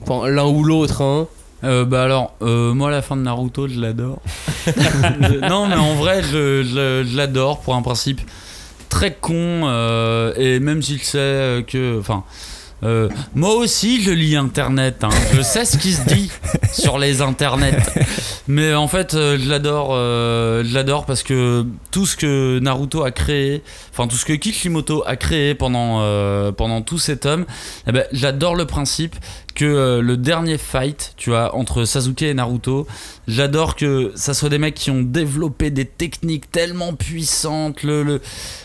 Enfin, 0.02 0.28
l'un 0.28 0.44
ou 0.46 0.62
l'autre, 0.62 1.00
hein. 1.02 1.26
Euh, 1.64 1.84
bah 1.86 2.02
alors, 2.02 2.34
euh, 2.42 2.74
moi 2.74 2.90
la 2.90 3.00
fin 3.00 3.16
de 3.16 3.22
Naruto, 3.22 3.66
je 3.66 3.80
l'adore. 3.80 4.20
Non, 5.48 5.66
mais 5.66 5.74
en 5.76 5.94
vrai, 5.94 6.22
je, 6.22 6.62
je- 6.62 7.06
je 7.10 7.16
l'adore 7.16 7.60
pour 7.60 7.74
un 7.74 7.82
principe 7.82 8.20
très 8.90 9.14
con. 9.18 9.62
euh, 9.64 10.32
et 10.36 10.60
même 10.60 10.82
s'il 10.82 11.00
sait 11.00 11.64
que. 11.66 11.98
Enfin. 11.98 12.24
Euh, 12.82 13.08
moi 13.34 13.54
aussi, 13.54 14.02
je 14.02 14.10
lis 14.10 14.36
Internet. 14.36 15.02
hein. 15.02 15.08
Je 15.32 15.40
sais 15.40 15.64
ce 15.64 15.78
qui 15.78 15.92
se 15.92 16.04
dit 16.06 16.30
sur 16.72 16.98
les 16.98 17.22
Internets. 17.22 17.78
Mais 18.48 18.74
en 18.74 18.86
fait, 18.86 19.14
euh, 19.14 19.38
je 19.42 19.48
l'adore. 19.48 19.90
euh, 19.92 20.62
je 20.64 20.74
l'adore 20.74 21.06
parce 21.06 21.22
que 21.22 21.64
tout 21.90 22.06
ce 22.06 22.16
que 22.16 22.58
Naruto 22.60 23.02
a 23.02 23.10
créé, 23.10 23.62
enfin 23.92 24.06
tout 24.06 24.16
ce 24.16 24.24
que 24.24 24.34
Kishimoto 24.34 25.02
a 25.06 25.16
créé 25.16 25.54
pendant 25.54 25.96
pendant 26.52 26.82
tout 26.82 26.98
cet 26.98 27.26
homme, 27.26 27.46
eh 27.86 27.92
ben, 27.92 28.04
j'adore 28.12 28.54
le 28.54 28.66
principe 28.66 29.16
que 29.56 29.64
euh, 29.64 30.00
le 30.02 30.16
dernier 30.16 30.58
fight, 30.58 31.14
tu 31.16 31.30
vois, 31.30 31.56
entre 31.56 31.84
Sasuke 31.84 32.22
et 32.22 32.34
Naruto, 32.34 32.86
j'adore 33.26 33.74
que 33.74 34.12
ça 34.14 34.34
soit 34.34 34.50
des 34.50 34.58
mecs 34.58 34.74
qui 34.74 34.90
ont 34.92 35.02
développé 35.02 35.70
des 35.70 35.86
techniques 35.86 36.50
tellement 36.52 36.92
puissantes, 36.94 37.82
le, 37.82 38.04
le, 38.04 38.20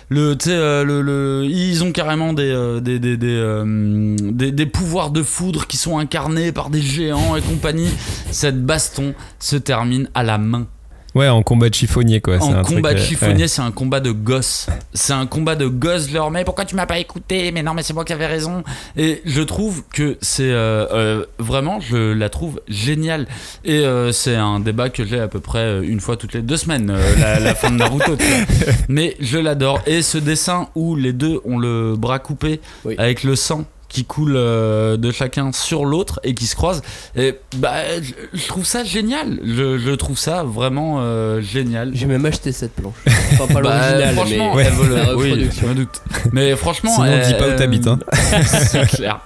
le, 0.10 0.38
euh, 0.48 1.48
ils 1.50 1.84
ont 1.84 1.92
carrément 1.92 2.34
des, 2.34 2.52
euh, 2.52 2.80
des, 2.82 3.00
des, 3.00 3.18
des, 3.18 4.52
des 4.52 4.66
pouvoirs 4.66 5.10
de 5.10 5.24
foudre 5.24 5.66
qui 5.66 5.78
sont 5.78 5.98
incarnés 5.98 6.52
par 6.52 6.70
des 6.70 6.82
géants 6.82 7.36
et 7.36 7.42
compagnie. 7.42 7.90
Cette 8.30 8.64
baston 8.64 9.16
se 9.40 9.56
termine 9.56 10.10
à 10.14 10.24
la 10.24 10.38
main. 10.38 10.68
Ouais, 11.14 11.28
en 11.28 11.44
combat 11.44 11.68
de 11.70 11.74
chiffonnier, 11.76 12.22
quoi. 12.22 12.38
En 12.38 12.54
un 12.54 12.62
truc, 12.64 12.78
combat 12.78 12.94
de 12.94 13.00
euh, 13.00 13.02
chiffonnier, 13.04 13.42
ouais. 13.44 13.48
c'est 13.50 13.62
un 13.62 13.72
combat 13.72 14.00
de 14.00 14.12
gosse. 14.12 14.68
C'est 14.94 15.12
un 15.12 15.26
combat 15.26 15.56
de 15.56 15.68
gosse. 15.68 16.08
Je 16.08 16.14
leur 16.14 16.32
mets 16.32 16.46
pourquoi 16.46 16.64
tu 16.64 16.76
m'as 16.76 16.86
pas 16.86 17.00
écouté? 17.00 17.52
Mais 17.52 17.64
non, 17.64 17.74
mais 17.74 17.84
c'est 17.84 17.94
moi 17.94 18.06
qui 18.06 18.14
avais 18.14 18.28
raison. 18.28 18.64
Et 18.96 19.22
je 19.26 19.42
trouve 19.42 19.84
que 19.94 20.18
c'est 20.22 20.44
euh, 20.52 20.86
euh, 20.94 21.26
vraiment, 21.38 21.82
je 21.82 22.14
la 22.14 22.30
trouve 22.30 22.62
géniale. 22.70 23.28
Et 23.66 23.80
euh, 23.80 24.14
c'est 24.14 24.36
un 24.36 24.62
débat 24.62 24.90
que 24.90 25.04
j'ai 25.04 25.20
à 25.20 25.28
peu 25.28 25.42
près 25.42 25.60
euh, 25.60 25.82
une 25.82 26.00
fois 26.00 26.16
toutes 26.16 26.34
les 26.34 26.42
deux 26.42 26.58
semaines, 26.58 26.90
euh, 26.90 27.16
la, 27.20 27.40
la 27.42 27.56
fin 27.56 27.72
de 27.72 27.76
Naruto. 27.76 28.16
tu 28.16 28.24
vois. 28.26 28.74
Mais 28.88 29.18
je 29.20 29.38
l'adore. 29.38 29.82
Et 29.86 30.04
ce 30.04 30.18
dessin 30.18 30.70
où 30.76 30.96
les 30.96 31.12
deux 31.12 31.42
ont 31.44 31.60
le 31.60 31.96
bras 31.98 32.20
coupé 32.20 32.62
Oui. 32.86 32.96
avec 32.98 33.24
le 33.24 33.36
sang 33.36 33.66
qui 33.92 34.06
coule 34.06 34.36
euh, 34.38 34.96
de 34.96 35.12
chacun 35.12 35.52
sur 35.52 35.84
l'autre 35.86 36.20
et 36.24 36.34
qui 36.34 36.46
se 36.46 36.56
croisent. 36.56 36.82
Et 37.16 37.38
bah, 37.58 37.74
je, 38.02 38.14
je 38.34 38.48
trouve 38.48 38.66
ça 38.66 38.84
génial. 38.86 39.40
Je, 39.44 39.78
je 39.78 39.92
trouve 39.92 40.18
ça 40.18 40.44
vraiment 40.44 41.00
euh, 41.02 41.42
génial. 41.42 41.92
J'ai 41.94 42.06
même 42.06 42.26
acheté 42.26 42.52
cette 42.54 42.74
planche. 42.74 42.94
Enfin, 43.34 43.48
pas 43.48 43.62
Bah, 43.62 43.62
l'original, 43.62 44.16
franchement, 44.16 44.56
mais 44.56 44.64
elle 44.64 44.74
vaut 44.74 44.84
le- 44.86 44.96
la 44.96 45.16
oui, 45.16 45.30
reproduction. 45.32 45.62
je 45.64 45.68
me 45.68 45.76
doute. 45.76 46.02
Mais 46.32 46.56
franchement, 46.56 46.92
Sinon, 46.96 47.06
elle- 47.06 47.28
dis 47.28 47.34
pas 47.34 47.50
où 47.50 47.58
t'habites, 47.58 47.88
hein. 47.88 48.00
c'est 48.46 48.88
clair. 48.88 49.20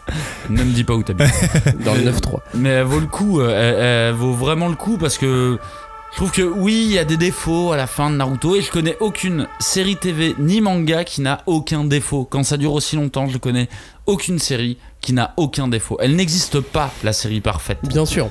Ne 0.49 0.63
me 0.63 0.71
dis 0.73 0.83
pas 0.83 0.93
où 0.93 1.03
t'habites. 1.03 1.31
Dans 1.85 1.93
le 1.93 2.01
9-3. 2.11 2.39
Mais 2.55 2.69
elle 2.69 2.83
vaut 2.85 2.99
le 2.99 3.07
coup. 3.07 3.41
Elle, 3.41 3.75
elle 3.79 4.13
vaut 4.15 4.33
vraiment 4.33 4.67
le 4.67 4.75
coup 4.75 4.97
parce 4.97 5.17
que 5.19 5.59
je 6.15 6.19
trouve 6.21 6.31
que 6.31 6.41
oui, 6.43 6.85
il 6.87 6.91
y 6.93 6.97
a 6.99 7.03
des 7.03 7.17
défauts 7.17 7.73
à 7.73 7.77
la 7.77 7.87
fin 7.87 8.09
de 8.09 8.15
Naruto 8.15 8.55
et 8.55 8.61
je 8.61 8.71
connais 8.71 8.95
aucune 9.01 9.47
série 9.59 9.97
TV 9.97 10.33
ni 10.39 10.61
manga 10.61 11.03
qui 11.03 11.19
n'a 11.19 11.41
aucun 11.45 11.83
défaut. 11.83 12.23
Quand 12.29 12.43
ça 12.43 12.55
dure 12.55 12.71
aussi 12.73 12.95
longtemps, 12.95 13.27
je 13.27 13.37
connais 13.37 13.67
aucune 14.05 14.39
série 14.39 14.77
qui 15.01 15.11
n'a 15.11 15.33
aucun 15.35 15.67
défaut. 15.67 15.97
Elle 15.99 16.15
n'existe 16.15 16.61
pas 16.61 16.89
la 17.03 17.11
série 17.11 17.41
parfaite. 17.41 17.79
Bien 17.83 18.05
sûr. 18.05 18.29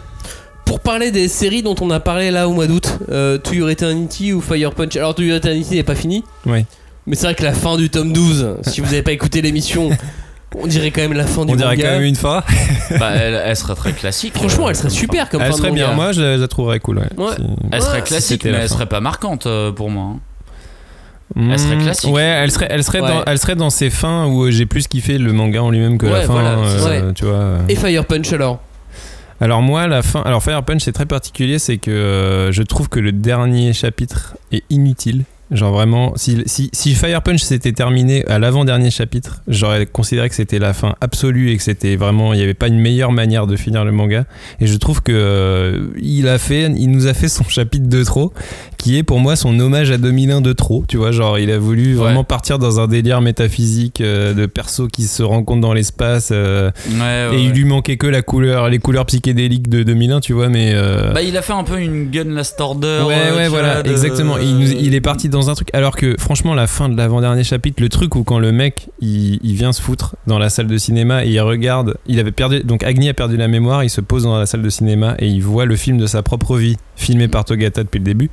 Pour 0.64 0.80
parler 0.80 1.10
des 1.10 1.28
séries 1.28 1.62
dont 1.62 1.74
on 1.82 1.90
a 1.90 2.00
parlé 2.00 2.30
là 2.30 2.48
au 2.48 2.54
mois 2.54 2.66
d'août, 2.66 2.88
euh, 3.10 3.36
To 3.36 3.52
Your 3.52 3.68
Eternity 3.68 4.32
ou 4.32 4.40
Fire 4.40 4.72
Punch. 4.72 4.96
Alors 4.96 5.14
To 5.14 5.22
Your 5.22 5.36
Eternity 5.36 5.74
n'est 5.74 5.82
pas 5.82 5.94
fini, 5.94 6.24
Ouais. 6.46 6.64
mais 7.06 7.16
c'est 7.16 7.26
vrai 7.26 7.34
que 7.34 7.42
la 7.42 7.52
fin 7.52 7.76
du 7.76 7.90
tome 7.90 8.14
12, 8.14 8.56
si 8.62 8.80
vous 8.80 8.86
n'avez 8.86 9.02
pas 9.02 9.12
écouté 9.12 9.42
l'émission, 9.42 9.90
on 10.54 10.66
dirait 10.66 10.90
quand 10.90 11.02
même 11.02 11.12
la 11.14 11.26
fin 11.26 11.44
du 11.44 11.52
On 11.52 11.56
dirait 11.56 11.76
manga. 11.76 11.82
quand 11.88 11.94
même 11.94 12.02
une 12.04 12.16
fois. 12.16 12.44
Bah, 12.98 13.10
elle, 13.14 13.40
elle 13.44 13.56
serait 13.56 13.74
très 13.74 13.92
classique. 13.92 14.34
Franchement, 14.34 14.66
euh, 14.66 14.70
elle 14.70 14.76
serait 14.76 14.90
super 14.90 15.28
comme 15.30 15.40
Elle 15.40 15.48
fin 15.50 15.56
de 15.56 15.62
serait 15.62 15.70
bien. 15.72 15.86
manga. 15.86 15.96
Moi, 15.96 16.12
je 16.12 16.20
la, 16.22 16.36
je 16.36 16.40
la 16.42 16.48
trouverais 16.48 16.80
cool. 16.80 16.98
Ouais. 16.98 17.04
Ouais. 17.16 17.32
Si- 17.36 17.42
Elle 17.72 17.80
Ouais, 17.80 17.80
serait 17.80 17.98
si 18.00 18.04
classique, 18.04 18.28
c'était 18.42 18.48
mais 18.50 18.56
la 18.58 18.62
elle 18.64 18.68
fin. 18.68 18.74
serait 18.74 18.86
pas 18.86 19.00
marquante 19.00 19.46
euh, 19.46 19.72
pour 19.72 19.90
moi. 19.90 20.16
hein. 20.16 20.20
Elle 21.36 21.58
serait 21.58 21.78
classique. 21.78 22.10
Ouais, 22.12 22.22
elle 22.22 22.50
serait, 22.50 22.66
elle 22.70 22.84
serait, 22.84 23.00
Ouais. 23.00 23.08
Dans, 23.08 23.24
elle 23.26 23.38
serait 23.38 23.56
dans 23.56 23.70
ces 23.70 23.90
fins 23.90 24.26
où 24.26 24.44
euh, 24.44 24.50
j'ai 24.50 24.66
plus 24.66 24.86
kiffé 24.86 25.18
le 25.18 25.32
manga 25.32 25.62
en 25.62 25.70
lui-même 25.70 25.98
que 25.98 26.06
la 26.06 26.12
Ouais, 26.12 26.22
fin. 26.24 26.32
voilà, 26.34 26.56
c'est 26.78 27.02
euh, 27.02 27.12
tu 27.12 27.24
vois. 27.24 27.34
euh. 27.34 27.58
Et 27.68 27.74
Fire 27.74 28.04
Punch 28.04 28.32
alors? 28.32 28.60
Alors 29.40 29.62
moi, 29.62 29.86
la 29.88 30.02
fin. 30.02 30.20
Alors 30.22 30.42
Fire 30.42 30.62
Punch, 30.62 30.82
c'est 30.82 30.92
très 30.92 31.06
particulier, 31.06 31.58
c'est 31.58 31.78
que 31.78 31.90
euh, 31.90 32.52
je 32.52 32.62
trouve 32.62 32.88
que 32.88 33.00
le 33.00 33.10
dernier 33.12 33.72
chapitre 33.72 34.36
est 34.52 34.62
inutile. 34.70 35.24
Genre 35.50 35.72
vraiment, 35.72 36.12
si, 36.16 36.42
si, 36.46 36.70
si 36.72 36.94
Fire 36.94 37.22
Punch 37.22 37.42
s'était 37.42 37.72
terminé 37.72 38.24
à 38.26 38.38
l'avant-dernier 38.38 38.90
chapitre, 38.90 39.42
j'aurais 39.46 39.84
considéré 39.86 40.28
que 40.30 40.34
c'était 40.34 40.58
la 40.58 40.72
fin 40.72 40.94
absolue 41.02 41.50
et 41.50 41.56
que 41.58 41.62
c'était 41.62 41.96
vraiment, 41.96 42.32
il 42.32 42.38
n'y 42.38 42.42
avait 42.42 42.54
pas 42.54 42.68
une 42.68 42.78
meilleure 42.80 43.12
manière 43.12 43.46
de 43.46 43.54
finir 43.56 43.84
le 43.84 43.92
manga. 43.92 44.24
Et 44.60 44.66
je 44.66 44.76
trouve 44.76 45.02
que 45.02 45.12
euh, 45.12 45.88
il 46.00 46.28
a 46.28 46.38
fait, 46.38 46.72
il 46.76 46.90
nous 46.90 47.06
a 47.06 47.14
fait 47.14 47.28
son 47.28 47.44
chapitre 47.44 47.88
de 47.88 48.02
trop, 48.04 48.32
qui 48.78 48.96
est 48.96 49.02
pour 49.02 49.18
moi 49.20 49.36
son 49.36 49.58
hommage 49.60 49.90
à 49.90 49.98
2001 49.98 50.40
de 50.40 50.52
trop. 50.54 50.84
Tu 50.88 50.96
vois, 50.96 51.12
genre 51.12 51.38
il 51.38 51.50
a 51.50 51.58
voulu 51.58 51.94
vraiment 51.94 52.20
Ouais. 52.20 52.24
partir 52.24 52.58
dans 52.58 52.80
un 52.80 52.86
délire 52.88 53.20
métaphysique 53.20 54.00
euh, 54.00 54.32
de 54.34 54.46
persos 54.46 54.88
qui 54.92 55.02
se 55.02 55.22
rencontrent 55.22 55.60
dans 55.60 55.74
l'espace. 55.74 56.30
euh, 56.32 56.70
Ouais, 56.90 57.00
ouais, 57.30 57.36
et 57.36 57.42
il 57.42 57.50
lui 57.52 57.64
manquait 57.64 57.96
que 57.98 58.06
la 58.06 58.22
couleur, 58.22 58.70
les 58.70 58.78
couleurs 58.78 59.04
psychédéliques 59.06 59.68
de 59.68 59.82
2001, 59.82 60.20
tu 60.20 60.32
vois, 60.32 60.48
mais. 60.48 60.74
Bah, 61.12 61.22
il 61.22 61.36
a 61.36 61.42
fait 61.42 61.52
un 61.52 61.64
peu 61.64 61.78
une 61.80 62.10
Gun 62.10 62.30
Last 62.30 62.58
Order. 62.60 63.02
ouais, 63.06 63.36
ouais, 63.36 63.48
voilà, 63.48 63.82
de- 63.82 63.90
exactement. 63.90 64.38
Il, 64.38 64.80
il 64.80 64.94
est 64.94 65.00
parti 65.02 65.28
dans 65.34 65.50
un 65.50 65.54
truc. 65.54 65.68
Alors 65.72 65.96
que, 65.96 66.16
franchement, 66.18 66.54
la 66.54 66.66
fin 66.66 66.88
de 66.88 66.96
l'avant-dernier 66.96 67.44
chapitre, 67.44 67.82
le 67.82 67.88
truc 67.88 68.14
où 68.16 68.24
quand 68.24 68.38
le 68.38 68.52
mec 68.52 68.88
il, 69.00 69.38
vient 69.42 69.72
se 69.72 69.82
foutre 69.82 70.16
dans 70.26 70.38
la 70.38 70.48
salle 70.48 70.66
de 70.66 70.78
cinéma 70.78 71.24
et 71.24 71.30
il 71.30 71.40
regarde, 71.40 71.96
il 72.06 72.18
avait 72.20 72.32
perdu. 72.32 72.60
Donc 72.64 72.82
Agni 72.82 73.08
a 73.08 73.14
perdu 73.14 73.36
la 73.36 73.48
mémoire, 73.48 73.84
il 73.84 73.90
se 73.90 74.00
pose 74.00 74.24
dans 74.24 74.38
la 74.38 74.46
salle 74.46 74.62
de 74.62 74.68
cinéma 74.70 75.14
et 75.18 75.28
il 75.28 75.42
voit 75.42 75.64
le 75.66 75.76
film 75.76 75.98
de 75.98 76.06
sa 76.06 76.22
propre 76.22 76.56
vie, 76.56 76.76
filmé 76.96 77.28
par 77.28 77.44
Togata 77.44 77.82
depuis 77.82 77.98
le 77.98 78.04
début. 78.04 78.30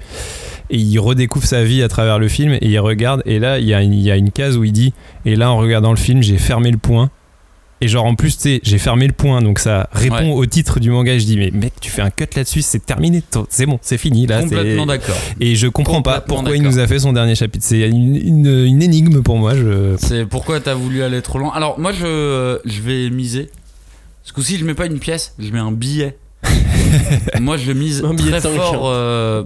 Et 0.69 0.77
il 0.77 0.99
redécouvre 0.99 1.45
sa 1.45 1.63
vie 1.63 1.83
à 1.83 1.87
travers 1.87 2.19
le 2.19 2.27
film 2.27 2.53
et 2.53 2.67
il 2.67 2.79
regarde. 2.79 3.21
Et 3.25 3.39
là, 3.39 3.59
il 3.59 3.65
y, 3.65 3.73
a 3.73 3.81
une- 3.81 3.93
il 3.93 4.01
y 4.01 4.11
a 4.11 4.15
une 4.15 4.31
case 4.31 4.57
où 4.57 4.63
il 4.63 4.71
dit 4.71 4.93
Et 5.25 5.35
là, 5.35 5.51
en 5.51 5.57
regardant 5.57 5.91
le 5.91 5.97
film, 5.97 6.21
j'ai 6.23 6.37
fermé 6.37 6.71
le 6.71 6.77
point. 6.77 7.09
Et 7.83 7.87
genre 7.87 8.05
en 8.05 8.13
plus, 8.15 8.35
tu 8.37 8.43
sais, 8.43 8.59
j'ai 8.63 8.77
fermé 8.77 9.07
le 9.07 9.13
point, 9.13 9.41
donc 9.41 9.57
ça 9.57 9.89
répond 9.91 10.15
Ouais. 10.17 10.31
au 10.33 10.45
titre 10.45 10.79
du 10.79 10.91
manga. 10.91 11.13
Et 11.13 11.19
je 11.19 11.25
dis, 11.25 11.35
mais 11.37 11.49
mec, 11.51 11.73
tu 11.81 11.89
fais 11.89 12.03
un 12.03 12.11
cut 12.11 12.27
là-dessus, 12.35 12.61
c'est 12.61 12.85
terminé, 12.85 13.23
c'est 13.49 13.65
bon, 13.65 13.79
c'est 13.81 13.97
fini 13.97 14.27
là. 14.27 14.41
c'est- 14.41 14.49
Complètement 14.49 14.85
d'accord. 14.85 15.15
Et 15.39 15.55
je 15.55 15.67
comprends 15.67 16.01
pas 16.03 16.21
pourquoi 16.21 16.55
il 16.55 16.61
nous 16.61 16.77
a 16.77 16.85
fait 16.87 16.99
son 16.99 17.11
dernier 17.11 17.33
chapitre. 17.35 17.65
C'est 17.67 17.79
une, 17.89 18.15
une- 18.15 18.65
une 18.65 18.83
énigme 18.83 19.23
pour 19.23 19.37
moi. 19.37 19.55
Je... 19.55 19.95
C'est 19.97 20.25
pourquoi 20.27 20.59
t'as 20.59 20.75
voulu 20.75 21.01
aller 21.01 21.21
trop 21.23 21.39
loin. 21.39 21.51
Alors, 21.55 21.79
moi, 21.79 21.91
je, 21.91 22.59
je 22.65 22.81
vais 22.81 23.09
miser. 23.09 23.49
Ce 24.23 24.31
coup-ci, 24.31 24.57
je 24.57 24.65
mets 24.65 24.75
pas 24.75 24.85
une 24.85 24.99
pièce, 24.99 25.33
je 25.39 25.49
mets 25.51 25.57
un 25.59 25.71
billet. 25.71 26.17
moi, 27.39 27.57
je 27.57 27.71
mise 27.71 28.03
Un 28.05 28.13
billet 28.13 28.39
très 28.39 28.49
fort. 28.55 28.83
euh, 28.89 29.43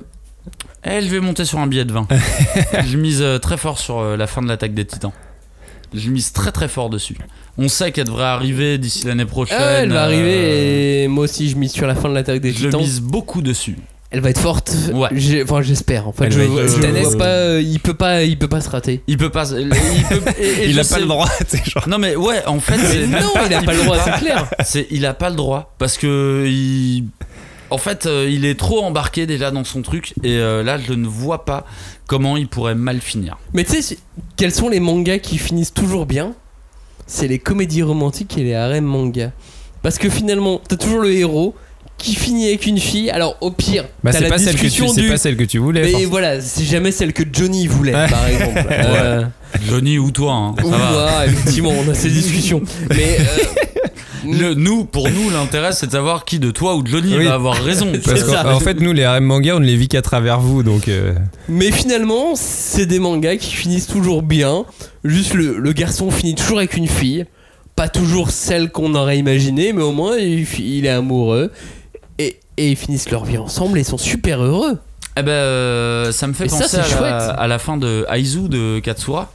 Eh, 0.86 1.02
je 1.02 1.08
vais 1.08 1.22
monter 1.22 1.46
sur 1.46 1.60
un 1.60 1.68
billet 1.68 1.86
de 1.86 1.94
20. 1.94 2.08
je 2.86 2.98
mise 2.98 3.22
euh, 3.22 3.40
très 3.40 3.56
fort 3.58 3.80
sur 3.80 4.00
euh, 4.00 4.18
la 4.18 4.28
fin 4.28 4.42
de 4.42 4.48
l'attaque 4.50 4.74
des 4.74 4.86
titans. 4.86 5.14
Je 5.96 6.10
mise 6.10 6.32
très 6.34 6.52
très 6.52 6.68
fort 6.68 6.90
dessus. 6.90 7.18
On 7.58 7.68
sait 7.70 7.92
qu'elle 7.92 8.06
devrait 8.06 8.24
arriver 8.26 8.78
d'ici 8.78 9.06
l'année 9.08 9.26
prochaine. 9.26 9.58
Ah, 9.60 9.72
Elle 9.82 9.92
va 9.94 10.02
euh, 10.02 10.06
arriver 10.06 11.04
et 11.04 11.08
moi 11.08 11.24
aussi 11.26 11.50
je 11.50 11.56
mise 11.56 11.72
sur 11.72 11.88
la 11.88 11.96
fin 11.96 12.10
de 12.10 12.14
l'attaque 12.14 12.42
des 12.42 12.52
Je 12.52 12.66
titans. 12.66 12.82
mise 12.82 13.00
beaucoup 13.02 13.42
dessus. 13.42 13.78
Elle 14.12 14.22
va 14.22 14.30
être 14.30 14.40
forte. 14.40 14.74
Ouais. 14.94 15.10
J'ai- 15.14 15.44
Enfin 15.44 15.62
j'espère. 15.62 16.08
En 16.08 16.14
fait, 16.14 16.26
Elle 16.26 16.32
je, 16.34 16.38
va 16.38 16.44
être 16.46 16.52
vois- 16.52 16.68
je 16.68 16.74
titanesque. 16.76 17.10
vois 17.10 17.18
pas. 17.18 17.26
euh, 17.26 17.62
il 17.62 17.80
peut 17.80 17.94
pas. 17.96 18.24
Il 18.24 18.38
peut 18.38 18.48
pas 18.48 18.62
se 18.62 18.70
rater. 18.70 19.02
Il 19.08 19.18
peut 19.18 19.30
pas. 19.30 19.50
Il, 19.52 19.68
peut, 19.70 19.76
et- 20.40 20.44
et 20.46 20.66
il 20.68 20.74
je 20.74 20.80
a 20.80 20.84
sais- 20.84 20.94
pas 20.96 21.00
le 21.02 21.08
droit, 21.08 21.30
tu 21.50 21.58
sais, 21.58 21.64
genre. 21.66 21.88
Non 21.90 21.98
mais 21.98 22.16
ouais, 22.16 22.46
en 22.46 22.60
fait, 22.60 22.78
c'est 22.78 23.08
non, 23.08 23.20
il 23.46 23.54
a 23.54 23.62
pas 23.62 23.74
le 23.74 23.84
droit. 23.84 23.98
C'est 24.04 24.12
clair. 24.20 24.50
C'est 24.64 24.88
il 24.92 25.06
a 25.06 25.14
pas 25.14 25.30
le 25.30 25.36
droit 25.36 25.74
parce 25.80 25.98
que 25.98 26.46
il 26.48 27.06
en 27.70 27.78
fait, 27.78 28.06
euh, 28.06 28.30
il 28.30 28.46
est 28.46 28.58
trop 28.60 28.84
embarqué 28.84 29.26
déjà 29.26 29.52
dans 29.52 29.64
son 29.64 29.82
truc 29.82 30.14
et 30.24 30.38
euh, 30.38 30.64
là 30.64 30.78
je 30.78 30.94
ne 30.94 31.08
vois 31.08 31.46
pas 31.46 31.66
comment 32.08 32.38
il 32.38 32.48
pourrait 32.48 32.76
mal 32.76 33.00
finir. 33.02 33.38
Mais 33.54 33.64
tu 33.64 33.82
sais, 33.82 33.98
quels 34.38 34.54
sont 34.54 34.70
les 34.70 34.80
mangas 34.80 35.20
qui 35.20 35.38
finissent 35.38 35.74
toujours 35.74 36.06
bien? 36.06 36.34
C'est 37.08 37.28
les 37.28 37.40
comédies 37.40 37.84
romantiques 37.84 38.38
et 38.38 38.44
les 38.44 38.54
harems 38.56 38.84
manga. 38.86 39.32
Parce 39.84 39.98
que 40.00 40.10
finalement, 40.10 40.60
t'as 40.68 40.78
toujours 40.78 41.00
le 41.02 41.12
héros 41.12 41.54
qui 41.98 42.16
finit 42.16 42.48
avec 42.48 42.66
une 42.66 42.80
fille. 42.80 43.10
Alors 43.12 43.38
au 43.42 43.52
pire, 43.52 43.86
Bah, 44.04 44.12
t'as 44.12 44.18
c'est 44.18 44.24
la 44.26 44.30
pas, 44.32 44.38
celle 44.40 44.56
que 44.56 44.60
tu, 44.62 44.66
discussion 44.66 44.94
c'est 44.94 45.02
du. 45.02 45.10
pas 45.10 45.18
celle 45.18 45.38
que 45.38 45.44
tu 45.44 45.60
voulais. 45.60 45.84
Mais 45.94 46.06
voilà, 46.06 46.42
c'est 46.42 46.64
jamais 46.66 46.92
celle 46.92 47.14
que 47.14 47.24
Johnny 47.32 47.68
voulait, 47.68 47.92
par 47.94 48.28
exemple. 48.28 48.66
Euh, 48.72 49.24
Johnny 49.70 49.98
ou 49.98 50.12
toi, 50.12 50.34
hein, 50.34 50.56
ça 50.60 50.66
ou 50.66 50.70
va. 50.72 50.78
moi, 50.92 51.26
effectivement, 51.28 51.72
on 51.72 51.90
a 51.90 51.94
ces 51.94 52.10
discussions. 52.22 52.62
Mais 52.90 53.18
euh, 53.20 53.44
Le- 54.32 54.54
nous, 54.54 54.86
pour 54.86 55.10
nous, 55.10 55.30
l'intérêt 55.30 55.72
c'est 55.74 55.88
de 55.88 55.92
savoir 55.92 56.26
qui 56.26 56.40
de 56.40 56.52
toi 56.52 56.76
ou 56.76 56.84
de 56.84 56.88
Johnny 56.90 57.18
Oui. 57.18 57.26
va 57.26 57.34
avoir 57.36 57.56
raison. 57.56 57.92
Parce 58.04 58.24
qu'en 58.24 58.52
en 58.54 58.60
fait, 58.60 58.80
nous, 58.80 58.94
les 58.94 59.04
harem 59.04 59.24
manga, 59.26 59.56
on 59.56 59.60
ne 59.60 59.66
les 59.66 59.76
vit 59.78 59.88
qu'à 59.88 60.02
travers 60.02 60.40
vous, 60.40 60.64
donc. 60.64 60.88
euh, 60.88 61.14
Mais 61.50 61.72
finalement, 61.72 62.34
c'est 62.36 62.86
des 62.86 63.00
mangas 63.00 63.38
qui 63.38 63.52
finissent 63.54 63.88
toujours 63.88 64.22
bien. 64.24 64.66
Juste 65.04 65.34
le, 65.34 65.58
le 65.58 65.72
garçon 65.74 66.12
finit 66.12 66.36
toujours 66.36 66.58
avec 66.58 66.76
une 66.76 66.88
fille. 66.88 67.26
Pas 67.76 67.90
toujours 67.90 68.32
celle 68.32 68.72
qu'on 68.72 68.96
aurait 68.96 69.18
imaginé, 69.18 69.74
mais 69.74 69.84
au 69.84 69.92
moins 69.92 70.18
il, 70.18 70.86
est 70.86 70.90
amoureux. 70.90 71.52
Et, 72.20 72.40
et 72.58 72.72
ils 72.72 72.78
finissent 72.78 73.10
leur 73.12 73.26
vie 73.26 73.38
ensemble 73.38 73.78
et 73.78 73.84
sont 73.84 73.98
super 73.98 74.42
heureux. 74.42 74.78
Eh 75.18 75.22
ben, 75.24 75.32
euh, 75.32 76.12
ça 76.12 76.28
me 76.28 76.34
fait 76.34 76.46
Et 76.46 76.50
penser 76.50 76.78
à, 76.78 77.02
la, 77.02 77.18
à 77.18 77.48
la 77.48 77.60
fin 77.60 77.78
de 77.78 78.06
Aizu 78.10 78.48
de 78.50 78.80
Katsura. 78.80 79.32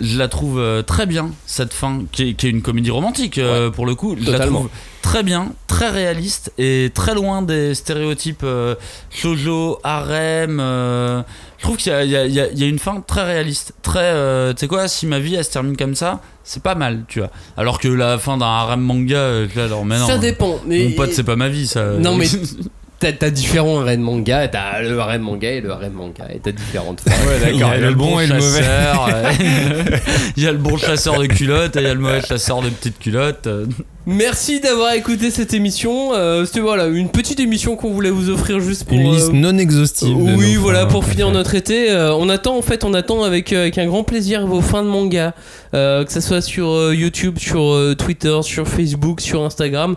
Je 0.00 0.18
la 0.18 0.28
trouve 0.28 0.58
euh, 0.58 0.82
très 0.82 1.06
bien 1.06 1.30
cette 1.46 1.72
fin 1.72 2.02
qui 2.12 2.30
est, 2.30 2.34
qui 2.34 2.46
est 2.46 2.50
une 2.50 2.62
comédie 2.62 2.90
romantique 2.90 3.38
euh, 3.38 3.70
pour 3.70 3.86
le 3.86 3.94
coup. 3.94 4.16
Je 4.20 4.30
la 4.30 4.40
trouve 4.46 4.68
très 5.02 5.22
bien, 5.22 5.52
très 5.66 5.88
réaliste 5.88 6.52
et 6.58 6.90
très 6.94 7.14
loin 7.14 7.42
des 7.42 7.74
stéréotypes 7.74 8.42
euh, 8.44 8.74
shoujo, 9.10 9.78
harem. 9.84 10.58
euh, 10.60 11.22
je 11.58 11.64
trouve 11.64 11.76
qu'il 11.76 11.92
y 11.92 11.94
a, 12.16 12.26
y 12.26 12.34
y 12.34 12.68
une 12.68 12.78
fin 12.78 13.00
très 13.00 13.24
réaliste, 13.24 13.72
très. 13.82 14.12
tu 14.54 14.60
sais 14.60 14.68
quoi, 14.68 14.86
si 14.88 15.06
ma 15.06 15.18
vie 15.18 15.34
elle 15.34 15.44
se 15.44 15.50
termine 15.50 15.76
comme 15.76 15.94
ça, 15.94 16.20
c'est 16.44 16.62
pas 16.62 16.74
mal, 16.74 17.04
tu 17.08 17.18
vois. 17.18 17.30
Alors 17.56 17.80
que 17.80 17.88
la 17.88 18.18
fin 18.18 18.36
d'un 18.36 18.46
harem 18.46 18.80
manga, 18.80 19.44
alors 19.56 19.84
mais 19.84 19.98
non. 19.98 20.06
Ça 20.06 20.18
dépend. 20.18 20.60
Mais 20.66 20.84
Mon 20.84 20.92
pote, 20.92 21.12
c'est 21.12 21.24
pas 21.24 21.36
ma 21.36 21.48
vie, 21.48 21.66
ça. 21.66 21.92
Non, 21.92 22.16
mais 22.16 22.26
t'as 23.00 23.12
t'as 23.12 23.30
différents 23.30 23.80
harem 23.80 24.00
manga. 24.00 24.48
T'as 24.48 24.80
le 24.82 24.98
harem 24.98 25.22
manga 25.22 25.50
et 25.50 25.60
le 25.60 25.70
harem 25.70 25.92
manga. 25.92 26.24
Et 26.34 26.38
t'as 26.38 26.52
différentes 26.52 27.00
phases. 27.00 27.14
Il 27.52 27.58
y 27.58 27.62
a 27.62 27.76
le 27.76 27.94
bon 27.94 28.18
et 28.20 28.26
le 28.26 28.34
mauvais. 28.34 28.60
chasseur, 28.62 29.08
Il 30.36 30.42
y 30.42 30.46
a 30.46 30.52
le 30.52 30.58
bon 30.58 30.76
chasseur 30.76 31.18
de 31.18 31.26
culottes 31.26 31.76
et 31.76 31.80
il 31.80 31.86
y 31.86 31.90
a 31.90 31.94
le 31.94 32.00
mauvais 32.00 32.22
chasseur 32.22 32.62
de 32.62 32.68
petites 32.70 32.98
culottes. 32.98 33.46
euh. 33.46 33.66
Merci 34.10 34.60
d'avoir 34.60 34.94
écouté 34.94 35.30
cette 35.30 35.52
émission. 35.52 36.14
Euh, 36.14 36.46
C'était 36.46 36.60
voilà 36.60 36.86
une 36.86 37.10
petite 37.10 37.40
émission 37.40 37.76
qu'on 37.76 37.90
voulait 37.92 38.08
vous 38.08 38.30
offrir 38.30 38.58
juste 38.58 38.84
pour. 38.84 38.96
Une 38.96 39.06
euh, 39.06 39.12
liste 39.12 39.32
non 39.34 39.58
exhaustive. 39.58 40.16
Oui, 40.16 40.54
voilà, 40.54 40.86
fins 40.86 40.86
pour 40.86 41.04
finir 41.04 41.30
notre 41.30 41.54
été, 41.54 41.90
euh, 41.90 42.14
on 42.14 42.30
attend 42.30 42.56
en 42.56 42.62
fait, 42.62 42.84
on 42.84 42.94
attend 42.94 43.22
avec, 43.22 43.52
euh, 43.52 43.60
avec 43.62 43.76
un 43.76 43.86
grand 43.86 44.04
plaisir 44.04 44.46
vos 44.46 44.62
fins 44.62 44.82
de 44.82 44.88
manga, 44.88 45.34
euh, 45.74 46.06
que 46.06 46.12
ce 46.12 46.20
soit 46.22 46.40
sur 46.40 46.68
euh, 46.70 46.94
YouTube, 46.94 47.38
sur 47.38 47.60
euh, 47.70 47.94
Twitter, 47.94 48.38
sur 48.42 48.66
Facebook, 48.66 49.20
sur 49.20 49.42
Instagram. 49.44 49.94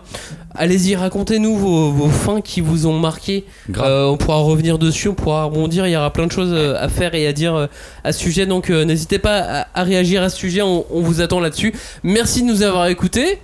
Allez-y, 0.54 0.96
racontez-nous 0.96 1.56
vos, 1.56 1.90
vos 1.90 2.08
fins 2.08 2.40
qui 2.40 2.60
vous 2.60 2.86
ont 2.86 2.98
marqué. 2.98 3.46
Euh, 3.78 4.06
on 4.06 4.16
pourra 4.16 4.38
revenir 4.38 4.78
dessus, 4.78 5.08
on 5.08 5.14
pourra 5.14 5.44
rebondir. 5.44 5.86
Il 5.86 5.90
y 5.92 5.96
aura 5.96 6.12
plein 6.12 6.26
de 6.26 6.32
choses 6.32 6.52
euh, 6.52 6.76
à 6.78 6.88
faire 6.88 7.14
et 7.14 7.26
à 7.26 7.32
dire 7.32 7.54
euh, 7.54 7.66
à 8.04 8.12
ce 8.12 8.20
sujet. 8.20 8.44
Donc 8.46 8.68
euh, 8.68 8.84
n'hésitez 8.84 9.18
pas 9.18 9.38
à, 9.38 9.66
à 9.74 9.82
réagir 9.82 10.22
à 10.22 10.28
ce 10.28 10.36
sujet. 10.36 10.62
On, 10.62 10.84
on 10.90 11.00
vous 11.00 11.20
attend 11.20 11.40
là-dessus. 11.40 11.72
Merci 12.02 12.42
de 12.42 12.48
nous 12.48 12.62
avoir 12.62 12.86
écoutés. 12.88 13.38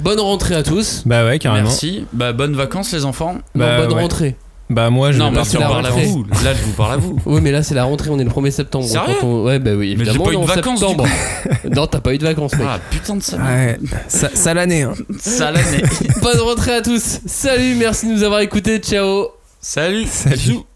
Bonne 0.00 0.20
rentrée 0.20 0.54
à 0.54 0.62
tous. 0.62 1.02
Bah 1.06 1.24
ouais, 1.24 1.38
carrément. 1.38 1.68
Merci. 1.68 2.04
Bah, 2.12 2.32
bonnes 2.32 2.54
vacances, 2.54 2.92
les 2.92 3.04
enfants. 3.04 3.36
Bah, 3.54 3.78
non, 3.78 3.84
bonne 3.84 3.94
ouais. 3.96 4.02
rentrée. 4.02 4.36
Bah 4.70 4.88
moi 4.88 5.12
je 5.12 5.18
non, 5.18 5.26
vais 5.26 5.30
mais 5.32 5.36
partir 5.36 5.58
tu 5.60 5.62
la 5.62 5.66
en 5.68 5.70
en 5.70 5.82
parles 5.82 5.86
à 5.86 5.90
vous. 5.90 6.24
Là, 6.42 6.54
je 6.54 6.62
vous 6.62 6.72
parle 6.72 6.92
à 6.92 6.96
vous. 6.96 7.18
Oui, 7.26 7.40
mais 7.42 7.50
là 7.52 7.62
c'est 7.62 7.74
la 7.74 7.84
rentrée, 7.84 8.08
on 8.10 8.18
est 8.18 8.24
le 8.24 8.30
1er 8.30 8.50
septembre. 8.50 8.86
Sérieux 8.86 9.14
Quand 9.20 9.26
on- 9.26 9.44
Ouais, 9.44 9.58
bah 9.58 9.72
oui, 9.72 9.94
Mais 9.98 10.04
j'ai 10.04 10.10
évidemment. 10.10 10.24
pas 10.24 10.32
eu 10.32 10.36
on 10.36 10.42
est 10.42 10.46
de 10.46 10.50
en 10.50 10.54
vacances, 10.54 10.78
septembre. 10.80 11.06
non, 11.76 11.86
t'as 11.86 12.00
pas 12.00 12.14
eu 12.14 12.18
de 12.18 12.24
vacances, 12.24 12.52
mec. 12.54 12.66
Ah, 12.68 12.78
putain 12.90 13.16
de 13.16 13.22
ça. 13.22 13.36
Ouais, 13.36 13.78
ça, 14.08 14.30
ça 14.32 14.54
l'année. 14.54 14.82
Hein. 14.82 14.94
Ça 15.20 15.50
l'année. 15.50 15.82
Bonne 16.22 16.40
rentrée 16.40 16.76
à 16.76 16.80
tous. 16.82 17.20
Salut, 17.26 17.74
merci 17.74 18.06
de 18.08 18.12
nous 18.12 18.22
avoir 18.22 18.40
écoutés. 18.40 18.78
Ciao. 18.78 19.26
Salut. 19.60 20.06
Salut. 20.06 20.36
Bisous. 20.36 20.66